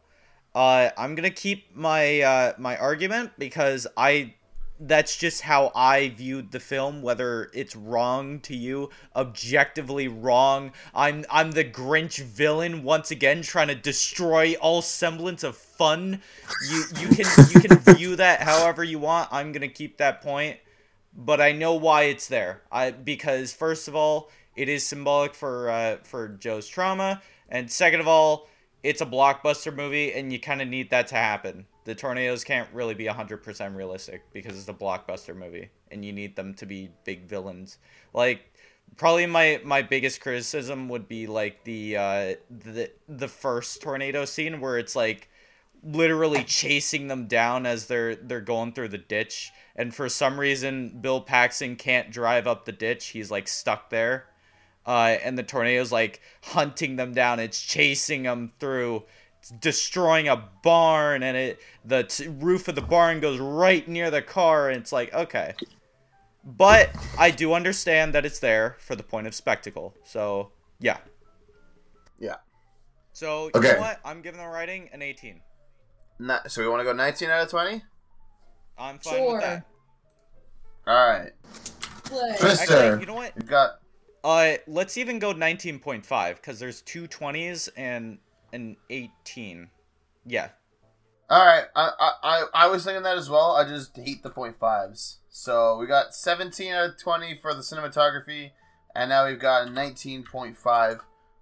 Uh, 0.54 0.90
I'm 0.98 1.16
gonna 1.16 1.30
keep 1.30 1.76
my 1.76 2.22
uh, 2.22 2.54
my 2.58 2.76
argument 2.78 3.32
because 3.38 3.88
I 3.96 4.34
that's 4.80 5.18
just 5.18 5.42
how 5.42 5.72
I 5.76 6.10
viewed 6.10 6.52
the 6.52 6.60
film. 6.60 7.02
Whether 7.02 7.50
it's 7.54 7.76
wrong 7.76 8.40
to 8.42 8.56
you, 8.56 8.90
objectively 9.16 10.08
wrong. 10.08 10.72
I'm 10.96 11.26
I'm 11.30 11.52
the 11.52 11.66
Grinch 11.66 12.24
villain 12.24 12.84
once 12.84 13.12
again, 13.12 13.42
trying 13.42 13.68
to 13.68 13.76
destroy 13.76 14.56
all 14.56 14.82
semblance 14.82 15.44
of 15.44 15.58
fun. 15.58 16.22
You 16.70 16.84
you 17.00 17.08
can 17.10 17.26
you 17.52 17.60
can 17.60 17.78
view 17.96 18.16
that 18.16 18.42
however 18.42 18.84
you 18.84 19.00
want. 19.00 19.30
I'm 19.32 19.52
gonna 19.52 19.68
keep 19.68 19.98
that 19.98 20.22
point, 20.22 20.58
but 21.14 21.42
I 21.42 21.52
know 21.52 21.74
why 21.74 22.04
it's 22.04 22.28
there. 22.28 22.62
I 22.72 22.92
because 22.92 23.52
first 23.54 23.88
of 23.88 23.96
all, 23.96 24.30
it 24.56 24.70
is 24.70 24.86
symbolic 24.86 25.36
for 25.36 25.70
uh, 25.70 25.98
for 26.04 26.30
Jo's 26.30 26.68
trauma, 26.68 27.22
and 27.50 27.70
second 27.72 28.00
of 28.00 28.08
all, 28.08 28.48
it's 28.84 29.02
a 29.02 29.06
blockbuster 29.06 29.76
movie, 29.76 30.14
and 30.14 30.32
you 30.32 30.40
kind 30.40 30.62
of 30.62 30.68
need 30.68 30.90
that 30.92 31.08
to 31.08 31.16
happen. 31.16 31.66
The 31.86 31.96
tornadoes 31.96 32.44
can't 32.44 32.70
really 32.74 32.94
be 32.94 33.06
100% 33.06 33.76
realistic 33.76 34.24
because 34.34 34.58
it's 34.58 34.68
a 34.68 34.74
blockbuster 34.74 35.36
movie, 35.36 35.70
and 35.92 36.04
you 36.04 36.12
need 36.12 36.36
them 36.36 36.54
to 36.56 36.66
be 36.66 36.90
big 37.04 37.28
villains. 37.28 37.78
Like, 38.14 38.54
probably 38.98 39.26
my 39.26 39.62
my 39.64 39.82
biggest 39.82 40.22
criticism 40.22 40.90
would 40.90 41.08
be 41.08 41.28
like 41.28 41.64
the 41.64 41.98
uh, 41.98 42.36
the 42.50 42.92
the 43.08 43.28
first 43.28 43.82
tornado 43.82 44.26
scene 44.26 44.60
where 44.60 44.78
it's 44.78 44.96
like 44.96 45.30
literally 45.84 46.44
chasing 46.44 47.08
them 47.08 47.28
down 47.28 47.66
as 47.66 47.88
they're 47.88 48.16
they're 48.16 48.42
going 48.42 48.74
through 48.74 48.90
the 48.90 48.98
ditch. 48.98 49.52
And 49.76 49.96
for 49.96 50.10
some 50.10 50.40
reason 50.40 51.00
Bill 51.02 51.22
Paxton 51.22 51.76
can't 51.76 52.12
drive 52.12 52.48
up 52.48 52.66
the 52.66 52.72
ditch. 52.72 53.08
He's 53.08 53.32
like 53.32 53.48
stuck 53.48 53.90
there. 53.90 54.26
Uh, 54.86 55.18
and 55.24 55.38
the 55.38 55.44
tornado's 55.44 55.92
like 55.92 56.22
hunting 56.42 56.96
them 56.96 57.14
down. 57.14 57.40
It's 57.40 57.62
chasing 57.62 58.24
them 58.24 58.52
through 58.60 59.04
destroying 59.60 60.28
a 60.28 60.36
barn 60.64 61.24
and 61.24 61.36
it 61.38 61.60
the 61.86 62.04
t- 62.04 62.28
roof 62.28 62.68
of 62.68 62.76
the 62.76 62.82
barn 62.82 63.20
goes 63.20 63.40
right 63.40 63.88
near 63.88 64.12
the 64.12 64.22
car 64.22 64.70
and 64.70 64.78
it's 64.82 64.92
like 64.92 65.14
okay 65.14 65.54
but 66.44 66.90
I 67.18 67.32
do 67.32 67.54
understand 67.54 68.14
that 68.14 68.26
it's 68.26 68.40
there 68.40 68.76
for 68.80 68.96
the 68.96 69.04
point 69.04 69.28
of 69.28 69.34
spectacle 69.34 69.96
so 70.04 70.52
yeah 70.80 70.98
Yeah. 72.20 72.36
so 73.14 73.46
you 73.46 73.52
Okay. 73.56 73.74
know 73.74 73.80
what 73.80 74.00
I'm 74.06 74.22
giving 74.22 74.40
the 74.42 74.48
writing 74.48 74.90
an 74.94 75.02
18 75.02 75.42
Na- 76.20 76.40
so 76.48 76.62
we 76.62 76.68
want 76.68 76.82
to 76.82 76.84
go 76.84 76.94
19 76.94 77.30
out 77.30 77.44
of 77.44 77.50
20? 77.50 77.82
I'm 78.78 79.00
fine 79.00 79.14
Sure. 79.14 79.34
with 79.34 79.42
that 79.42 79.66
Alright. 80.88 81.34
Play. 82.06 82.36
Twister. 82.40 82.74
Actually, 82.76 83.00
you 83.02 83.06
know 83.06 83.14
what? 83.14 83.34
We've 83.36 83.46
got. 83.48 83.80
Uh, 84.24 84.54
let's 84.66 84.98
even 84.98 85.20
go 85.20 85.34
19.5 85.36 86.36
because 86.38 86.58
there's 86.60 86.82
two 86.82 87.08
20s 87.08 87.70
and 87.78 88.18
an 88.54 88.78
18. 88.89 89.70
Yeah. 90.26 90.50
Alright, 91.32 91.66
I, 91.76 91.89
I, 92.00 92.12
I, 92.24 92.43
I 92.54 92.68
was 92.68 92.84
thinking 92.84 93.04
that 93.04 93.18
as 93.18 93.30
well. 93.30 93.52
I 93.56 93.64
just 93.68 93.95
hate 93.95 94.24
the 94.24 94.30
point 94.32 94.58
fives. 94.60 95.20
So 95.30 95.78
we 95.78 95.86
got 95.86 96.16
17 96.16 96.74
out 96.74 96.89
of 96.89 96.97
20 97.00 97.36
for 97.41 97.54
the 97.54 97.62
cinematography, 97.62 98.50
and 98.95 99.10
now 99.10 99.28
we've 99.28 99.39
got 99.39 99.68
19.5 99.68 101.00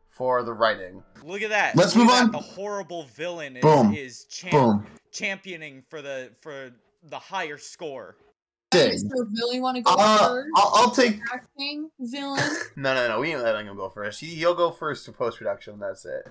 for 0.09 0.43
the 0.43 0.53
writing. 0.53 1.03
Look 1.23 1.41
at 1.41 1.49
that. 1.51 1.75
Let's 1.75 1.95
Look 1.95 2.07
move 2.07 2.15
on. 2.15 2.31
The 2.31 2.37
horrible 2.39 3.03
villain 3.15 3.55
is, 3.55 3.61
Boom. 3.61 3.93
is 3.93 4.25
champ- 4.25 4.51
Boom. 4.51 4.85
championing 5.11 5.83
for 5.89 6.01
the 6.01 6.31
for 6.41 6.71
the 7.03 7.19
higher 7.19 7.57
score. 7.57 8.17
Dang. 8.77 8.91
Mr. 9.09 9.27
Villain 9.31 9.61
want 9.61 9.77
to 9.77 9.81
go 9.83 9.95
Uh, 9.97 10.27
first? 10.29 10.49
I'll, 10.55 10.71
I'll 10.75 10.91
take. 10.91 11.19
Acting 11.33 11.89
villain. 11.99 12.43
No, 12.75 12.93
no, 12.93 13.07
no, 13.07 13.19
we 13.19 13.31
ain't 13.33 13.41
letting 13.43 13.65
him 13.67 13.75
go 13.75 13.89
first. 13.89 14.19
He, 14.21 14.27
he'll 14.35 14.53
go 14.55 14.69
first 14.71 15.05
to 15.05 15.11
post 15.11 15.39
production. 15.39 15.79
That's 15.79 16.05
it. 16.05 16.27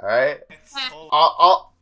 Alright? 0.00 0.40
Oh, 0.92 1.08
I'll, 1.10 1.36
I'll, 1.38 1.74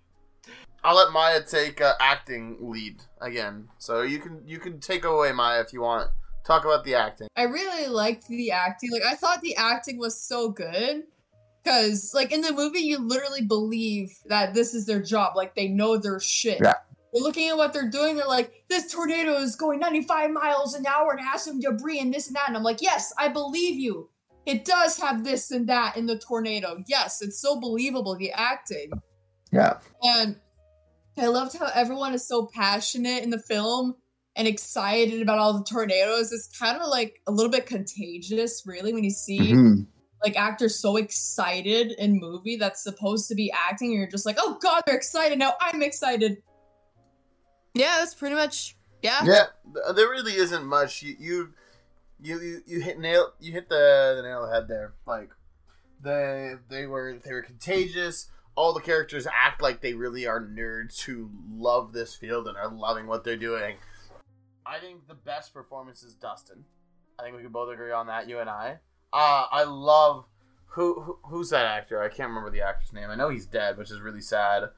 I'll 0.84 0.96
let 0.96 1.12
Maya 1.12 1.42
take 1.42 1.80
uh, 1.80 1.94
acting 2.00 2.56
lead 2.60 3.02
again. 3.20 3.68
So 3.78 4.02
you 4.02 4.18
can 4.18 4.40
you 4.46 4.58
can 4.58 4.80
take 4.80 5.04
away 5.04 5.32
Maya 5.32 5.60
if 5.60 5.72
you 5.72 5.82
want. 5.82 6.10
Talk 6.44 6.64
about 6.64 6.84
the 6.84 6.94
acting. 6.94 7.26
I 7.36 7.42
really 7.42 7.88
liked 7.88 8.28
the 8.28 8.52
acting. 8.52 8.90
Like 8.92 9.02
I 9.02 9.16
thought 9.16 9.40
the 9.40 9.56
acting 9.56 9.98
was 9.98 10.18
so 10.20 10.48
good. 10.48 11.02
Cause 11.64 12.12
like 12.14 12.30
in 12.30 12.40
the 12.40 12.52
movie 12.52 12.78
you 12.78 12.98
literally 12.98 13.42
believe 13.42 14.16
that 14.26 14.54
this 14.54 14.72
is 14.72 14.86
their 14.86 15.02
job. 15.02 15.36
Like 15.36 15.56
they 15.56 15.66
know 15.66 15.96
their 15.98 16.20
shit. 16.20 16.60
Yeah. 16.62 16.74
They're 17.16 17.22
looking 17.24 17.48
at 17.48 17.56
what 17.56 17.72
they're 17.72 17.88
doing, 17.88 18.16
they're 18.16 18.26
like, 18.26 18.52
this 18.68 18.92
tornado 18.92 19.38
is 19.38 19.56
going 19.56 19.78
95 19.80 20.30
miles 20.32 20.74
an 20.74 20.84
hour 20.86 21.12
and 21.12 21.20
has 21.26 21.42
some 21.44 21.60
debris 21.60 21.98
and 21.98 22.12
this 22.12 22.26
and 22.26 22.36
that. 22.36 22.48
And 22.48 22.56
I'm 22.56 22.62
like, 22.62 22.82
yes, 22.82 23.10
I 23.18 23.28
believe 23.28 23.80
you. 23.80 24.10
It 24.44 24.66
does 24.66 24.98
have 24.98 25.24
this 25.24 25.50
and 25.50 25.66
that 25.70 25.96
in 25.96 26.04
the 26.06 26.18
tornado. 26.18 26.84
Yes, 26.86 27.22
it's 27.22 27.40
so 27.40 27.58
believable, 27.58 28.16
the 28.16 28.32
acting. 28.32 28.90
Yeah. 29.50 29.78
And 30.02 30.36
I 31.18 31.26
loved 31.28 31.56
how 31.56 31.70
everyone 31.74 32.12
is 32.12 32.28
so 32.28 32.46
passionate 32.52 33.22
in 33.22 33.30
the 33.30 33.38
film 33.38 33.94
and 34.36 34.46
excited 34.46 35.22
about 35.22 35.38
all 35.38 35.54
the 35.56 35.64
tornadoes. 35.64 36.30
It's 36.32 36.48
kind 36.58 36.76
of 36.76 36.86
like 36.88 37.22
a 37.26 37.32
little 37.32 37.50
bit 37.50 37.64
contagious, 37.64 38.62
really, 38.66 38.92
when 38.92 39.02
you 39.04 39.10
see 39.10 39.38
Mhm. 39.54 39.86
like 40.22 40.36
actors 40.36 40.78
so 40.78 40.96
excited 40.96 41.92
in 41.92 42.20
movie 42.20 42.56
that's 42.56 42.82
supposed 42.82 43.28
to 43.28 43.34
be 43.34 43.50
acting, 43.50 43.92
and 43.92 43.98
you're 43.98 44.10
just 44.10 44.26
like, 44.26 44.36
oh 44.38 44.58
god, 44.60 44.82
they're 44.86 44.96
excited 44.96 45.38
now. 45.38 45.54
I'm 45.60 45.82
excited. 45.82 46.42
Yeah, 47.76 47.96
that's 47.98 48.14
pretty 48.14 48.34
much 48.34 48.76
yeah. 49.02 49.22
Yeah, 49.24 49.92
there 49.94 50.08
really 50.08 50.34
isn't 50.34 50.64
much. 50.64 51.02
You 51.02 51.16
you 51.18 51.52
you 52.20 52.62
you, 52.66 52.80
hit 52.80 52.98
nail 52.98 53.32
you 53.38 53.52
hit 53.52 53.68
the, 53.68 54.14
the 54.16 54.22
nail 54.22 54.38
on 54.38 54.48
the 54.48 54.54
head 54.54 54.68
there. 54.68 54.94
Like 55.06 55.30
they 56.02 56.54
they 56.68 56.86
were 56.86 57.18
they 57.24 57.32
were 57.32 57.42
contagious. 57.42 58.30
All 58.54 58.72
the 58.72 58.80
characters 58.80 59.26
act 59.26 59.60
like 59.60 59.82
they 59.82 59.92
really 59.92 60.26
are 60.26 60.40
nerds 60.40 61.02
who 61.02 61.30
love 61.50 61.92
this 61.92 62.16
field 62.16 62.48
and 62.48 62.56
are 62.56 62.70
loving 62.70 63.06
what 63.06 63.22
they're 63.22 63.36
doing. 63.36 63.76
I 64.64 64.78
think 64.78 65.06
the 65.06 65.14
best 65.14 65.52
performance 65.52 66.02
is 66.02 66.14
Dustin. 66.14 66.64
I 67.18 67.22
think 67.22 67.36
we 67.36 67.42
can 67.42 67.52
both 67.52 67.70
agree 67.72 67.92
on 67.92 68.06
that, 68.06 68.28
you 68.28 68.38
and 68.38 68.48
I. 68.48 68.78
Uh, 69.12 69.44
I 69.52 69.64
love 69.64 70.24
who, 70.68 71.02
who 71.02 71.18
who's 71.24 71.50
that 71.50 71.66
actor? 71.66 72.02
I 72.02 72.08
can't 72.08 72.30
remember 72.30 72.50
the 72.50 72.62
actor's 72.62 72.94
name. 72.94 73.10
I 73.10 73.14
know 73.14 73.28
he's 73.28 73.46
dead, 73.46 73.76
which 73.76 73.90
is 73.90 74.00
really 74.00 74.22
sad. 74.22 74.70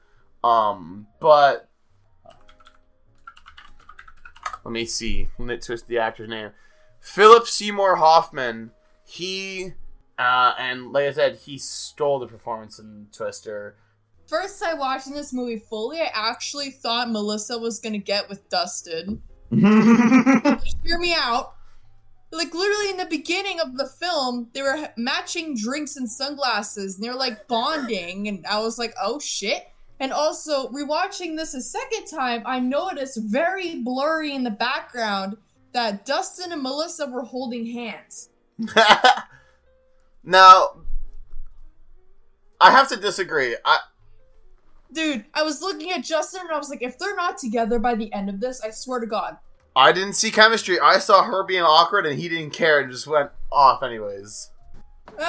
Um, 0.43 1.07
but 1.21 1.68
let 4.63 4.71
me 4.71 4.85
see. 4.85 5.29
Let 5.37 5.47
me 5.47 5.57
twist 5.57 5.87
the 5.87 5.99
actor's 5.99 6.29
name. 6.29 6.51
Philip 6.99 7.47
Seymour 7.47 7.95
Hoffman. 7.95 8.71
He 9.05 9.73
uh, 10.17 10.53
and 10.59 10.91
like 10.91 11.05
I 11.05 11.11
said, 11.13 11.35
he 11.37 11.57
stole 11.57 12.19
the 12.19 12.27
performance 12.27 12.77
in 12.77 13.07
Twister. 13.13 13.77
First 14.27 14.61
time 14.61 14.77
watching 14.77 15.13
this 15.13 15.33
movie 15.33 15.57
fully, 15.57 16.01
I 16.01 16.09
actually 16.13 16.71
thought 16.71 17.09
Melissa 17.09 17.57
was 17.57 17.79
gonna 17.79 17.97
get 17.99 18.29
with 18.29 18.47
Dustin. 18.49 19.21
Hear 19.51 20.99
me 20.99 21.15
out. 21.17 21.55
Like 22.31 22.53
literally 22.53 22.91
in 22.91 22.97
the 22.97 23.07
beginning 23.09 23.59
of 23.59 23.77
the 23.77 23.87
film, 23.87 24.49
they 24.53 24.61
were 24.61 24.89
matching 24.97 25.55
drinks 25.55 25.95
and 25.95 26.07
sunglasses, 26.11 26.95
and 26.95 27.03
they 27.03 27.09
were 27.09 27.15
like 27.15 27.47
bonding, 27.47 28.27
and 28.27 28.45
I 28.45 28.59
was 28.59 28.77
like, 28.77 28.93
"Oh 29.01 29.19
shit!" 29.19 29.63
And 29.99 30.13
also 30.13 30.69
rewatching 30.69 31.35
this 31.35 31.53
a 31.53 31.61
second 31.61 32.05
time, 32.05 32.43
I 32.45 32.59
noticed 32.59 33.19
very 33.23 33.81
blurry 33.81 34.33
in 34.33 34.43
the 34.43 34.51
background 34.51 35.37
that 35.73 36.05
Dustin 36.05 36.51
and 36.51 36.63
Melissa 36.63 37.07
were 37.07 37.23
holding 37.23 37.65
hands. 37.65 38.29
now, 40.23 40.81
I 42.61 42.71
have 42.71 42.87
to 42.89 42.97
disagree. 42.97 43.55
I 43.63 43.79
Dude, 44.91 45.25
I 45.35 45.43
was 45.43 45.61
looking 45.61 45.91
at 45.91 46.03
Justin 46.03 46.41
and 46.41 46.51
I 46.51 46.57
was 46.57 46.69
like, 46.69 46.81
if 46.81 46.97
they're 46.97 47.15
not 47.15 47.37
together 47.37 47.77
by 47.77 47.93
the 47.93 48.11
end 48.11 48.27
of 48.27 48.39
this, 48.39 48.61
I 48.61 48.71
swear 48.71 48.99
to 48.99 49.05
God. 49.05 49.37
I 49.75 49.91
didn't 49.91 50.13
see 50.13 50.31
chemistry. 50.31 50.79
I 50.79 50.97
saw 50.97 51.23
her 51.23 51.43
being 51.43 51.61
awkward, 51.61 52.05
and 52.05 52.19
he 52.19 52.27
didn't 52.27 52.51
care 52.51 52.79
and 52.79 52.91
just 52.91 53.05
went 53.05 53.29
off 53.51 53.83
anyways. 53.83 54.49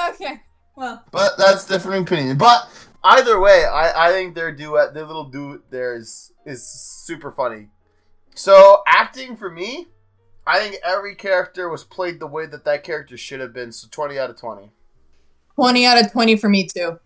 Okay, 0.09 0.41
well, 0.75 1.03
But 1.11 1.37
that's 1.37 1.65
different 1.65 2.09
opinion. 2.09 2.37
But 2.37 2.67
Either 3.03 3.39
way, 3.39 3.65
I, 3.65 4.09
I 4.09 4.11
think 4.11 4.35
their 4.35 4.51
duet, 4.51 4.93
their 4.93 5.05
little 5.05 5.23
duet 5.25 5.61
there 5.71 5.95
is 5.95 6.31
is 6.45 6.63
super 6.67 7.31
funny. 7.31 7.69
So 8.35 8.83
acting 8.87 9.35
for 9.35 9.49
me, 9.49 9.87
I 10.45 10.59
think 10.59 10.75
every 10.85 11.15
character 11.15 11.67
was 11.69 11.83
played 11.83 12.19
the 12.19 12.27
way 12.27 12.45
that 12.45 12.63
that 12.65 12.83
character 12.83 13.17
should 13.17 13.39
have 13.39 13.53
been. 13.53 13.71
So 13.71 13.87
twenty 13.91 14.19
out 14.19 14.29
of 14.29 14.37
twenty. 14.39 14.71
20 15.55 15.85
out 15.85 16.03
of 16.03 16.11
20 16.11 16.37
for 16.37 16.49
me 16.49 16.65
too. 16.65 16.97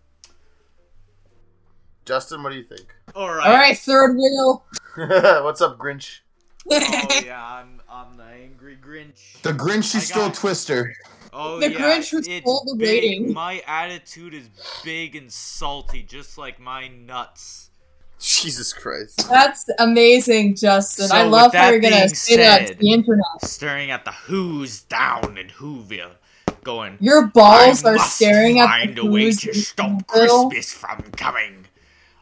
Justin, 2.04 2.42
what 2.42 2.50
do 2.50 2.56
you 2.56 2.64
think? 2.64 2.86
All 3.14 3.28
right. 3.34 3.46
All 3.46 3.52
right, 3.54 3.76
third 3.76 4.14
wheel. 4.16 4.64
What's 5.42 5.60
up, 5.60 5.76
Grinch? 5.78 6.20
Oh 6.70 7.20
yeah, 7.24 7.44
I'm 7.44 7.80
I'm 7.90 8.16
the 8.16 8.24
angry 8.24 8.76
Grinch. 8.80 9.42
the 9.42 9.52
Grinch 9.52 9.94
is 9.94 10.06
still 10.06 10.26
got- 10.28 10.34
Twister. 10.34 10.94
Oh 11.38 11.60
The 11.60 11.70
yeah, 11.70 11.78
Grinch 11.78 12.10
who 12.10 12.18
it's 12.18 12.28
stole 12.28 12.64
the 12.66 12.76
big. 12.78 12.88
rating. 12.88 13.32
My 13.34 13.62
attitude 13.66 14.32
is 14.32 14.48
big 14.82 15.14
and 15.16 15.30
salty, 15.30 16.02
just 16.02 16.38
like 16.38 16.58
my 16.58 16.88
nuts. 16.88 17.70
Jesus 18.18 18.72
Christ. 18.72 19.28
That's 19.28 19.66
amazing, 19.78 20.56
Justin. 20.56 21.08
So 21.08 21.14
I 21.14 21.24
love 21.24 21.52
how 21.52 21.60
that 21.64 21.70
you're 21.72 21.80
gonna 21.80 21.96
being 21.96 22.08
say 22.08 22.36
that 22.38 22.66
to 22.68 22.74
the 22.74 22.90
internet. 22.90 23.22
Staring 23.42 23.90
at 23.90 24.06
the 24.06 24.12
Who's 24.12 24.80
down 24.82 25.36
in 25.36 25.48
Whoville, 25.48 26.12
going. 26.64 26.96
Your 27.00 27.26
balls 27.26 27.84
I 27.84 27.90
are 27.90 27.96
must 27.96 28.16
staring 28.16 28.58
at 28.58 28.66
find 28.68 28.96
the 28.96 29.02
a 29.02 29.10
way 29.10 29.24
who's 29.24 29.42
to 29.42 29.52
stop 29.52 29.90
Whoville. 30.06 30.48
Christmas 30.50 30.72
from 30.72 31.02
coming. 31.12 31.66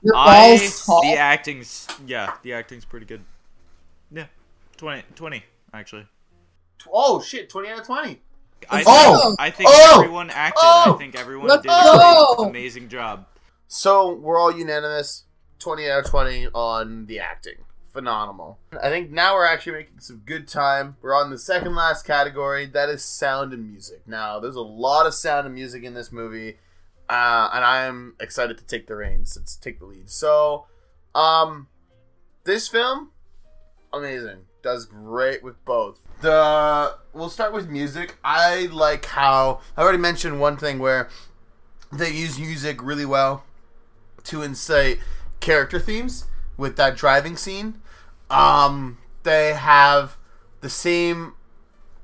Your 0.02 0.16
I 0.16 0.58
balls 0.58 0.84
tall. 0.84 1.02
the 1.02 1.16
acting's 1.16 1.86
yeah, 2.04 2.34
the 2.42 2.52
acting's 2.54 2.84
pretty 2.84 3.06
good. 3.06 3.22
Yeah, 4.10 4.26
20, 4.76 5.02
20 5.14 5.44
actually. 5.72 6.06
Oh 6.92 7.22
shit, 7.22 7.48
twenty 7.48 7.68
out 7.68 7.78
of 7.78 7.86
twenty. 7.86 8.20
I 8.70 8.84
Oh! 8.86 9.20
think, 9.28 9.40
I 9.40 9.50
think 9.50 9.70
Oh! 9.72 10.00
everyone 10.02 10.30
acted. 10.30 10.60
Oh! 10.62 10.94
I 10.94 10.98
think 10.98 11.16
everyone 11.18 11.48
did 11.48 11.64
go! 11.64 12.34
an 12.38 12.48
amazing 12.50 12.88
job. 12.88 13.26
So 13.68 14.12
we're 14.14 14.38
all 14.38 14.56
unanimous. 14.56 15.24
Twenty 15.58 15.88
out 15.90 16.04
of 16.04 16.10
twenty 16.10 16.46
on 16.48 17.06
the 17.06 17.20
acting. 17.20 17.56
Phenomenal. 17.92 18.58
I 18.82 18.88
think 18.90 19.10
now 19.10 19.34
we're 19.34 19.46
actually 19.46 19.72
making 19.78 20.00
some 20.00 20.22
good 20.26 20.48
time. 20.48 20.96
We're 21.00 21.14
on 21.16 21.30
the 21.30 21.38
second 21.38 21.74
last 21.76 22.04
category. 22.04 22.66
That 22.66 22.88
is 22.88 23.04
sound 23.04 23.52
and 23.52 23.64
music. 23.70 24.02
Now, 24.06 24.40
there's 24.40 24.56
a 24.56 24.60
lot 24.62 25.06
of 25.06 25.14
sound 25.14 25.46
and 25.46 25.54
music 25.54 25.84
in 25.84 25.94
this 25.94 26.10
movie, 26.10 26.58
uh, 27.08 27.50
and 27.52 27.64
I 27.64 27.84
am 27.84 28.16
excited 28.18 28.58
to 28.58 28.64
take 28.66 28.88
the 28.88 28.96
reins. 28.96 29.36
Let's 29.38 29.54
take 29.54 29.78
the 29.78 29.86
lead. 29.86 30.10
So, 30.10 30.66
um, 31.14 31.68
this 32.42 32.66
film, 32.66 33.12
amazing. 33.92 34.40
Does 34.64 34.86
great 34.86 35.42
with 35.42 35.62
both. 35.66 36.00
The 36.22 36.96
we'll 37.12 37.28
start 37.28 37.52
with 37.52 37.68
music. 37.68 38.16
I 38.24 38.70
like 38.72 39.04
how 39.04 39.60
I 39.76 39.82
already 39.82 39.98
mentioned 39.98 40.40
one 40.40 40.56
thing 40.56 40.78
where 40.78 41.10
they 41.92 42.10
use 42.10 42.38
music 42.38 42.82
really 42.82 43.04
well 43.04 43.44
to 44.24 44.40
incite 44.40 45.00
character 45.40 45.78
themes 45.78 46.24
with 46.56 46.76
that 46.76 46.96
driving 46.96 47.36
scene. 47.36 47.82
Um, 48.30 48.96
they 49.22 49.52
have 49.52 50.16
the 50.62 50.70
same 50.70 51.34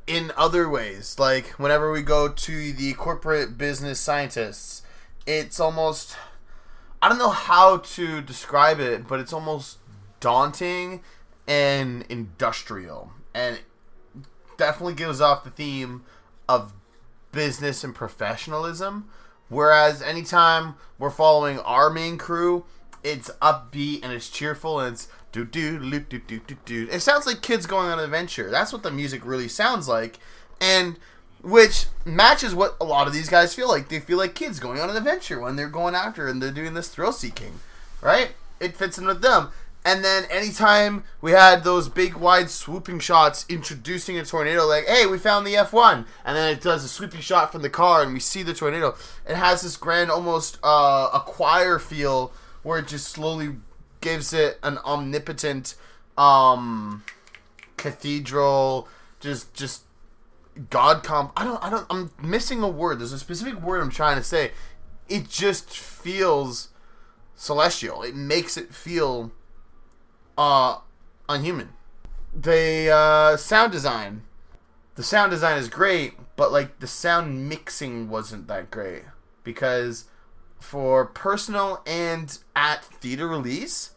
in 0.07 0.31
other 0.37 0.69
ways. 0.69 1.19
Like 1.19 1.47
whenever 1.53 1.91
we 1.91 2.03
go 2.03 2.29
to 2.29 2.73
the 2.75 2.93
corporate 2.93 3.57
business 3.57 3.99
scientists, 3.99 4.83
it's 5.27 5.59
almost 5.59 6.15
I 7.01 7.09
don't 7.09 7.19
know 7.19 7.31
how 7.31 7.79
to 7.79 8.21
describe 8.21 8.81
it, 8.81 9.09
but 9.09 9.19
it's 9.19 9.33
almost 9.33 9.79
daunting 10.21 11.01
and 11.51 12.07
industrial, 12.09 13.11
and 13.35 13.59
definitely 14.57 14.95
gives 14.95 15.21
off 15.21 15.43
the 15.43 15.51
theme 15.51 16.05
of 16.49 16.73
business 17.33 17.83
and 17.83 17.93
professionalism. 17.93 19.11
Whereas 19.49 20.01
anytime 20.01 20.77
we're 20.97 21.11
following 21.11 21.59
our 21.59 21.91
main 21.91 22.19
crew, 22.19 22.67
it's 23.03 23.31
upbeat 23.43 24.05
and 24.05 24.13
it's 24.13 24.31
cheerful 24.31 24.79
and 24.79 24.95
it's 24.95 25.09
do 25.33 25.45
do 25.45 25.81
do 25.81 25.99
do 25.99 26.19
do 26.21 26.39
do 26.47 26.57
do. 26.65 26.89
It 26.89 27.01
sounds 27.01 27.27
like 27.27 27.43
kids 27.43 27.67
going 27.67 27.89
on 27.89 27.99
an 27.99 28.05
adventure. 28.05 28.49
That's 28.49 28.73
what 28.73 28.85
the 28.85 28.93
music 28.93 29.27
really 29.27 29.49
sounds 29.49 29.89
like, 29.89 30.21
and 30.61 31.01
which 31.43 31.87
matches 32.05 32.55
what 32.55 32.77
a 32.81 32.85
lot 32.85 33.09
of 33.09 33.13
these 33.13 33.29
guys 33.29 33.55
feel 33.55 33.67
like. 33.67 33.89
They 33.89 33.99
feel 33.99 34.19
like 34.19 34.37
kids 34.37 34.61
going 34.61 34.79
on 34.79 34.89
an 34.89 34.97
adventure 34.97 35.41
when 35.41 35.57
they're 35.57 35.69
going 35.69 35.97
after 35.97 36.29
and 36.29 36.41
they're 36.41 36.53
doing 36.53 36.75
this 36.75 36.89
thrill 36.91 37.13
seeking, 37.13 37.59
right? 38.01 38.35
It 38.61 38.77
fits 38.77 38.99
in 38.99 39.07
with 39.07 39.21
them. 39.21 39.49
And 39.85 40.05
then 40.05 40.25
anytime 40.31 41.05
we 41.23 41.33
had 41.33 41.65
those 41.65 41.89
big 41.89 42.15
wide 42.15 42.51
swooping 42.51 42.99
shots 42.99 43.47
introducing 43.49 44.19
a 44.19 44.25
tornado, 44.25 44.67
like, 44.67 44.87
hey, 44.87 45.07
we 45.07 45.17
found 45.17 45.47
the 45.47 45.55
F1, 45.55 46.05
and 46.25 46.37
then 46.37 46.53
it 46.53 46.61
does 46.61 46.85
a 46.85 46.89
sweeping 46.89 47.21
shot 47.21 47.51
from 47.51 47.63
the 47.63 47.71
car 47.71 48.03
and 48.03 48.13
we 48.13 48.21
see 48.21 48.43
the 48.43 48.53
tornado. 48.53 48.95
It 49.27 49.37
has 49.37 49.63
this 49.63 49.77
grand, 49.77 50.11
almost 50.11 50.59
uh, 50.63 51.09
a 51.15 51.21
choir 51.21 51.79
feel 51.79 52.33
where 52.63 52.81
it 52.81 52.89
just 52.89 53.09
slowly 53.09 53.57
gives 54.03 54.35
it 54.35 54.59
an 54.63 54.79
omnipotent 54.79 55.77
um, 56.19 57.03
cathedral, 57.79 58.87
just 59.19 59.55
just 59.55 59.85
god 60.69 61.03
comp. 61.03 61.33
I 61.37 61.45
don't 61.45 61.65
I 61.65 61.71
don't 61.71 61.87
I'm 61.89 62.11
missing 62.23 62.63
a 62.63 62.69
word. 62.69 62.99
There's 63.01 63.13
a 63.13 63.19
specific 63.19 63.61
word 63.63 63.81
I'm 63.81 63.91
trying 63.91 64.17
to 64.17 64.23
say. 64.23 64.53
It 65.09 65.29
just 65.29 65.71
feels 65.71 66.69
celestial. 67.35 68.03
It 68.03 68.15
makes 68.15 68.57
it 68.57 68.75
feel 68.75 69.33
uh 70.41 70.79
unhuman. 71.29 71.69
The 72.35 72.91
uh 72.91 73.37
sound 73.37 73.73
design. 73.73 74.23
The 74.95 75.03
sound 75.03 75.31
design 75.31 75.59
is 75.59 75.69
great, 75.69 76.15
but 76.37 76.51
like 76.53 76.81
the 76.81 76.87
sound 76.87 77.49
mixing 77.49 78.09
wasn't 78.09 78.49
that 78.49 78.71
great 78.71 79.03
because 79.45 80.07
for 80.59 81.05
personal 81.07 81.83
and 81.87 82.37
at 82.57 82.85
theater 82.85 83.29
release, 83.29 83.91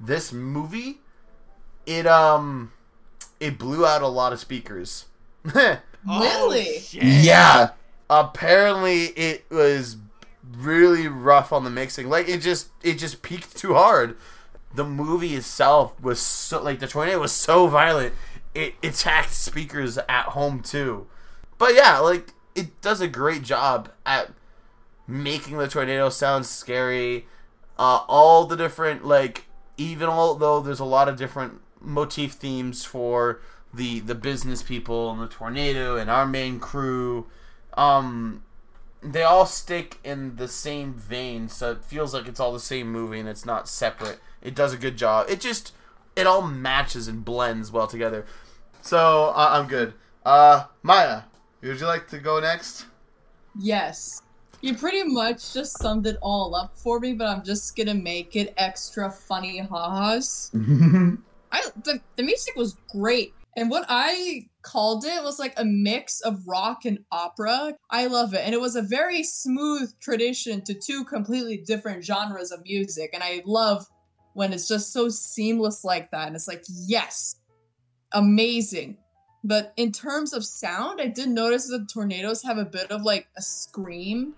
this 0.00 0.32
movie 0.32 1.00
it 1.86 2.06
um 2.06 2.72
it 3.40 3.58
blew 3.58 3.84
out 3.86 4.02
a 4.02 4.08
lot 4.08 4.32
of 4.32 4.40
speakers. 4.40 5.06
Really? 6.04 6.78
Oh. 6.78 6.98
Yeah. 7.00 7.70
apparently 8.10 9.04
it 9.16 9.44
was 9.50 9.96
really 10.58 11.06
rough 11.06 11.52
on 11.52 11.62
the 11.62 11.70
mixing 11.70 12.08
like 12.08 12.28
it 12.28 12.38
just 12.38 12.70
it 12.82 12.94
just 12.94 13.22
peaked 13.22 13.56
too 13.56 13.74
hard 13.74 14.16
the 14.74 14.84
movie 14.84 15.34
itself 15.34 16.00
was 16.00 16.20
so 16.20 16.62
like 16.62 16.78
the 16.80 16.86
tornado 16.86 17.18
was 17.20 17.32
so 17.32 17.66
violent 17.66 18.14
it 18.54 18.74
attacked 18.82 19.32
speakers 19.32 19.98
at 20.08 20.26
home 20.26 20.60
too. 20.60 21.06
But 21.58 21.74
yeah 21.74 21.98
like 21.98 22.34
it 22.54 22.80
does 22.80 23.00
a 23.00 23.08
great 23.08 23.42
job 23.42 23.90
at 24.04 24.30
making 25.06 25.58
the 25.58 25.68
tornado 25.68 26.08
sound 26.08 26.46
scary. 26.46 27.26
Uh, 27.78 28.04
all 28.06 28.44
the 28.44 28.56
different 28.56 29.04
like 29.04 29.46
even 29.76 30.08
although 30.08 30.60
there's 30.60 30.80
a 30.80 30.84
lot 30.84 31.08
of 31.08 31.16
different 31.16 31.60
motif 31.80 32.32
themes 32.32 32.84
for 32.84 33.40
the 33.72 34.00
the 34.00 34.14
business 34.14 34.62
people 34.62 35.10
and 35.10 35.20
the 35.20 35.26
tornado 35.26 35.96
and 35.96 36.10
our 36.10 36.26
main 36.26 36.60
crew 36.60 37.26
um 37.74 38.42
they 39.02 39.22
all 39.22 39.46
stick 39.46 39.98
in 40.04 40.36
the 40.36 40.46
same 40.46 40.92
vein 40.94 41.48
so 41.48 41.72
it 41.72 41.84
feels 41.84 42.14
like 42.14 42.28
it's 42.28 42.38
all 42.38 42.52
the 42.52 42.60
same 42.60 42.92
movie 42.92 43.18
and 43.18 43.28
it's 43.28 43.46
not 43.46 43.68
separate 43.68 44.20
it 44.42 44.54
does 44.54 44.72
a 44.72 44.76
good 44.76 44.96
job 44.96 45.26
it 45.28 45.40
just 45.40 45.72
it 46.16 46.26
all 46.26 46.42
matches 46.42 47.08
and 47.08 47.24
blends 47.24 47.70
well 47.70 47.86
together 47.86 48.26
so 48.80 49.32
uh, 49.34 49.50
i'm 49.52 49.66
good 49.66 49.94
uh 50.24 50.64
maya 50.82 51.22
would 51.62 51.78
you 51.78 51.86
like 51.86 52.08
to 52.08 52.18
go 52.18 52.40
next 52.40 52.86
Yes. 53.58 54.22
You 54.60 54.74
pretty 54.74 55.02
much 55.04 55.52
just 55.52 55.78
summed 55.78 56.06
it 56.06 56.16
all 56.22 56.54
up 56.54 56.76
for 56.76 57.00
me, 57.00 57.14
but 57.14 57.26
I'm 57.26 57.42
just 57.42 57.76
gonna 57.76 57.94
make 57.94 58.36
it 58.36 58.54
extra 58.56 59.10
funny 59.10 59.58
ha-has. 59.58 60.50
I 60.54 61.62
the, 61.84 62.00
the 62.16 62.22
music 62.22 62.54
was 62.56 62.76
great. 62.88 63.34
And 63.54 63.68
what 63.68 63.84
I 63.88 64.46
called 64.62 65.04
it 65.04 65.22
was 65.22 65.38
like 65.38 65.52
a 65.58 65.64
mix 65.64 66.20
of 66.20 66.46
rock 66.46 66.86
and 66.86 67.00
opera. 67.10 67.74
I 67.90 68.06
love 68.06 68.32
it. 68.32 68.40
And 68.44 68.54
it 68.54 68.60
was 68.62 68.76
a 68.76 68.82
very 68.82 69.22
smooth 69.22 69.92
tradition 70.00 70.62
to 70.62 70.74
two 70.74 71.04
completely 71.04 71.58
different 71.58 72.02
genres 72.02 72.50
of 72.50 72.64
music. 72.64 73.10
And 73.12 73.22
I 73.22 73.42
love 73.44 73.86
when 74.34 74.52
it's 74.52 74.68
just 74.68 74.92
so 74.92 75.08
seamless 75.08 75.84
like 75.84 76.10
that. 76.10 76.26
And 76.26 76.36
it's 76.36 76.48
like, 76.48 76.64
yes, 76.68 77.36
amazing. 78.12 78.98
But 79.44 79.72
in 79.76 79.92
terms 79.92 80.32
of 80.32 80.44
sound, 80.44 81.00
I 81.00 81.08
did 81.08 81.28
notice 81.28 81.66
the 81.66 81.86
tornadoes 81.92 82.42
have 82.44 82.58
a 82.58 82.64
bit 82.64 82.90
of 82.90 83.02
like 83.02 83.28
a 83.36 83.42
scream 83.42 84.34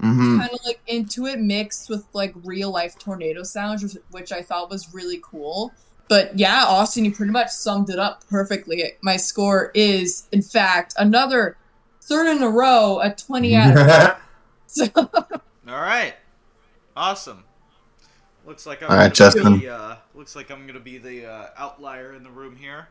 hmm 0.00 0.38
kind 0.38 0.50
of 0.52 0.60
like 0.64 0.80
into 0.86 1.26
it 1.26 1.40
mixed 1.40 1.90
with 1.90 2.04
like 2.12 2.32
real 2.44 2.70
life 2.70 2.96
tornado 3.00 3.42
sounds 3.42 3.82
which, 3.82 3.96
which 4.12 4.30
i 4.30 4.40
thought 4.40 4.70
was 4.70 4.94
really 4.94 5.20
cool 5.24 5.72
but 6.08 6.38
yeah 6.38 6.64
austin 6.68 7.04
you 7.04 7.10
pretty 7.10 7.32
much 7.32 7.48
summed 7.48 7.90
it 7.90 7.98
up 7.98 8.22
perfectly 8.30 8.92
my 9.02 9.16
score 9.16 9.72
is 9.74 10.28
in 10.30 10.40
fact 10.40 10.94
another 10.98 11.56
third 12.00 12.28
in 12.28 12.40
a 12.44 12.48
row 12.48 13.00
at 13.00 13.18
20 13.18 13.56
out 13.56 13.76
of 13.76 14.20
so, 14.68 14.86
All 15.68 15.80
right. 15.80 16.14
Awesome. 16.96 17.44
Looks 18.48 18.64
like 18.64 18.82
I'm 18.82 18.90
All 18.90 18.96
right, 18.96 19.14
gonna 19.14 19.30
be 19.30 19.38
Justin. 19.38 19.58
the, 19.60 19.68
uh, 19.68 19.96
looks 20.14 20.34
like 20.34 20.50
I'm 20.50 20.66
gonna 20.66 20.80
be 20.80 20.96
the 20.96 21.26
uh, 21.30 21.48
outlier 21.58 22.14
in 22.14 22.22
the 22.22 22.30
room 22.30 22.56
here. 22.56 22.88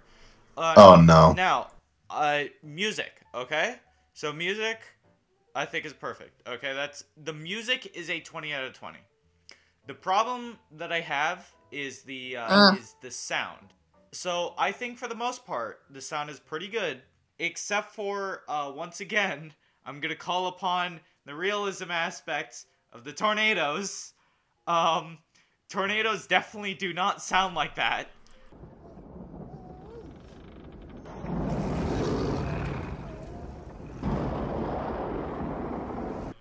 Uh, 0.56 0.76
Oh, 0.78 1.02
no. 1.02 1.34
Now, 1.34 1.72
uh, 2.12 2.44
music. 2.62 3.12
Okay, 3.34 3.78
so 4.14 4.32
music, 4.32 4.80
I 5.56 5.66
think 5.66 5.86
is 5.86 5.94
perfect. 5.94 6.48
Okay, 6.48 6.74
that's 6.76 7.06
the 7.24 7.34
music 7.34 7.92
is 7.96 8.08
a 8.12 8.20
20 8.20 8.54
out 8.54 8.66
of 8.66 8.74
20. 8.74 9.00
The 9.88 9.96
problem 9.96 10.60
that 10.74 10.92
I 10.92 11.00
have 11.00 11.52
is 11.72 12.04
the 12.04 12.38
uh, 12.38 12.56
Uh. 12.56 12.76
is 12.76 12.94
the 13.02 13.10
sound. 13.10 13.74
So 14.12 14.54
I 14.60 14.72
think 14.72 15.00
for 15.00 15.08
the 15.08 15.16
most 15.16 15.44
part, 15.44 15.82
the 15.90 16.02
sound 16.02 16.30
is 16.30 16.40
pretty 16.40 16.68
good, 16.68 17.02
except 17.40 17.96
for 17.96 18.44
uh, 18.48 18.72
once 18.76 19.00
again, 19.00 19.56
I'm 19.88 20.02
gonna 20.02 20.16
call 20.16 20.50
upon 20.50 21.00
the 21.26 21.34
realism 21.34 21.90
aspects 21.90 22.68
of 22.94 23.04
the 23.04 23.12
tornadoes. 23.12 24.14
Um, 24.68 25.18
tornadoes 25.70 26.28
definitely 26.28 26.74
do 26.74 26.94
not 26.94 27.22
sound 27.22 27.56
like 27.56 27.76
that. 27.76 28.08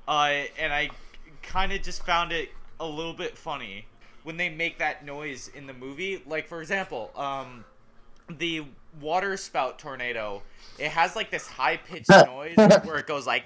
Uh, 0.09 0.45
and 0.59 0.73
I 0.73 0.91
kind 1.43 1.73
of 1.73 1.83
just 1.83 2.05
found 2.05 2.31
it 2.33 2.51
a 2.79 2.87
little 2.87 3.13
bit 3.13 3.37
funny 3.37 3.87
when 4.23 4.37
they 4.37 4.49
make 4.49 4.79
that 4.79 5.05
noise 5.05 5.51
in 5.55 5.67
the 5.67 5.73
movie. 5.73 6.23
Like, 6.27 6.47
for 6.49 6.61
example, 6.61 7.11
um, 7.17 7.65
the 8.39 8.65
water 9.01 9.37
spout 9.37 9.79
tornado, 9.79 10.43
it 10.79 10.91
has 10.91 11.17
like 11.17 11.31
this 11.31 11.47
high 11.47 11.77
pitched 11.77 12.09
noise 12.27 12.57
where 12.57 12.99
it 12.99 13.07
goes 13.07 13.27
like. 13.27 13.45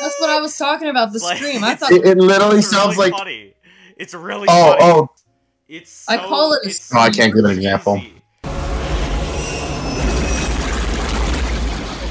That's 0.00 0.18
what 0.18 0.30
I 0.30 0.40
was 0.40 0.56
talking 0.56 0.88
about. 0.88 1.12
The 1.12 1.18
Like- 1.20 1.36
scream. 1.38 1.62
I 1.62 1.74
thought 1.76 1.92
It, 1.92 2.06
it 2.06 2.18
literally 2.18 2.62
sounds 2.62 2.96
really 2.96 3.10
like 3.10 3.18
funny. 3.18 3.54
It's 3.96 4.14
really 4.14 4.46
oh 4.48 4.70
funny. 4.70 4.78
oh 4.82 5.08
It's 5.68 5.90
so, 5.90 6.12
I 6.12 6.18
call 6.18 6.52
it 6.54 6.64
a 6.64 6.68
it's 6.68 6.94
Oh, 6.94 6.98
I 6.98 7.10
can't 7.10 7.34
give 7.34 7.44
an 7.44 7.50
example. 7.50 8.00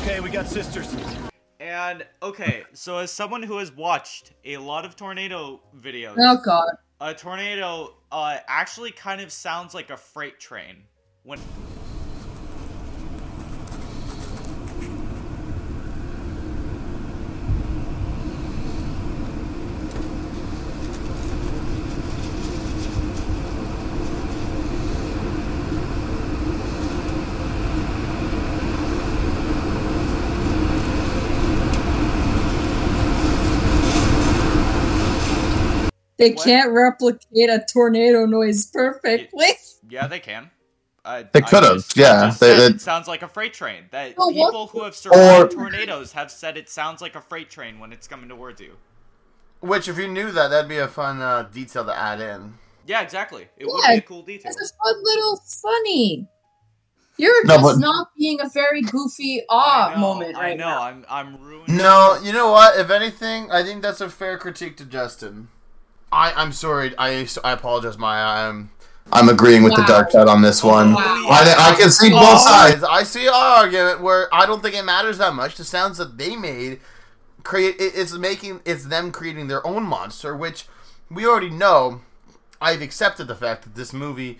Okay, 0.02 0.20
we 0.20 0.30
got 0.30 0.48
sisters. 0.48 0.94
And 1.60 2.06
okay, 2.24 2.64
so 2.74 2.98
as 2.98 3.12
someone 3.12 3.44
who 3.44 3.58
has 3.58 3.72
watched 3.72 4.34
a 4.46 4.58
lot 4.58 4.84
of 4.84 4.96
tornado 4.96 5.62
videos, 5.80 6.16
oh 6.18 6.40
god. 6.44 6.70
a 7.00 7.14
tornado 7.14 7.96
uh, 8.12 8.38
actually 8.48 8.92
kind 8.92 9.22
of 9.22 9.32
sounds 9.32 9.74
like 9.74 9.90
a 9.92 9.98
freight 9.98 10.40
train 10.40 10.84
when 11.24 11.40
They 36.22 36.32
What? 36.34 36.46
can't 36.46 36.72
replicate 36.72 37.50
a 37.50 37.66
tornado 37.72 38.26
noise 38.26 38.68
perfectly. 38.68 39.48
yeah 39.90 40.08
they 40.08 40.20
can. 40.20 40.50
I, 41.04 41.24
They 41.24 41.42
could've, 41.42 41.84
yeah, 41.96 42.28
just 42.28 42.40
they- 42.40 42.56
they- 42.58 42.66
it 42.68 42.80
sounds 42.82 43.08
like 43.08 43.24
a 43.24 43.28
freight 43.28 43.54
train. 43.56 43.86
That 43.92 44.14
Oh, 44.20 44.28
what 44.28 44.52
people 44.52 44.68
who 44.68 44.84
have 44.84 44.96
survived 44.96 45.52
tornadoes 45.54 46.12
have 46.12 46.30
said 46.32 46.58
it 46.58 46.70
sounds 46.70 47.02
like 47.02 47.16
a 47.16 47.22
freight 47.22 47.50
train 47.50 47.80
when 47.80 47.92
it's 47.92 48.08
coming 48.08 48.30
towards 48.30 48.62
you. 48.62 48.74
Which, 49.62 49.88
if 49.88 49.98
you 49.98 50.08
knew 50.08 50.32
that, 50.32 50.50
that'd 50.50 50.70
be 50.70 50.78
a 50.78 50.88
fun 50.88 51.20
uh, 51.22 51.44
detail 51.52 51.86
to 51.86 51.96
add 51.98 52.22
in. 52.22 52.54
Yeah, 52.86 53.02
exactly. 53.02 53.48
It 53.58 53.66
would 53.68 53.82
be 53.88 53.96
a 53.96 54.02
cool 54.02 54.22
detail. 54.22 54.52
It's 54.52 54.72
a 54.72 54.76
fun 54.84 55.04
little 55.04 55.42
funny. 55.62 56.28
You're 57.18 57.46
No, 57.46 57.56
just 57.56 57.64
but- 57.64 57.80
not 57.80 58.08
being 58.18 58.40
a 58.42 58.50
very 58.50 58.82
goofy 58.84 59.42
I 59.50 59.54
awe 59.54 59.92
know, 59.94 59.98
moment 60.00 60.36
I 60.38 60.42
right 60.42 60.58
know. 60.58 60.66
now. 60.70 60.82
I'm 60.84 61.06
I'm 61.10 61.42
ruining. 61.42 61.78
No, 61.78 62.20
you 62.24 62.32
know 62.32 62.52
what? 62.52 62.80
If 62.80 62.90
anything, 62.92 63.52
I 63.52 63.64
think 63.64 63.82
that's 63.82 64.02
a 64.02 64.10
fair 64.10 64.38
critique 64.38 64.78
to 64.78 64.86
Justin. 64.86 65.50
I, 66.12 66.34
I'm 66.34 66.52
sorry. 66.52 66.94
I, 66.98 67.28
I 67.44 67.52
apologize, 67.52 67.98
Maya. 67.98 68.48
I'm. 68.50 68.72
I'm 69.14 69.28
agreeing 69.30 69.64
with 69.64 69.76
the 69.76 69.84
dark 69.84 70.12
side 70.12 70.28
on 70.28 70.42
this 70.42 70.64
one. 70.64 70.94
Wow. 70.94 71.02
I, 71.30 71.72
I 71.74 71.76
can 71.76 71.90
see 71.90 72.12
both 72.12 72.22
Both 72.22 72.42
sides. 72.42 72.74
sides. 72.82 72.84
I 72.84 73.04
see 73.04 73.28
our 73.28 73.58
argument 73.58 74.02
where 74.02 74.34
I 74.34 74.46
don't 74.46 74.62
think 74.62 74.76
it 74.76 74.86
matters 74.86 75.18
that 75.18 75.34
much. 75.34 75.56
The 75.58 75.66
sounds 75.66 75.98
that 75.98 76.18
they 76.18 76.36
made 76.36 76.80
create 77.44 77.76
it's 77.80 78.14
making 78.14 78.62
it's 78.66 78.86
them 78.86 79.12
creating 79.12 79.48
their 79.48 79.66
own 79.66 79.84
monster, 79.84 80.36
which 80.38 80.66
we 81.10 81.26
already 81.26 81.50
know. 81.50 82.02
I've 82.62 82.82
accepted 82.82 83.28
the 83.28 83.36
fact 83.36 83.64
that 83.64 83.76
this 83.76 83.92
movie 83.92 84.38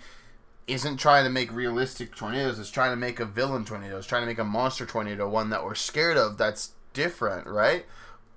isn't 0.68 0.96
trying 0.98 1.24
to 1.24 1.30
make 1.30 1.52
realistic 1.52 2.14
tornadoes. 2.14 2.58
It's 2.58 2.70
trying 2.70 2.92
to 2.92 2.96
make 2.96 3.18
a 3.18 3.24
villain 3.24 3.64
tornado. 3.64 3.98
It's 3.98 4.06
trying 4.06 4.22
to 4.22 4.26
make 4.26 4.38
a 4.38 4.44
monster 4.44 4.86
tornado, 4.86 5.28
one 5.28 5.50
that 5.50 5.64
we're 5.64 5.74
scared 5.74 6.16
of. 6.16 6.38
That's 6.38 6.70
different, 6.94 7.48
right? 7.48 7.84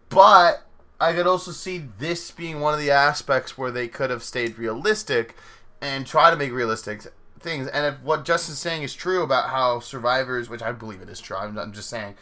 But 0.09 0.64
I 0.99 1.13
could 1.13 1.27
also 1.27 1.51
see 1.51 1.89
this 1.99 2.31
being 2.31 2.59
one 2.59 2.73
of 2.73 2.79
the 2.79 2.91
aspects 2.91 3.57
where 3.57 3.71
they 3.71 3.87
could 3.87 4.09
have 4.09 4.23
stayed 4.23 4.57
realistic 4.57 5.35
and 5.81 6.07
try 6.07 6.29
to 6.29 6.37
make 6.37 6.51
realistic 6.51 7.01
things. 7.39 7.67
And 7.67 7.85
if 7.85 8.01
what 8.01 8.25
Justin's 8.25 8.59
saying 8.59 8.83
is 8.83 8.93
true 8.93 9.23
about 9.23 9.49
how 9.49 9.79
survivors, 9.79 10.49
which 10.49 10.61
I 10.61 10.71
believe 10.71 11.01
it 11.01 11.09
is 11.09 11.19
true, 11.19 11.37
I'm, 11.37 11.57
I'm 11.57 11.73
just 11.73 11.89
saying, 11.89 12.15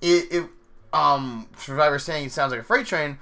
it, 0.00 0.32
it 0.32 0.46
um 0.92 1.48
survivors 1.56 2.02
saying 2.02 2.26
it 2.26 2.32
sounds 2.32 2.52
like 2.52 2.60
a 2.60 2.64
freight 2.64 2.86
train, 2.86 3.18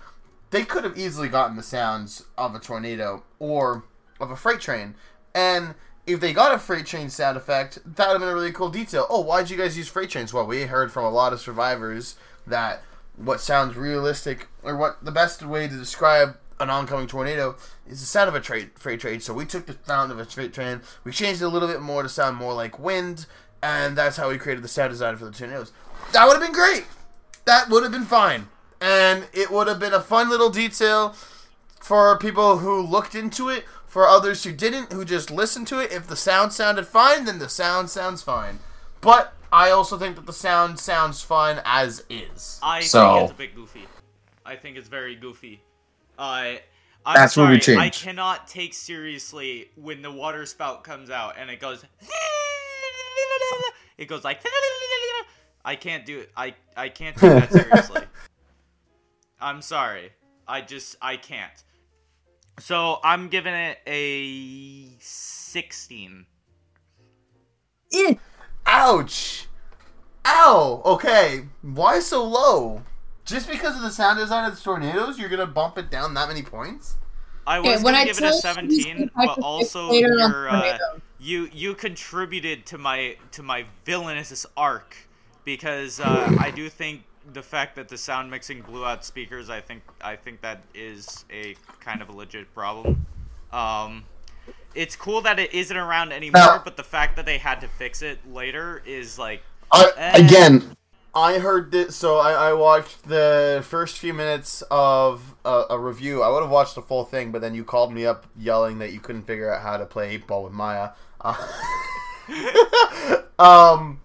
they 0.51 0.65
could 0.65 0.85
have 0.85 0.99
easily 0.99 1.29
gotten 1.29 1.57
the 1.57 1.63
sounds 1.63 2.25
of 2.37 2.55
a 2.55 2.59
tornado 2.59 3.25
or 3.39 3.85
of 4.21 4.31
a 4.31 4.37
freight 4.37 4.61
train. 4.61 4.95
And 5.35 5.75
if 6.07 6.21
they 6.21 6.33
got 6.33 6.55
a 6.55 6.59
freight 6.59 6.87
train 6.87 7.11
sound 7.11 7.37
effect, 7.37 7.79
that 7.85 8.09
would 8.09 8.15
have 8.15 8.21
been 8.21 8.31
a 8.31 8.35
really 8.35 8.53
cool 8.53 8.71
detail. 8.71 9.07
Oh, 9.11 9.21
why'd 9.21 9.51
you 9.51 9.57
guys 9.57 9.77
use 9.77 9.89
freight 9.89 10.11
trains? 10.11 10.33
Well, 10.33 10.47
we 10.47 10.63
heard 10.63 10.91
from 10.91 11.05
a 11.05 11.11
lot 11.11 11.33
of 11.33 11.41
survivors 11.41 12.17
that 12.47 12.83
what 13.19 13.41
sounds 13.41 13.77
realistic, 13.77 14.49
or 14.63 14.77
what 14.77 15.05
the 15.05 15.13
best 15.13 15.45
way 15.45 15.69
to 15.69 15.77
describe 15.77 16.37
an 16.61 16.71
oncoming 16.71 17.07
tornado 17.07 17.57
is 17.89 18.01
the 18.01 18.07
sound 18.07 18.29
of 18.29 18.35
a 18.35 18.41
tra- 18.41 18.71
freight 18.77 19.01
train. 19.01 19.21
So 19.21 19.35
we 19.35 19.45
took 19.45 19.67
the 19.67 19.77
sound 19.87 20.11
of 20.11 20.19
a 20.19 20.25
freight 20.25 20.53
train, 20.53 20.81
we 21.05 21.13
changed 21.13 21.43
it 21.43 21.45
a 21.45 21.49
little 21.49 21.69
bit 21.69 21.81
more 21.81 22.03
to 22.03 22.09
sound 22.09 22.37
more 22.37 22.55
like 22.55 22.79
wind, 22.79 23.27
and 23.63 23.97
that's 23.97 24.17
how 24.17 24.29
we 24.29 24.39
created 24.39 24.65
the 24.65 24.69
sound 24.69 24.91
design 24.91 25.17
for 25.17 25.25
the 25.25 25.31
tornadoes. 25.31 25.73
That 26.13 26.27
would 26.27 26.35
have 26.35 26.43
been 26.43 26.53
great. 26.53 26.85
That 27.45 27.69
would 27.69 27.83
have 27.83 27.93
been 27.93 28.05
fine. 28.05 28.49
And 28.81 29.27
it 29.33 29.51
would 29.51 29.67
have 29.67 29.81
been 29.81 29.93
a 29.93 30.01
fun 30.01 30.31
little 30.31 30.51
detail 30.51 31.15
for 31.81 32.17
people 32.19 32.59
who 32.59 32.81
looked 32.81 33.15
into 33.15 33.49
it, 33.49 33.65
for 33.87 34.07
others 34.07 34.45
who 34.45 34.53
didn't, 34.53 34.93
who 34.93 35.05
just 35.05 35.31
listened 35.31 35.67
to 35.69 35.81
it. 35.81 35.91
If 35.91 36.07
the 36.07 36.17
sound 36.17 36.53
sounded 36.53 36.87
fine, 36.87 37.25
then 37.25 37.39
the 37.39 37.49
sound 37.49 37.91
sounds 37.91 38.23
fine. 38.23 38.61
But 39.01 39.33
I 39.53 39.71
also 39.71 39.97
think 39.99 40.17
that 40.17 40.27
the 40.27 40.33
sound 40.33 40.79
sounds 40.79 41.23
fun 41.23 41.61
as 41.65 42.05
is. 42.11 42.59
I 42.63 42.81
So- 42.81 43.13
think 43.15 43.23
it's 43.25 43.33
a 43.33 43.37
bit 43.37 43.55
goofy. 43.55 43.87
I 44.45 44.57
think 44.57 44.77
it's 44.77 44.89
very 44.89 45.15
goofy. 45.15 45.63
Uh, 46.19 46.57
I'm 47.07 47.15
That's 47.15 47.37
where 47.37 47.47
sorry, 47.47 47.57
we 47.57 47.61
change. 47.61 47.79
I 47.79 47.89
cannot 47.91 48.49
take 48.49 48.75
seriously 48.75 49.71
when 49.77 50.03
the 50.03 50.11
water 50.11 50.45
spout 50.47 50.85
comes 50.85 51.11
out 51.11 51.37
and 51.39 51.49
it 51.51 51.61
goes. 51.61 51.85
It 53.97 54.07
goes 54.07 54.25
like. 54.25 54.41
I 55.65 55.75
can't 55.77 56.07
do 56.07 56.21
it. 56.21 56.31
I 56.37 56.55
I 56.77 56.89
can't 56.89 57.17
take 57.17 57.31
that 57.31 57.53
seriously. 57.53 58.03
I'm 59.41 59.61
sorry. 59.63 60.13
I 60.47 60.61
just 60.63 60.97
I 61.03 61.17
can't. 61.17 61.53
So 62.61 62.99
I'm 63.05 63.29
giving 63.29 63.55
it 63.55 63.79
a 63.87 64.97
16. 65.01 66.27
Eh, 67.95 68.15
Ouch! 68.89 69.47
Ow! 70.25 70.81
Okay, 70.83 71.45
why 71.61 72.01
so 72.01 72.25
low? 72.25 72.83
Just 73.27 73.47
because 73.47 73.77
of 73.77 73.83
the 73.83 73.91
sound 73.91 74.19
design 74.19 74.51
of 74.51 74.57
the 74.57 74.63
tornadoes, 74.63 75.19
you're 75.19 75.29
gonna 75.29 75.45
bump 75.45 75.77
it 75.77 75.91
down 75.91 76.15
that 76.15 76.27
many 76.27 76.41
points? 76.41 76.97
I 77.47 77.59
Okay, 77.59 77.73
was 77.73 77.83
when 77.83 77.93
gonna 77.93 78.05
I 78.05 78.07
give 78.07 78.17
it 78.17 78.25
a 78.25 78.33
17, 78.33 79.11
but 79.15 79.41
also 79.41 79.93
your 79.93 80.49
uh, 80.49 80.79
you 81.19 81.51
you 81.53 81.75
contributed 81.75 82.65
to 82.65 82.79
my 82.79 83.19
to 83.33 83.43
my 83.43 83.67
villainous 83.85 84.47
arc 84.57 84.97
because 85.45 86.01
uh, 86.01 86.35
I 86.41 86.51
do 86.51 86.71
think 86.71 87.03
the 87.35 87.43
fact 87.43 87.77
that 87.77 87.91
the 87.91 87.99
sound 87.99 88.31
mixing 88.31 88.63
blew 88.63 88.87
out 88.87 89.05
speakers, 89.05 89.51
I 89.51 89.61
think 89.61 89.83
I 90.01 90.17
think 90.17 90.41
that 90.41 90.63
is 90.75 91.27
a 91.31 91.57
kind 91.81 92.01
of 92.01 92.09
a 92.09 92.13
legit 92.13 92.55
problem. 92.55 93.05
Um, 93.53 94.05
it's 94.75 94.97
cool 94.97 95.21
that 95.23 95.39
it 95.39 95.53
isn't 95.55 95.77
around 95.77 96.13
anymore, 96.13 96.41
Now- 96.43 96.63
but 96.65 96.77
the 96.77 96.85
fact 96.85 97.17
that 97.17 97.27
they 97.27 97.39
had 97.39 97.61
to 97.63 97.69
fix 97.69 98.03
it 98.03 98.19
later 98.33 98.83
is 98.87 99.19
like 99.19 99.43
I, 99.73 99.91
Eh. 99.97 100.25
again, 100.25 100.77
I 101.15 101.39
heard 101.39 101.73
this, 101.73 101.97
so 101.97 102.19
I, 102.19 102.51
I 102.51 102.53
watched 102.53 103.09
the 103.09 103.63
first 103.67 103.99
few 103.99 104.15
minutes 104.15 104.63
of 104.71 105.35
a, 105.45 105.65
a 105.71 105.79
review. 105.79 106.23
I 106.23 106.29
would 106.29 106.43
have 106.43 106.51
watched 106.51 106.75
the 106.75 106.83
full 106.83 107.05
thing, 107.05 107.33
but 107.33 107.41
then 107.41 107.55
you 107.55 107.65
called 107.65 107.93
me 107.93 108.07
up 108.07 108.27
yelling 108.39 108.79
that 108.79 108.93
you 108.93 109.01
couldn't 109.01 109.23
figure 109.25 109.53
out 109.53 109.63
how 109.63 109.77
to 109.79 109.85
play 109.87 110.11
8 110.11 110.27
ball 110.27 110.45
with 110.45 110.53
Maya. 110.53 110.91
Uh, 111.21 111.35
um, 113.39 114.01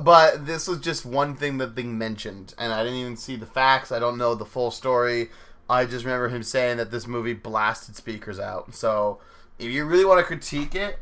but 0.00 0.46
this 0.46 0.66
was 0.66 0.78
just 0.80 1.04
one 1.06 1.34
thing 1.36 1.58
that 1.58 1.76
they 1.76 1.82
mentioned, 1.84 2.54
and 2.58 2.72
I 2.72 2.82
didn't 2.82 2.98
even 2.98 3.16
see 3.16 3.36
the 3.36 3.46
facts. 3.46 3.92
I 3.92 3.98
don't 3.98 4.18
know 4.18 4.34
the 4.34 4.44
full 4.44 4.70
story, 4.70 5.30
I 5.68 5.84
just 5.86 6.04
remember 6.04 6.28
him 6.28 6.42
saying 6.42 6.76
that 6.76 6.90
this 6.90 7.06
movie 7.06 7.32
blasted 7.32 7.96
speakers 7.96 8.38
out. 8.38 8.74
So 8.74 9.20
if 9.58 9.70
you 9.70 9.84
really 9.84 10.04
want 10.04 10.20
to 10.20 10.24
critique 10.24 10.74
it, 10.74 10.98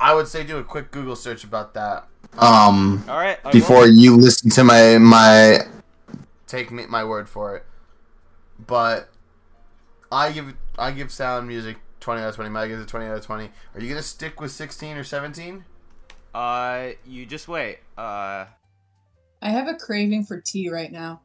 I 0.00 0.14
would 0.14 0.26
say 0.26 0.42
do 0.42 0.58
a 0.58 0.64
quick 0.64 0.90
Google 0.90 1.14
search 1.14 1.44
about 1.44 1.74
that. 1.74 2.08
Um, 2.38 3.04
All 3.08 3.16
right. 3.16 3.38
I 3.44 3.48
will. 3.48 3.52
before 3.52 3.86
you 3.86 4.16
listen 4.16 4.50
to 4.50 4.64
my 4.64 4.98
my 4.98 5.58
Take 6.46 6.70
me 6.70 6.86
my 6.86 7.04
word 7.04 7.28
for 7.28 7.56
it. 7.56 7.64
But 8.66 9.08
I 10.10 10.32
give 10.32 10.54
I 10.78 10.90
give 10.90 11.10
sound 11.12 11.46
music 11.46 11.78
twenty 12.00 12.20
out 12.22 12.30
of 12.30 12.34
twenty. 12.34 12.50
Mike 12.50 12.68
gives 12.68 12.82
it 12.82 12.88
twenty 12.88 13.06
out 13.06 13.16
of 13.16 13.24
twenty. 13.24 13.50
Are 13.74 13.80
you 13.80 13.88
gonna 13.88 14.02
stick 14.02 14.40
with 14.40 14.50
sixteen 14.50 14.96
or 14.96 15.04
seventeen? 15.04 15.64
Uh, 16.34 16.90
you 17.06 17.26
just 17.26 17.46
wait. 17.48 17.78
Uh, 17.96 18.46
I 19.40 19.48
have 19.50 19.68
a 19.68 19.74
craving 19.74 20.24
for 20.24 20.40
tea 20.40 20.68
right 20.70 20.90
now. 20.90 21.20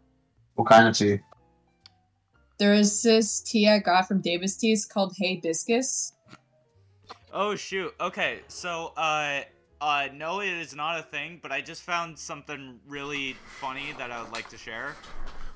what 0.56 0.68
kind 0.68 0.88
of 0.88 0.98
tea? 0.98 1.20
There 2.60 2.74
is 2.74 3.04
this 3.04 3.42
tea 3.42 3.70
I 3.70 3.80
got 3.80 4.08
from 4.08 4.22
Davis 4.22 4.56
Teas 4.58 4.86
called 4.86 5.16
Hibiscus. 5.18 6.14
oh 7.32 7.56
shoot. 7.56 7.94
Okay, 8.02 8.40
so 8.48 8.94
uh, 8.98 9.42
uh, 9.80 10.08
no, 10.14 10.42
it 10.42 10.50
is 10.50 10.76
not 10.76 11.00
a 11.00 11.04
thing. 11.04 11.40
But 11.42 11.52
I 11.52 11.62
just 11.62 11.84
found 11.84 12.18
something 12.18 12.80
really 12.88 13.36
funny 13.60 13.94
that 14.00 14.12
I 14.12 14.22
would 14.24 14.32
like 14.32 14.50
to 14.50 14.58
share. 14.58 14.96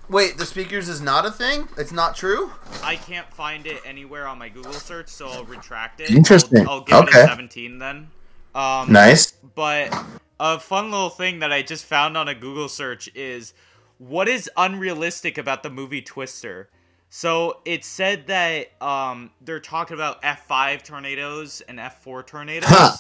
Wait, 0.09 0.37
the 0.37 0.45
speakers 0.45 0.89
is 0.89 1.01
not 1.01 1.25
a 1.25 1.31
thing. 1.31 1.67
It's 1.77 1.91
not 1.91 2.15
true. 2.15 2.51
I 2.83 2.97
can't 2.97 3.31
find 3.33 3.65
it 3.65 3.81
anywhere 3.85 4.27
on 4.27 4.37
my 4.37 4.49
Google 4.49 4.73
search, 4.73 5.07
so 5.07 5.29
I'll 5.29 5.45
retract 5.45 6.01
it. 6.01 6.11
Interesting. 6.11 6.67
I'll, 6.67 6.85
I'll 6.91 7.05
give 7.05 7.15
it 7.15 7.15
a 7.15 7.27
17 7.27 7.79
then. 7.79 8.09
Um, 8.53 8.91
Nice. 8.91 9.31
But 9.31 9.95
a 10.39 10.59
fun 10.59 10.91
little 10.91 11.09
thing 11.09 11.39
that 11.39 11.53
I 11.53 11.61
just 11.61 11.85
found 11.85 12.17
on 12.17 12.27
a 12.27 12.35
Google 12.35 12.67
search 12.67 13.09
is 13.15 13.53
what 13.99 14.27
is 14.27 14.49
unrealistic 14.57 15.37
about 15.37 15.63
the 15.63 15.69
movie 15.69 16.01
Twister? 16.01 16.69
So 17.13 17.59
it 17.65 17.83
said 17.83 18.27
that 18.27 18.81
um, 18.81 19.31
they're 19.41 19.59
talking 19.59 19.95
about 19.95 20.21
F5 20.21 20.81
tornadoes 20.81 21.59
and 21.67 21.77
F4 21.77 22.25
tornadoes. 22.25 22.69
Huh. 22.69 22.95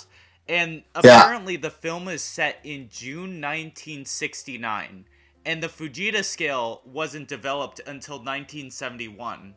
And 0.49 0.83
Yeah. 1.01 1.21
apparently 1.21 1.55
the 1.55 1.69
film 1.69 2.09
is 2.09 2.21
set 2.21 2.59
in 2.65 2.89
June 2.89 3.39
1969. 3.39 5.05
And 5.45 5.63
the 5.63 5.69
Fujita 5.69 6.25
scale 6.25 6.81
wasn't 6.85 7.29
developed 7.29 7.79
until 7.87 8.17
1971. 8.17 9.55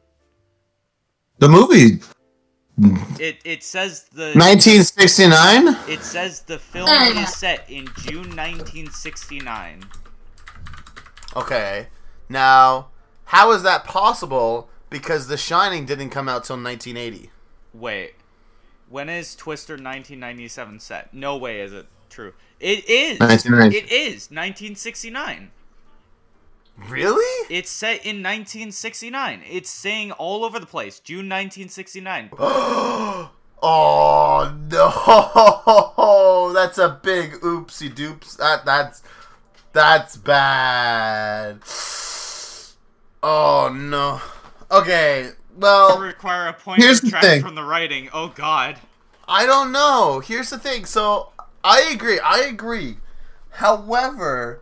The 1.39 1.49
movie 1.49 2.01
It 3.19 3.39
it 3.45 3.65
says 3.65 4.05
the 4.13 4.35
1969. 4.35 5.77
it 5.89 6.01
says 6.05 6.43
the 6.43 6.61
film 6.61 6.89
is 6.91 7.35
set 7.35 7.69
in 7.69 7.87
June 7.99 8.37
1969. 8.37 9.83
Okay. 11.35 11.89
Now, 12.29 12.91
how 13.27 13.53
is 13.53 13.63
that 13.63 13.85
possible? 13.85 14.69
Because 14.91 15.29
The 15.29 15.37
Shining 15.37 15.87
didn't 15.87 16.11
come 16.11 16.29
out 16.29 16.45
till 16.45 16.57
1980. 16.57 17.31
Wait, 17.73 18.15
when 18.89 19.09
is 19.09 19.35
Twister 19.35 19.75
1997 19.75 20.79
set? 20.81 21.13
No 21.13 21.37
way 21.37 21.61
is 21.61 21.73
it 21.73 21.87
true. 22.11 22.35
It 22.61 22.89
is. 22.89 23.19
1990. 23.19 23.77
It 23.77 23.93
is 23.93 24.31
1969. 24.31 25.51
Really? 26.89 27.47
It's 27.55 27.71
set 27.71 28.05
in 28.05 28.23
1969. 28.23 29.43
It's 29.49 29.71
saying 29.71 30.13
all 30.13 30.45
over 30.45 30.59
the 30.59 30.67
place. 30.67 30.99
June 31.01 31.29
1969. 31.29 32.31
oh 32.39 33.31
no! 34.71 36.53
That's 36.55 36.79
a 36.79 37.01
big 37.03 37.33
oopsie 37.35 37.93
doops. 37.95 38.37
That 38.37 38.65
that's 38.65 39.03
that's 39.73 40.17
bad. 40.17 41.61
Oh 43.27 43.71
no. 43.75 44.21
Okay. 44.71 45.31
Well, 45.57 45.99
Require 45.99 46.49
a 46.49 46.53
point 46.53 46.83
Here's 46.83 47.01
the 47.01 47.11
thing. 47.11 47.41
from 47.41 47.55
the 47.55 47.63
writing. 47.65 48.11
Oh 48.13 48.29
God. 48.29 48.79
I 49.27 49.47
don't 49.47 49.73
know. 49.73 50.21
Here's 50.21 50.51
the 50.51 50.59
thing. 50.59 50.85
So 50.85 51.31
I 51.65 51.91
agree. 51.91 52.21
I 52.21 52.41
agree. 52.41 52.99
However, 53.53 54.61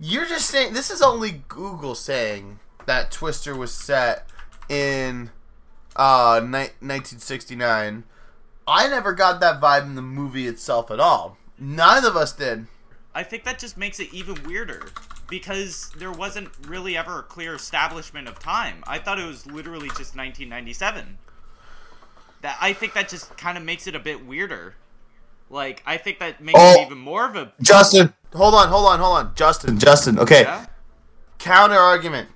you're 0.00 0.26
just 0.26 0.48
saying 0.50 0.72
this 0.72 0.90
is 0.90 1.00
only 1.00 1.44
Google 1.46 1.94
saying 1.94 2.58
that 2.86 3.12
Twister 3.12 3.54
was 3.54 3.72
set 3.72 4.26
in 4.68 5.30
uh 5.94 6.40
ni- 6.42 6.74
1969. 6.82 8.02
I 8.66 8.88
never 8.88 9.12
got 9.12 9.38
that 9.38 9.60
vibe 9.60 9.84
in 9.84 9.94
the 9.94 10.02
movie 10.02 10.48
itself 10.48 10.90
at 10.90 10.98
all. 10.98 11.36
None 11.56 12.04
of 12.04 12.16
us 12.16 12.32
did. 12.32 12.66
I 13.14 13.22
think 13.22 13.44
that 13.44 13.60
just 13.60 13.76
makes 13.78 14.00
it 14.00 14.12
even 14.12 14.42
weirder 14.44 14.88
because 15.28 15.90
there 15.96 16.12
wasn't 16.12 16.48
really 16.66 16.96
ever 16.96 17.20
a 17.20 17.22
clear 17.22 17.54
establishment 17.54 18.28
of 18.28 18.38
time. 18.38 18.82
I 18.86 18.98
thought 18.98 19.18
it 19.18 19.26
was 19.26 19.46
literally 19.46 19.88
just 19.88 20.16
1997. 20.16 21.18
That 22.42 22.56
I 22.60 22.72
think 22.72 22.94
that 22.94 23.08
just 23.08 23.36
kind 23.36 23.56
of 23.58 23.64
makes 23.64 23.86
it 23.86 23.94
a 23.94 23.98
bit 24.00 24.24
weirder. 24.26 24.74
Like 25.50 25.82
I 25.86 25.96
think 25.96 26.18
that 26.20 26.40
makes 26.40 26.58
Oh. 26.60 26.80
it 26.80 26.86
even 26.86 26.98
more 26.98 27.24
of 27.26 27.36
a 27.36 27.52
Justin. 27.62 28.12
Hold 28.34 28.54
on, 28.54 28.68
hold 28.68 28.86
on, 28.86 28.98
hold 29.00 29.16
on. 29.18 29.34
Justin, 29.34 29.78
Justin. 29.78 30.18
Okay. 30.18 30.42
yeah. 30.42 30.66
counter 31.38 31.76
argument. 31.78 32.28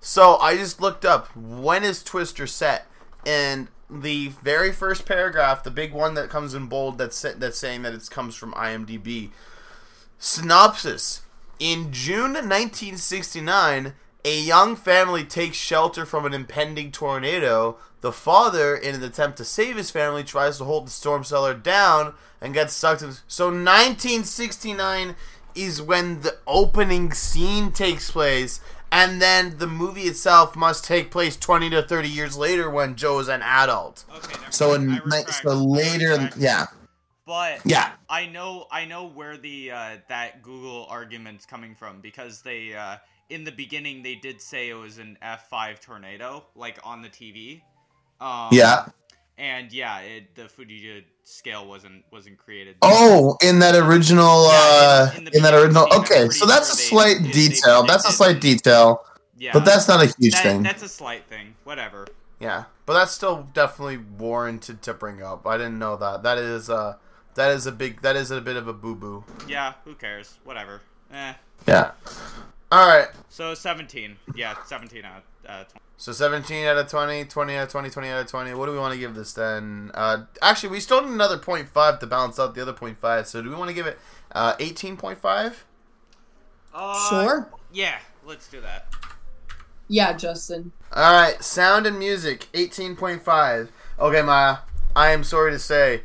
So 0.00 0.36
I 0.36 0.56
just 0.56 0.80
looked 0.80 1.04
up 1.04 1.34
when 1.36 1.82
is 1.84 2.02
Twister 2.02 2.46
set, 2.46 2.86
and 3.24 3.68
the 3.90 4.28
very 4.28 4.72
first 4.72 5.06
paragraph, 5.06 5.62
the 5.62 5.70
big 5.70 5.92
one 5.92 6.14
that 6.14 6.28
comes 6.28 6.54
in 6.54 6.66
bold, 6.66 6.98
that's 6.98 7.20
that's 7.22 7.58
saying 7.58 7.82
that 7.82 7.94
it 7.94 8.08
comes 8.10 8.34
from 8.36 8.52
IMDb. 8.54 9.30
Synopsis: 10.18 11.22
In 11.58 11.90
June 11.92 12.34
1969, 12.34 13.94
a 14.24 14.40
young 14.40 14.76
family 14.76 15.24
takes 15.24 15.56
shelter 15.56 16.04
from 16.04 16.26
an 16.26 16.34
impending 16.34 16.92
tornado. 16.92 17.76
The 18.00 18.12
father, 18.12 18.74
in 18.74 18.94
an 18.94 19.02
attempt 19.02 19.38
to 19.38 19.44
save 19.44 19.76
his 19.76 19.90
family, 19.90 20.22
tries 20.22 20.58
to 20.58 20.64
hold 20.64 20.86
the 20.86 20.90
storm 20.90 21.24
cellar 21.24 21.54
down 21.54 22.14
and 22.40 22.52
gets 22.52 22.74
sucked 22.74 23.02
in. 23.02 23.12
So 23.26 23.46
1969 23.46 25.16
is 25.54 25.80
when 25.80 26.20
the 26.20 26.36
opening 26.46 27.12
scene 27.12 27.72
takes 27.72 28.10
place, 28.10 28.60
and 28.92 29.22
then 29.22 29.58
the 29.58 29.66
movie 29.66 30.02
itself 30.02 30.54
must 30.54 30.84
take 30.84 31.10
place 31.10 31.36
20 31.36 31.70
to 31.70 31.82
30 31.82 32.08
years 32.08 32.36
later 32.36 32.68
when 32.68 32.96
Jo 32.96 33.18
is 33.18 33.28
an 33.28 33.42
adult. 33.42 34.04
Okay. 34.14 34.38
So 34.50 34.74
in 34.74 34.86
mind. 34.86 35.02
I 35.06 35.08
ni- 35.08 35.16
retract. 35.18 35.42
so 35.42 35.54
later, 35.54 36.30
yeah, 36.36 36.66
But 37.26 37.60
yeah. 37.64 37.92
I 38.08 38.26
know 38.26 38.66
I 38.70 38.84
know 38.84 39.08
where 39.08 39.36
the 39.36 39.72
uh, 39.72 39.96
that 40.08 40.42
Google 40.42 40.86
argument's 40.88 41.44
coming 41.44 41.74
from 41.74 42.00
because 42.00 42.40
they 42.42 42.72
uh, 42.74 42.96
in 43.30 43.42
the 43.44 43.50
beginning 43.52 44.02
they 44.02 44.14
did 44.14 44.40
say 44.40 44.68
it 44.68 44.74
was 44.74 44.98
an 44.98 45.18
F5 45.22 45.80
tornado 45.80 46.44
like 46.54 46.78
on 46.84 47.02
the 47.02 47.08
TV. 47.08 47.62
Um, 48.20 48.48
Yeah. 48.52 48.86
And 49.38 49.70
yeah, 49.70 49.98
it, 50.00 50.34
the 50.34 50.44
Fujita 50.44 51.04
scale 51.24 51.66
wasn't 51.68 52.04
wasn't 52.10 52.38
created. 52.38 52.76
Oh, 52.80 53.36
in 53.42 53.58
that 53.58 53.74
original, 53.74 54.44
Yeah, 54.46 54.52
uh, 54.52 55.10
in- 55.16 55.26
in 55.26 55.34
in, 55.34 55.42
that 55.42 55.52
original. 55.52 55.86
Okay, 55.92 56.28
so 56.30 56.46
that's 56.46 56.72
a 56.72 56.76
sure 56.76 57.02
they- 57.02 57.12
slight 57.12 57.18
they- 57.18 57.26
they 57.42 57.48
detail. 57.48 57.82
That's 57.84 58.08
a 58.08 58.12
slight 58.12 58.40
detail, 58.40 59.04
yeah, 59.36 59.50
but 59.52 59.66
that's 59.66 59.88
not 59.88 60.02
a 60.02 60.06
huge 60.18 60.32
that- 60.32 60.42
thing. 60.42 60.62
That's 60.62 60.82
a 60.82 60.88
slight 60.88 61.26
thing. 61.26 61.54
Whatever. 61.64 62.06
Yeah, 62.40 62.64
but 62.86 62.94
that's 62.94 63.12
still 63.12 63.46
definitely 63.52 63.98
warranted 63.98 64.80
to 64.82 64.94
bring 64.94 65.22
up. 65.22 65.46
I 65.46 65.58
didn't 65.58 65.78
know 65.78 65.96
that. 65.96 66.22
That 66.22 66.38
is 66.38 66.70
uh 66.70 66.94
that 67.36 67.52
is 67.52 67.66
a 67.66 67.72
big 67.72 68.02
that 68.02 68.16
is 68.16 68.30
a 68.30 68.40
bit 68.40 68.56
of 68.56 68.66
a 68.68 68.72
boo 68.72 68.94
boo. 68.94 69.24
Yeah, 69.48 69.74
who 69.84 69.94
cares? 69.94 70.38
Whatever. 70.44 70.82
Eh. 71.12 71.34
Yeah. 71.66 71.92
All 72.72 72.86
right. 72.88 73.08
So 73.28 73.54
17. 73.54 74.16
Yeah, 74.34 74.56
17 74.66 75.04
out 75.04 75.22
of 75.44 75.50
uh, 75.50 75.64
20. 75.64 75.80
So 75.98 76.12
17 76.12 76.66
out 76.66 76.76
of 76.76 76.88
20, 76.88 77.24
20 77.24 77.54
out 77.56 77.62
of 77.64 77.68
20, 77.70 77.90
20 77.90 78.08
out 78.08 78.20
of 78.22 78.26
20. 78.26 78.54
What 78.54 78.66
do 78.66 78.72
we 78.72 78.78
want 78.78 78.92
to 78.92 78.98
give 78.98 79.14
this 79.14 79.32
then? 79.32 79.90
Uh, 79.94 80.24
actually, 80.42 80.70
we 80.70 80.80
still 80.80 81.00
need 81.02 81.12
another 81.12 81.38
0.5 81.38 82.00
to 82.00 82.06
balance 82.06 82.38
out 82.38 82.54
the 82.54 82.62
other 82.62 82.72
0.5. 82.72 83.26
So 83.26 83.40
do 83.40 83.48
we 83.48 83.54
want 83.56 83.68
to 83.68 83.74
give 83.74 83.86
it 83.86 83.98
uh, 84.32 84.54
18.5? 84.56 85.54
Uh, 86.74 87.08
Sure. 87.08 87.48
Yeah, 87.72 87.98
let's 88.26 88.48
do 88.48 88.60
that. 88.60 88.88
Yeah, 89.88 90.12
Justin. 90.14 90.72
All 90.92 91.12
right, 91.12 91.42
sound 91.42 91.86
and 91.86 91.98
music 91.98 92.48
18.5. 92.52 93.68
Okay, 93.98 94.22
Maya, 94.22 94.58
I 94.94 95.12
am 95.12 95.22
sorry 95.24 95.52
to 95.52 95.58
say, 95.58 96.02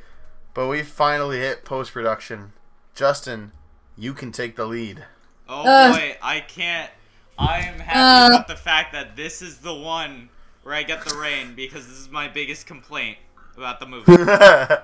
but 0.53 0.67
we 0.67 0.83
finally 0.83 1.39
hit 1.39 1.63
post 1.65 1.93
production. 1.93 2.53
Justin, 2.95 3.51
you 3.97 4.13
can 4.13 4.31
take 4.31 4.55
the 4.55 4.65
lead. 4.65 5.05
Oh 5.47 5.61
Uh. 5.67 5.93
boy, 5.93 6.17
I 6.21 6.39
can't. 6.41 6.89
I 7.37 7.59
am 7.59 7.79
happy 7.79 7.99
Uh. 8.33 8.35
about 8.35 8.47
the 8.47 8.55
fact 8.55 8.93
that 8.93 9.15
this 9.15 9.41
is 9.41 9.57
the 9.59 9.73
one 9.73 10.29
where 10.63 10.75
I 10.75 10.83
get 10.83 11.03
the 11.05 11.15
rain 11.15 11.55
because 11.55 11.87
this 11.87 11.97
is 11.97 12.09
my 12.09 12.27
biggest 12.27 12.67
complaint 12.67 13.17
about 13.57 13.79
the 13.79 13.85
movie. 13.85 14.11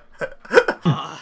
Uh, 0.86 1.18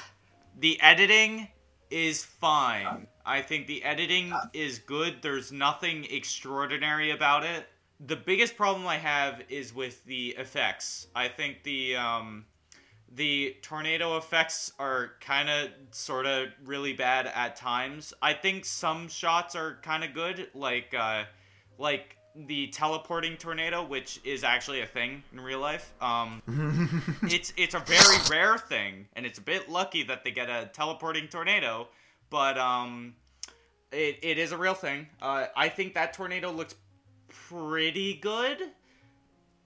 the 0.60 0.80
editing 0.82 1.48
is 1.90 2.24
fine. 2.24 3.08
I 3.26 3.42
think 3.42 3.68
the 3.68 3.84
editing 3.84 4.32
is 4.54 4.80
good. 4.80 5.18
There's 5.22 5.52
nothing 5.52 6.06
extraordinary 6.10 7.12
about 7.12 7.44
it. 7.44 7.68
The 8.06 8.16
biggest 8.16 8.56
problem 8.56 8.86
I 8.88 8.98
have 8.98 9.42
is 9.50 9.74
with 9.74 10.04
the 10.06 10.30
effects. 10.38 11.08
I 11.16 11.28
think 11.30 11.64
the 11.64 11.96
um, 11.96 12.46
the 13.16 13.56
tornado 13.62 14.18
effects 14.18 14.72
are 14.78 15.12
kind 15.22 15.50
of 15.50 15.70
sort 15.92 16.26
of 16.26 16.50
really 16.66 16.94
bad 16.94 17.28
at 17.28 17.56
times. 17.56 18.14
I 18.22 18.34
think 18.34 18.66
some 18.66 19.08
shots 19.08 19.56
are 19.56 19.78
kind 19.82 20.04
of 20.04 20.14
good, 20.14 20.50
like 20.54 20.94
uh, 20.98 21.24
like 21.78 22.18
the 22.36 22.68
teleporting 22.68 23.38
tornado, 23.38 23.86
which 23.86 24.20
is 24.26 24.44
actually 24.44 24.82
a 24.82 24.86
thing 24.86 25.24
in 25.32 25.40
real 25.40 25.60
life. 25.60 25.94
Um, 26.02 26.42
it's 27.24 27.54
it's 27.56 27.74
a 27.74 27.80
very 27.80 28.18
rare 28.30 28.58
thing, 28.58 29.08
and 29.16 29.26
it's 29.26 29.40
a 29.40 29.44
bit 29.44 29.70
lucky 29.70 30.04
that 30.04 30.24
they 30.24 30.32
get 30.32 30.50
a 30.50 30.70
teleporting 30.74 31.28
tornado, 31.28 31.88
but 32.30 32.58
um, 32.58 33.16
it, 33.92 34.20
it 34.22 34.38
is 34.38 34.52
a 34.52 34.58
real 34.58 34.74
thing. 34.74 35.08
Uh, 35.22 35.46
I 35.56 35.70
think 35.70 35.94
that 35.94 36.14
tornado 36.14 36.52
looks 36.52 36.76
pretty 37.30 38.16
good 38.16 38.58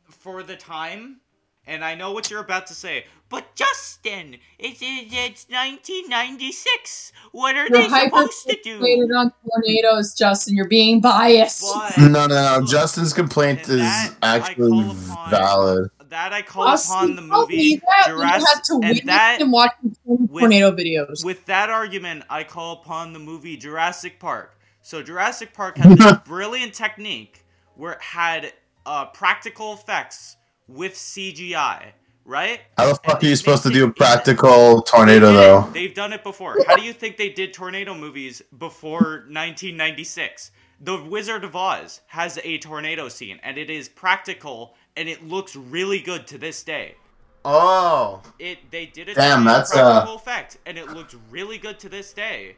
for 0.10 0.44
the 0.44 0.56
time. 0.56 1.22
And 1.68 1.86
I 1.86 1.94
know 1.94 2.14
what 2.14 2.32
you're 2.32 2.42
about 2.42 2.68
to 2.68 2.74
say, 2.74 3.06
but 3.30 3.56
Justin, 3.56 4.38
it's 4.58 4.80
it's 4.82 5.46
1996. 5.50 7.12
What 7.32 7.56
are 7.56 7.68
You're 7.68 7.70
they 7.70 7.88
supposed 7.90 8.48
to 8.50 8.58
do? 8.64 8.80
hyper-fixated 8.80 9.18
on 9.18 9.32
tornadoes, 9.48 10.14
Justin. 10.16 10.56
You're 10.56 10.68
being 10.68 11.02
biased. 11.02 11.62
But 11.62 11.98
No, 11.98 12.26
no, 12.26 12.60
no. 12.60 12.66
Justin's 12.66 13.14
complaint 13.14 13.68
And 13.70 13.82
is 13.82 14.16
actually 14.24 14.82
upon- 14.90 15.30
valid. 15.30 15.92
that 16.10 16.34
I 16.34 16.42
call 16.42 16.64
Austin 16.64 16.96
upon 16.96 17.16
the 17.16 17.22
movie 17.22 17.76
that 17.76 18.08
when 18.08 18.18
you 18.18 18.24
had 18.24 18.40
Jurassic, 18.40 18.64
to 18.64 18.74
and 18.74 18.84
witness 18.86 19.06
that 19.06 19.42
him 19.42 19.52
watching 19.52 19.96
with- 20.06 20.42
tornado 20.42 20.72
videos. 20.72 21.24
with 21.24 21.46
that 21.46 21.70
argument, 21.70 22.24
I 22.30 22.44
call 22.44 22.74
upon 22.82 23.14
the 23.14 23.20
movie 23.20 23.58
Jurassic 23.58 24.20
Park. 24.20 24.56
So 24.82 25.04
Jurassic 25.04 25.54
Park 25.54 25.78
had 25.78 25.98
this 25.98 26.14
brilliant 26.26 26.74
technique 26.74 27.46
where 27.76 27.94
it 27.94 28.02
had 28.02 28.54
uh, 28.88 29.06
practical 29.06 29.74
effects 29.74 30.36
with 30.68 30.94
CGI, 30.96 31.92
right? 32.30 32.62
How 32.78 32.86
the 32.94 33.00
And 33.04 33.12
fuck 33.12 33.24
are 33.24 33.26
you 33.28 33.36
supposed 33.36 33.64
to 33.64 33.70
do 33.70 33.86
a 33.86 33.92
practical 33.92 34.82
tornado 34.84 35.32
They 35.32 35.34
though? 35.34 35.62
They've 35.74 35.94
done 35.94 36.14
it 36.14 36.24
before. 36.24 36.60
How 36.68 36.76
do 36.76 36.84
you 36.84 36.94
think 36.94 37.18
they 37.18 37.30
did 37.30 37.54
tornado 37.54 37.94
movies 37.96 38.42
before 38.58 39.26
1996? 39.28 40.52
The 40.82 41.04
Wizard 41.04 41.44
of 41.44 41.56
Oz 41.56 42.02
has 42.08 42.40
a 42.44 42.58
tornado 42.60 43.10
scene, 43.10 43.40
and 43.44 43.58
it 43.58 43.70
is 43.70 43.90
practical, 43.90 44.76
and 44.96 45.10
it 45.10 45.28
looks 45.28 45.56
really 45.56 46.00
good 46.00 46.28
to 46.28 46.38
this 46.38 46.64
day. 46.64 46.96
Oh, 47.44 48.22
It 48.38 48.70
they 48.72 48.86
did 48.86 49.10
it 49.10 49.16
Damn, 49.16 49.44
to 49.44 49.50
a 49.50 49.54
that's, 49.54 49.76
uh, 49.76 49.82
practical 49.92 50.16
effect, 50.16 50.58
and 50.66 50.78
it 50.78 50.90
looked 50.90 51.16
really 51.30 51.58
good 51.58 51.80
to 51.80 51.90
this 51.90 52.14
day. 52.14 52.56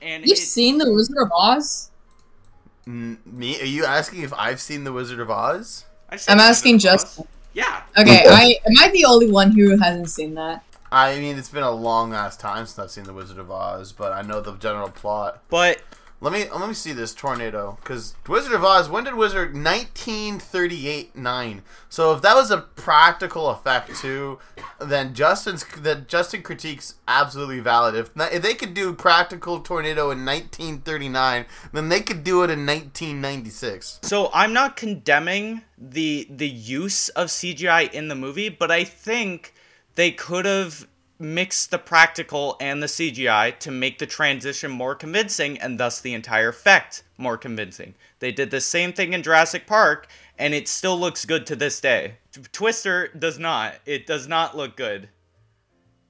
And 0.00 0.24
You've 0.24 0.38
it, 0.38 0.42
seen 0.42 0.78
The 0.78 0.90
Wizard 0.92 1.18
of 1.18 1.30
Oz? 1.36 1.90
N- 2.86 3.18
me? 3.26 3.60
Are 3.60 3.64
you 3.66 3.84
asking 3.84 4.22
if 4.22 4.32
I've 4.34 4.60
seen 4.60 4.84
The 4.84 4.92
Wizard 4.92 5.20
of 5.20 5.30
Oz? 5.30 5.84
I've 6.08 6.20
seen 6.20 6.32
I'm 6.34 6.40
asking 6.40 6.78
just. 6.78 7.06
Oz. 7.06 7.16
Justin. 7.16 7.28
Yeah, 7.58 7.82
Okay, 7.98 8.22
I 8.28 8.54
am 8.66 8.72
I 8.78 8.88
the 8.90 9.04
only 9.04 9.28
one 9.30 9.50
who 9.50 9.76
hasn't 9.78 10.10
seen 10.10 10.34
that? 10.34 10.62
I 10.92 11.18
mean, 11.18 11.36
it's 11.36 11.48
been 11.48 11.64
a 11.64 11.72
long 11.72 12.14
ass 12.14 12.36
time 12.36 12.64
since 12.66 12.78
I've 12.78 12.90
seen 12.92 13.02
The 13.02 13.12
Wizard 13.12 13.38
of 13.38 13.50
Oz, 13.50 13.90
but 13.92 14.12
I 14.12 14.22
know 14.22 14.40
the 14.40 14.52
general 14.56 14.90
plot. 14.90 15.42
but 15.50 15.82
Let 16.20 16.32
me 16.32 16.46
let 16.50 16.68
me 16.68 16.74
see 16.74 16.92
this 16.92 17.14
tornado 17.14 17.78
because 17.80 18.16
Wizard 18.26 18.52
of 18.52 18.64
Oz. 18.64 18.88
When 18.88 19.04
did 19.04 19.14
Wizard? 19.14 19.54
1938 19.54 21.14
nine. 21.14 21.62
So 21.88 22.12
if 22.12 22.22
that 22.22 22.34
was 22.34 22.50
a 22.50 22.58
practical 22.58 23.50
effect 23.50 23.94
too, 23.96 24.40
then 24.80 25.14
Justin's 25.14 25.64
then 25.76 26.06
Justin 26.08 26.42
critiques 26.42 26.94
absolutely 27.06 27.60
valid. 27.60 27.94
If, 27.94 28.10
if 28.16 28.42
they 28.42 28.54
could 28.54 28.74
do 28.74 28.92
practical 28.94 29.60
tornado 29.60 30.10
in 30.10 30.24
1939, 30.24 31.46
then 31.72 31.88
they 31.88 32.00
could 32.00 32.24
do 32.24 32.42
it 32.42 32.50
in 32.50 32.66
1996. 32.66 34.00
so 34.02 34.30
I'm 34.34 34.52
not 34.52 34.76
condemning 34.76 35.62
the 35.76 36.26
the 36.28 36.48
use 36.48 37.10
of 37.10 37.28
CGI 37.28 37.92
in 37.92 38.08
the 38.08 38.16
movie, 38.16 38.48
but 38.48 38.72
I 38.72 38.82
think 38.82 39.54
they 39.94 40.10
could 40.10 40.46
have 40.46 40.88
mixed 41.18 41.70
the 41.70 41.78
practical 41.78 42.56
and 42.60 42.82
the 42.82 42.86
CGI 42.86 43.58
to 43.58 43.70
make 43.70 43.98
the 43.98 44.06
transition 44.06 44.70
more 44.70 44.94
convincing 44.94 45.58
and 45.58 45.78
thus 45.78 46.00
the 46.00 46.14
entire 46.14 46.48
effect 46.48 47.02
more 47.16 47.36
convincing. 47.36 47.94
They 48.20 48.32
did 48.32 48.50
the 48.50 48.60
same 48.60 48.92
thing 48.92 49.12
in 49.12 49.22
Jurassic 49.22 49.66
Park 49.66 50.08
and 50.38 50.54
it 50.54 50.68
still 50.68 50.98
looks 50.98 51.24
good 51.24 51.46
to 51.46 51.56
this 51.56 51.80
day. 51.80 52.14
Twister 52.52 53.08
does 53.08 53.38
not. 53.38 53.74
It 53.84 54.06
does 54.06 54.28
not 54.28 54.56
look 54.56 54.76
good. 54.76 55.08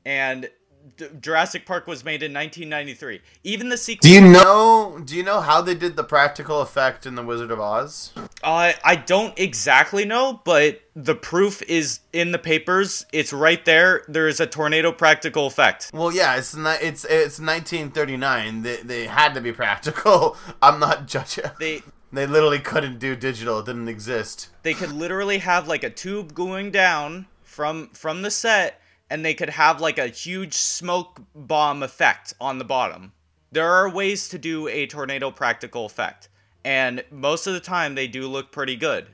And 0.04 0.50
D- 0.97 1.07
Jurassic 1.20 1.66
Park 1.66 1.86
was 1.86 2.05
made 2.05 2.22
in 2.22 2.32
1993. 2.32 3.20
Even 3.45 3.68
the 3.68 3.76
sequel 3.76 4.09
Do 4.09 4.12
you 4.14 4.20
know? 4.20 5.01
Do 5.05 5.16
you 5.16 5.22
know 5.22 5.41
how 5.41 5.61
they 5.61 5.74
did 5.74 5.97
the 5.97 6.05
practical 6.05 6.61
effect 6.61 7.07
in 7.07 7.14
The 7.14 7.22
Wizard 7.22 7.51
of 7.51 7.61
Oz? 7.61 8.12
Uh, 8.43 8.72
I 8.84 8.97
don't 8.97 9.39
exactly 9.39 10.05
know, 10.05 10.41
but 10.45 10.80
the 10.95 11.14
proof 11.14 11.62
is 11.62 12.01
in 12.12 12.32
the 12.32 12.39
papers. 12.39 13.07
It's 13.12 13.32
right 13.32 13.64
there. 13.64 14.05
There 14.09 14.28
is 14.28 14.41
a 14.41 14.47
tornado 14.47 14.93
practical 14.93 15.47
effect. 15.47 15.91
Well, 15.93 16.12
yeah, 16.12 16.36
it's 16.36 16.55
ni- 16.57 16.70
it's 16.80 17.05
it's 17.05 17.39
1939. 17.41 18.62
They 18.62 18.76
they 18.76 19.07
had 19.07 19.34
to 19.34 19.41
be 19.41 19.53
practical. 19.53 20.36
I'm 20.62 20.78
not 20.80 21.07
judging. 21.07 21.45
They 21.59 21.82
They 22.11 22.26
literally 22.26 22.59
couldn't 22.61 22.99
do 23.01 23.14
digital. 23.14 23.59
It 23.59 23.66
didn't 23.66 23.89
exist. 23.89 24.49
they 24.62 24.72
could 24.72 24.93
literally 24.93 25.39
have 25.39 25.68
like 25.68 25.84
a 25.84 25.91
tube 25.91 26.32
going 26.34 26.70
down 26.70 27.26
from 27.43 27.89
from 27.93 28.22
the 28.22 28.30
set, 28.30 28.80
and 29.11 29.24
they 29.24 29.34
could 29.34 29.50
have 29.50 29.80
like 29.80 29.98
a 29.98 30.09
huge 30.09 30.54
smoke 30.54 31.20
bomb 31.34 31.82
effect 31.82 32.34
on 32.40 32.59
the 32.59 32.64
bottom. 32.64 33.12
There 33.50 33.70
are 33.70 33.88
ways 33.88 34.28
to 34.30 34.38
do 34.38 34.68
a 34.68 34.86
tornado 34.86 35.30
practical 35.30 35.86
effect, 35.86 36.28
and 36.64 37.02
most 37.11 37.46
of 37.46 37.54
the 37.54 37.61
time 37.61 37.94
they 37.94 38.06
do 38.06 38.28
look 38.28 38.52
pretty 38.52 38.76
good. 38.76 39.06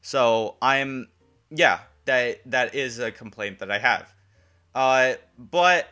So 0.00 0.56
I'm, 0.62 1.08
yeah, 1.50 1.80
that 2.04 2.40
that 2.46 2.74
is 2.74 2.98
a 2.98 3.10
complaint 3.10 3.58
that 3.58 3.70
I 3.70 3.78
have. 3.78 4.14
Uh, 4.74 5.14
but 5.38 5.88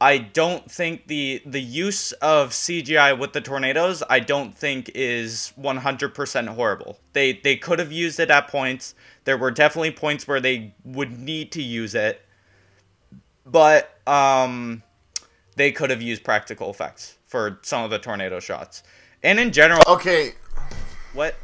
I 0.00 0.18
don't 0.18 0.70
think 0.70 1.08
the 1.08 1.42
the 1.44 1.60
use 1.60 2.12
of 2.12 2.50
CGI 2.50 3.18
with 3.18 3.32
the 3.32 3.40
tornadoes 3.40 4.02
I 4.08 4.20
don't 4.20 4.56
think 4.56 4.90
is 4.94 5.52
100% 5.60 6.48
horrible. 6.48 7.00
They 7.12 7.32
they 7.32 7.56
could 7.56 7.78
have 7.78 7.92
used 7.92 8.20
it 8.20 8.30
at 8.30 8.48
points. 8.48 8.94
There 9.24 9.36
were 9.36 9.50
definitely 9.50 9.90
points 9.90 10.28
where 10.28 10.40
they 10.40 10.74
would 10.84 11.18
need 11.18 11.52
to 11.52 11.62
use 11.62 11.94
it. 11.94 12.22
But 13.50 13.90
um 14.06 14.82
they 15.56 15.72
could 15.72 15.90
have 15.90 16.02
used 16.02 16.22
practical 16.22 16.70
effects 16.70 17.18
for 17.26 17.58
some 17.62 17.82
of 17.84 17.90
the 17.90 17.98
tornado 17.98 18.40
shots. 18.40 18.82
And 19.22 19.40
in 19.40 19.52
general, 19.52 19.82
Okay, 19.88 20.34
what 21.12 21.34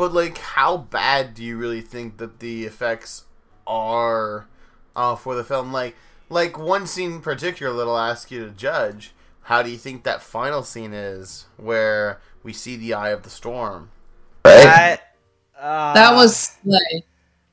but 0.00 0.14
like, 0.14 0.38
how 0.38 0.78
bad 0.78 1.34
do 1.34 1.44
you 1.44 1.58
really 1.58 1.82
think 1.82 2.16
that 2.16 2.40
the 2.40 2.64
effects 2.64 3.24
are 3.66 4.48
uh, 4.96 5.14
for 5.14 5.34
the 5.34 5.44
film? 5.44 5.74
Like, 5.74 5.94
like 6.30 6.58
one 6.58 6.86
scene 6.86 7.12
in 7.12 7.20
particular 7.20 7.76
that 7.76 7.86
I'll 7.86 7.98
ask 7.98 8.30
you 8.30 8.42
to 8.46 8.50
judge. 8.50 9.12
How 9.42 9.62
do 9.62 9.70
you 9.70 9.76
think 9.76 10.04
that 10.04 10.22
final 10.22 10.62
scene 10.62 10.94
is, 10.94 11.44
where 11.58 12.18
we 12.42 12.54
see 12.54 12.76
the 12.76 12.94
eye 12.94 13.10
of 13.10 13.24
the 13.24 13.28
storm? 13.28 13.90
Right? 14.46 14.62
that 14.64 15.16
uh, 15.60 15.92
That 15.92 16.14
was 16.14 16.56
slay. 16.62 17.04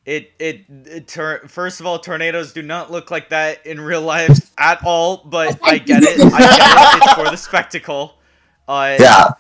It 0.08 0.32
it, 0.40 0.66
it 0.86 1.08
tor- 1.10 1.42
first 1.50 1.82
of 1.82 1.86
all, 1.86 2.00
tornadoes 2.00 2.54
do 2.54 2.62
not 2.62 2.90
look 2.90 3.12
like 3.12 3.28
that 3.30 3.66
in 3.66 3.82
real 3.82 4.02
life 4.02 4.52
at 4.58 4.82
all. 4.86 5.18
But 5.26 5.60
I 5.64 5.80
get 5.80 6.02
it. 6.02 6.18
I 6.22 6.40
get 6.40 6.96
it. 6.96 7.04
It's 7.04 7.14
for 7.14 7.30
the 7.30 7.36
spectacle. 7.36 8.18
Uh, 8.70 8.96
Yeah. 9.00 9.32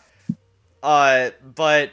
Uh, 0.84 1.32
but 1.56 1.92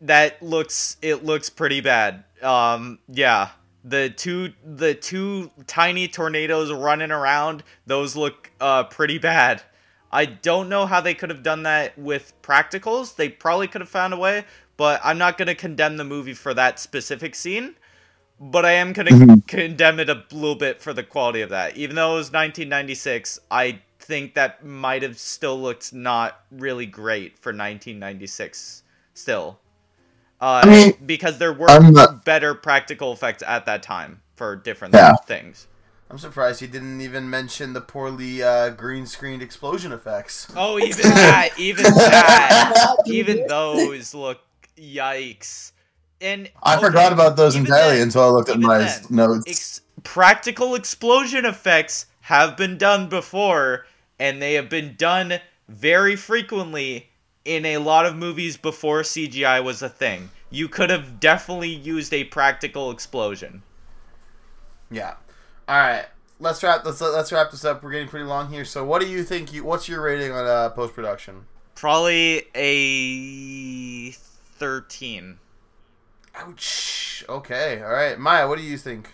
that 0.00 0.42
looks 0.42 0.96
it 1.02 1.22
looks 1.22 1.50
pretty 1.50 1.82
bad. 1.82 2.24
Um, 2.42 2.98
yeah. 3.08 3.50
The 3.84 4.08
two 4.08 4.54
the 4.64 4.94
two 4.94 5.50
tiny 5.66 6.08
tornadoes 6.08 6.72
running 6.72 7.10
around, 7.10 7.62
those 7.86 8.16
look 8.16 8.50
uh 8.58 8.84
pretty 8.84 9.18
bad. 9.18 9.62
I 10.10 10.24
don't 10.24 10.70
know 10.70 10.86
how 10.86 11.02
they 11.02 11.12
could 11.12 11.28
have 11.28 11.42
done 11.42 11.64
that 11.64 11.98
with 11.98 12.32
practicals. 12.40 13.16
They 13.16 13.28
probably 13.28 13.66
could 13.66 13.82
have 13.82 13.90
found 13.90 14.14
a 14.14 14.16
way, 14.16 14.44
but 14.78 15.00
I'm 15.04 15.18
not 15.18 15.36
going 15.36 15.48
to 15.48 15.54
condemn 15.56 15.98
the 15.98 16.04
movie 16.04 16.34
for 16.34 16.54
that 16.54 16.78
specific 16.78 17.34
scene. 17.34 17.74
But 18.40 18.64
I 18.64 18.72
am 18.72 18.92
going 18.92 19.06
to 19.28 19.42
condemn 19.46 20.00
it 20.00 20.10
a 20.10 20.24
little 20.32 20.56
bit 20.56 20.82
for 20.82 20.92
the 20.92 21.02
quality 21.02 21.40
of 21.40 21.50
that. 21.50 21.76
Even 21.76 21.96
though 21.96 22.12
it 22.14 22.16
was 22.18 22.32
1996, 22.32 23.38
I 23.50 23.80
think 24.00 24.34
that 24.34 24.64
might 24.64 25.02
have 25.02 25.18
still 25.18 25.60
looked 25.60 25.92
not 25.92 26.40
really 26.50 26.84
great 26.86 27.38
for 27.38 27.50
1996 27.50 28.82
still. 29.14 29.58
Uh, 30.40 30.62
I 30.64 30.68
mean, 30.68 30.92
because 31.06 31.38
there 31.38 31.52
were 31.52 31.70
I'm 31.70 31.92
not- 31.92 32.24
better 32.24 32.54
practical 32.54 33.12
effects 33.12 33.42
at 33.46 33.66
that 33.66 33.82
time 33.82 34.20
for 34.36 34.56
different 34.56 34.94
Yeah. 34.94 35.14
things. 35.26 35.68
I'm 36.10 36.18
surprised 36.18 36.60
he 36.60 36.66
didn't 36.66 37.00
even 37.00 37.30
mention 37.30 37.72
the 37.72 37.80
poorly 37.80 38.42
uh, 38.42 38.70
green 38.70 39.06
screened 39.06 39.42
explosion 39.42 39.90
effects. 39.92 40.48
Oh, 40.54 40.78
even 40.80 41.08
that, 41.10 41.50
even 41.56 41.84
that, 41.84 42.96
even 43.06 43.46
those 43.46 44.12
look 44.12 44.40
yikes. 44.76 45.72
And 46.24 46.50
I 46.62 46.76
okay, 46.76 46.86
forgot 46.86 47.12
about 47.12 47.36
those 47.36 47.54
entirely 47.54 47.98
then- 47.98 48.04
until 48.04 48.22
I 48.22 48.28
looked 48.28 48.48
at 48.48 48.58
my 48.58 48.78
then, 48.78 49.02
notes. 49.10 49.44
ex- 49.46 49.80
practical 50.02 50.74
explosion 50.74 51.44
effects 51.44 52.06
have 52.22 52.56
been 52.56 52.78
done 52.78 53.08
before, 53.10 53.84
and 54.18 54.40
they 54.40 54.54
have 54.54 54.70
been 54.70 54.94
done 54.96 55.40
very 55.68 56.16
frequently 56.16 57.10
in 57.44 57.66
a 57.66 57.76
lot 57.76 58.06
of 58.06 58.16
movies 58.16 58.56
before 58.56 59.02
CGI 59.02 59.62
was 59.62 59.82
a 59.82 59.88
thing. 59.90 60.30
You 60.50 60.66
could 60.68 60.88
have 60.88 61.20
definitely 61.20 61.68
used 61.68 62.14
a 62.14 62.24
practical 62.24 62.90
explosion. 62.90 63.62
Yeah. 64.90 65.14
All 65.68 65.76
right. 65.76 66.06
Let's 66.40 66.62
wrap. 66.62 66.84
Let's 66.86 67.00
let's 67.00 67.32
wrap 67.32 67.50
this 67.50 67.64
up. 67.66 67.82
We're 67.82 67.90
getting 67.90 68.08
pretty 68.08 68.26
long 68.26 68.50
here. 68.50 68.64
So, 68.64 68.82
what 68.84 69.00
do 69.02 69.08
you 69.08 69.22
think? 69.24 69.52
You 69.52 69.62
what's 69.64 69.88
your 69.88 70.00
rating 70.00 70.32
on 70.32 70.46
uh, 70.46 70.70
post 70.70 70.94
production? 70.94 71.44
Probably 71.74 72.44
a 72.54 74.10
13. 74.12 75.38
Ouch. 76.36 77.24
Okay. 77.28 77.80
All 77.82 77.90
right, 77.90 78.18
Maya. 78.18 78.48
What 78.48 78.58
do 78.58 78.64
you 78.64 78.76
think? 78.76 79.08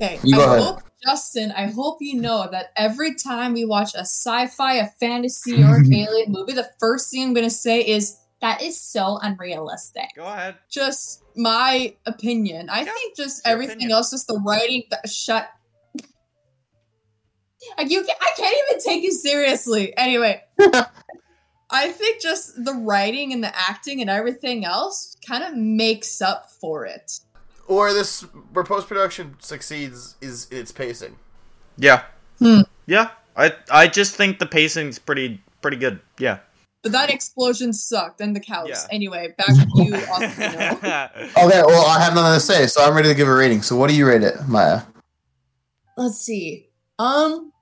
Okay, 0.00 0.18
You 0.24 0.34
I 0.34 0.38
go 0.38 0.44
ahead. 0.44 0.62
hope, 0.62 0.82
Justin, 1.04 1.52
I 1.52 1.66
hope 1.66 1.98
you 2.00 2.20
know 2.20 2.48
that 2.50 2.72
every 2.76 3.14
time 3.14 3.52
we 3.52 3.64
watch 3.66 3.94
a 3.94 4.00
sci-fi, 4.00 4.74
a 4.76 4.88
fantasy, 4.98 5.62
or 5.62 5.76
an 5.76 5.92
alien 5.94 6.32
movie, 6.32 6.54
the 6.54 6.70
first 6.78 7.10
thing 7.10 7.24
I'm 7.28 7.34
gonna 7.34 7.50
say 7.50 7.80
is 7.80 8.16
that 8.40 8.62
is 8.62 8.80
so 8.80 9.18
unrealistic. 9.20 10.08
Go 10.16 10.24
ahead. 10.24 10.56
Just 10.70 11.22
my 11.36 11.94
opinion. 12.06 12.70
I 12.70 12.84
Yeah, 12.84 12.92
think 12.92 13.16
just 13.16 13.46
everything 13.46 13.76
opinion. 13.76 13.96
else, 13.96 14.10
just 14.10 14.26
the 14.26 14.40
writing. 14.46 14.84
The, 14.90 15.06
shut. 15.08 15.48
Like 17.76 17.90
you, 17.90 18.02
ca- 18.02 18.14
I 18.22 18.30
can't 18.38 18.56
even 18.70 18.80
take 18.82 19.02
you 19.02 19.12
seriously. 19.12 19.94
Anyway, 19.94 20.40
I 21.70 21.88
think 21.88 22.20
just 22.20 22.64
the 22.64 22.72
writing 22.72 23.32
and 23.32 23.42
the 23.42 23.56
acting 23.56 24.00
and 24.00 24.10
everything 24.10 24.64
else 24.64 25.16
kind 25.26 25.44
of 25.44 25.54
makes 25.54 26.20
up 26.20 26.50
for 26.50 26.84
it. 26.84 27.20
Or 27.68 27.92
this, 27.92 28.22
where 28.52 28.64
post 28.64 28.88
production 28.88 29.36
succeeds, 29.38 30.16
is 30.20 30.48
its 30.50 30.72
pacing. 30.72 31.16
Yeah. 31.76 32.02
Hmm. 32.38 32.62
Yeah. 32.86 33.10
I 33.36 33.52
I 33.70 33.86
just 33.86 34.16
think 34.16 34.38
the 34.38 34.46
pacing's 34.46 34.98
pretty 34.98 35.40
pretty 35.62 35.76
good. 35.76 36.00
Yeah. 36.18 36.38
But 36.82 36.92
that 36.92 37.10
explosion 37.10 37.74
sucked, 37.74 38.22
and 38.22 38.34
the 38.34 38.40
cows. 38.40 38.68
Yeah. 38.68 38.86
Anyway, 38.90 39.34
back 39.36 39.48
to 39.48 39.68
you, 39.74 39.94
Okay, 39.94 41.62
well, 41.66 41.86
I 41.86 42.00
have 42.00 42.14
nothing 42.14 42.34
to 42.34 42.40
say, 42.40 42.66
so 42.66 42.82
I'm 42.82 42.94
ready 42.94 43.08
to 43.08 43.14
give 43.14 43.28
a 43.28 43.34
rating. 43.34 43.60
So, 43.60 43.76
what 43.76 43.90
do 43.90 43.96
you 43.96 44.06
rate 44.08 44.22
it, 44.22 44.48
Maya? 44.48 44.82
Let's 45.98 46.18
see. 46.18 46.70
Um, 46.98 47.52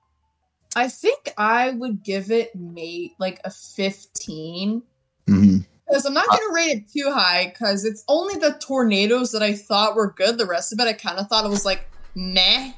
I 0.75 0.87
think 0.87 1.33
I 1.37 1.71
would 1.71 2.03
give 2.03 2.31
it 2.31 2.55
mate 2.55 3.13
like 3.19 3.39
a 3.43 3.49
fifteen 3.51 4.83
Mm-hmm. 5.27 5.59
because 5.87 6.05
I'm 6.05 6.13
not 6.15 6.27
gonna 6.27 6.53
rate 6.53 6.75
it 6.77 6.91
too 6.91 7.11
high 7.11 7.51
because 7.53 7.85
it's 7.85 8.03
only 8.07 8.35
the 8.35 8.53
tornadoes 8.59 9.31
that 9.31 9.43
I 9.43 9.53
thought 9.53 9.95
were 9.95 10.11
good. 10.11 10.39
The 10.39 10.47
rest 10.47 10.73
of 10.73 10.79
it, 10.79 10.87
I 10.87 10.93
kind 10.93 11.19
of 11.19 11.27
thought 11.27 11.45
it 11.45 11.49
was 11.49 11.65
like 11.65 11.87
meh. 12.15 12.71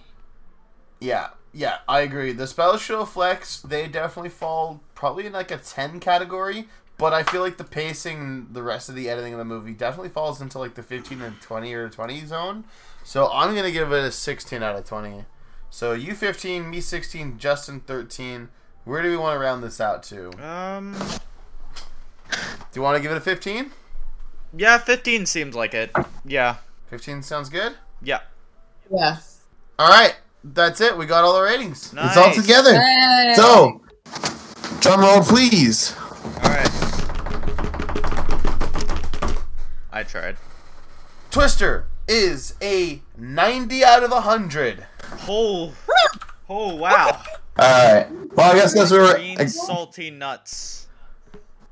Yeah, 1.00 1.30
yeah, 1.54 1.78
I 1.88 2.02
agree. 2.02 2.34
The 2.34 2.46
special 2.48 3.04
effects, 3.04 3.62
they 3.62 3.88
definitely 3.88 4.30
fall 4.30 4.82
probably 4.96 5.26
in 5.26 5.34
like 5.34 5.52
a 5.52 5.58
10 5.58 6.00
category, 6.00 6.68
but 6.98 7.14
I 7.14 7.24
feel 7.24 7.42
like 7.42 7.58
the 7.58 7.64
pacing, 7.64 8.48
the 8.52 8.64
rest 8.64 8.90
of 8.90 8.96
the 8.96 9.10
editing 9.10 9.34
of 9.34 9.40
the 9.40 9.46
movie 9.46 9.74
definitely 9.74 10.10
falls 10.10 10.42
into 10.42 10.60
like 10.60 10.76
the 10.76 10.84
15 10.84 11.22
and 11.22 11.40
20 11.42 11.74
or 11.74 11.90
20 11.90 12.26
zone. 12.26 12.66
So 13.04 13.32
I'm 13.32 13.54
going 13.54 13.66
to 13.66 13.72
give 13.72 13.92
it 13.92 14.04
a 14.04 14.12
16 14.12 14.62
out 14.62 14.76
of 14.76 14.86
20. 14.86 15.26
So 15.74 15.94
you 15.94 16.14
15, 16.14 16.70
me 16.70 16.82
16, 16.82 17.38
Justin 17.38 17.80
13. 17.80 18.50
Where 18.84 19.02
do 19.02 19.10
we 19.10 19.16
want 19.16 19.36
to 19.36 19.40
round 19.40 19.64
this 19.64 19.80
out 19.80 20.04
to? 20.04 20.30
Do 20.32 20.44
um. 20.44 20.94
you 22.76 22.82
want 22.82 22.98
to 22.98 23.02
give 23.02 23.12
it 23.12 23.18
a 23.18 23.22
15? 23.22 23.72
Yeah, 24.56 24.78
15 24.78 25.26
seems 25.26 25.56
like 25.56 25.74
it. 25.74 25.96
Yeah. 26.26 26.58
15 26.90 27.24
sounds 27.24 27.48
good? 27.48 27.78
Yeah. 28.02 28.20
Yeah. 28.94 29.18
All 29.80 29.90
right, 29.90 30.18
that's 30.44 30.82
it. 30.82 30.98
We 30.98 31.06
got 31.06 31.24
all 31.24 31.36
the 31.36 31.42
ratings. 31.42 31.94
Nice. 31.94 32.10
It's 32.10 32.18
all 32.18 32.34
together. 32.34 32.80
Hey. 32.80 33.34
So, 33.38 33.82
drum 34.82 35.00
roll, 35.00 35.22
please. 35.22 35.96
All 36.44 36.50
right. 36.50 36.70
I 39.94 40.04
tried. 40.04 40.36
Twister 41.32 41.88
is 42.10 42.56
a 42.62 43.02
90 43.18 43.86
out 43.86 44.04
of 44.04 44.12
100. 44.12 44.86
Oh. 45.28 45.74
Oh 46.50 46.76
wow. 46.76 47.22
All 47.58 47.94
right. 47.94 48.08
Well, 48.36 48.52
I 48.52 48.56
guess 48.56 48.74
that's 48.74 48.92
where 48.92 49.14
Green 49.16 49.38
we're. 49.38 49.48
salty 49.48 50.10
nuts. 50.10 50.88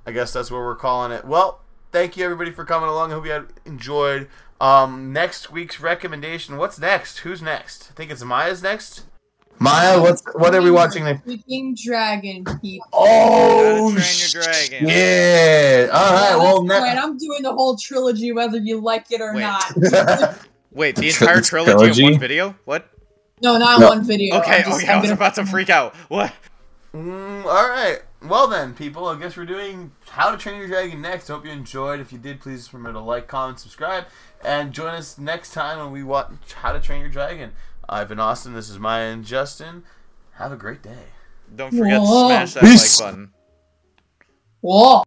I 0.05 0.11
guess 0.11 0.33
that's 0.33 0.49
what 0.49 0.59
we're 0.59 0.75
calling 0.75 1.11
it. 1.11 1.25
Well, 1.25 1.61
thank 1.91 2.17
you 2.17 2.23
everybody 2.25 2.51
for 2.51 2.65
coming 2.65 2.89
along. 2.89 3.11
I 3.11 3.15
hope 3.15 3.25
you 3.25 3.31
had 3.31 3.47
enjoyed. 3.65 4.27
Um, 4.61 5.13
next 5.13 5.51
week's 5.51 5.79
recommendation. 5.79 6.57
What's 6.57 6.79
next? 6.79 7.19
Who's 7.19 7.41
next? 7.41 7.89
I 7.91 7.93
think 7.95 8.11
it's 8.11 8.23
Maya's 8.23 8.61
next. 8.61 9.03
Maya, 9.61 9.99
what's 10.01 10.23
what 10.35 10.55
are 10.55 10.61
we 10.61 10.71
watching 10.71 11.03
next? 11.03 11.25
Freaking 11.25 11.77
dragon 11.81 12.45
people. 12.61 12.87
Oh, 12.93 13.89
How 13.91 13.97
to 13.97 14.01
Train 14.01 14.31
Your 14.33 14.43
Dragon. 14.43 14.87
Yeah. 14.89 15.89
All 15.91 16.13
right. 16.13 16.35
Well, 16.37 16.63
that's 16.63 16.81
ne- 16.81 16.87
right. 16.89 16.97
I'm 16.97 17.17
doing 17.17 17.41
the 17.43 17.51
whole 17.53 17.75
trilogy, 17.75 18.31
whether 18.31 18.57
you 18.57 18.79
like 18.79 19.11
it 19.11 19.19
or 19.19 19.33
Wait. 19.33 19.41
not. 19.41 20.39
Wait, 20.71 20.95
the 20.95 21.07
entire 21.09 21.41
trilogy, 21.41 21.71
trilogy? 21.73 22.05
in 22.05 22.11
one 22.11 22.19
video? 22.21 22.55
What? 22.63 22.89
No, 23.41 23.57
not 23.57 23.79
No. 23.79 23.87
one 23.89 24.03
video. 24.05 24.37
Okay, 24.39 24.57
I'm 24.57 24.63
just- 24.63 24.77
okay, 24.83 24.91
I'm 24.91 24.97
I 24.97 25.01
was 25.01 25.09
gonna- 25.09 25.13
about 25.19 25.35
to 25.35 25.45
freak 25.45 25.69
out. 25.69 25.95
What? 26.09 26.33
Mm, 26.93 27.45
all 27.45 27.69
right. 27.69 28.01
Well 28.21 28.47
then, 28.47 28.73
people. 28.73 29.07
I 29.07 29.17
guess 29.17 29.37
we're 29.37 29.45
doing 29.45 29.91
How 30.09 30.31
to 30.31 30.37
Train 30.37 30.57
Your 30.57 30.67
Dragon 30.67 31.01
next. 31.01 31.27
Hope 31.29 31.45
you 31.45 31.51
enjoyed. 31.51 31.99
If 31.99 32.11
you 32.11 32.17
did, 32.17 32.41
please 32.41 32.73
remember 32.73 32.99
to 32.99 33.05
like, 33.05 33.27
comment, 33.27 33.59
subscribe, 33.59 34.05
and 34.43 34.73
join 34.73 34.93
us 34.95 35.17
next 35.17 35.53
time 35.53 35.77
when 35.79 35.91
we 35.91 36.03
watch 36.03 36.31
How 36.61 36.73
to 36.73 36.79
Train 36.81 36.99
Your 37.01 37.09
Dragon. 37.09 37.53
I've 37.87 38.09
been 38.09 38.19
Austin. 38.19 38.53
This 38.53 38.69
is 38.69 38.77
Maya 38.79 39.05
and 39.11 39.23
Justin. 39.23 39.83
Have 40.33 40.51
a 40.51 40.55
great 40.57 40.81
day. 40.83 41.05
Don't 41.55 41.71
forget 41.71 42.01
Whoa. 42.01 42.27
to 42.29 42.33
smash 42.47 42.53
that 42.55 42.63
Peace. 42.63 42.99
like 42.99 43.09
button. 43.11 43.33
Whoa. 44.61 45.03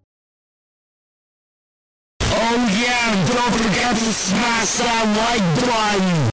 Oh 2.20 2.80
yeah, 2.82 3.26
don't 3.28 3.52
forget 3.54 3.96
to 3.96 4.12
smash 4.12 4.74
that 4.78 5.04
like 5.18 5.44
button. 5.66 6.30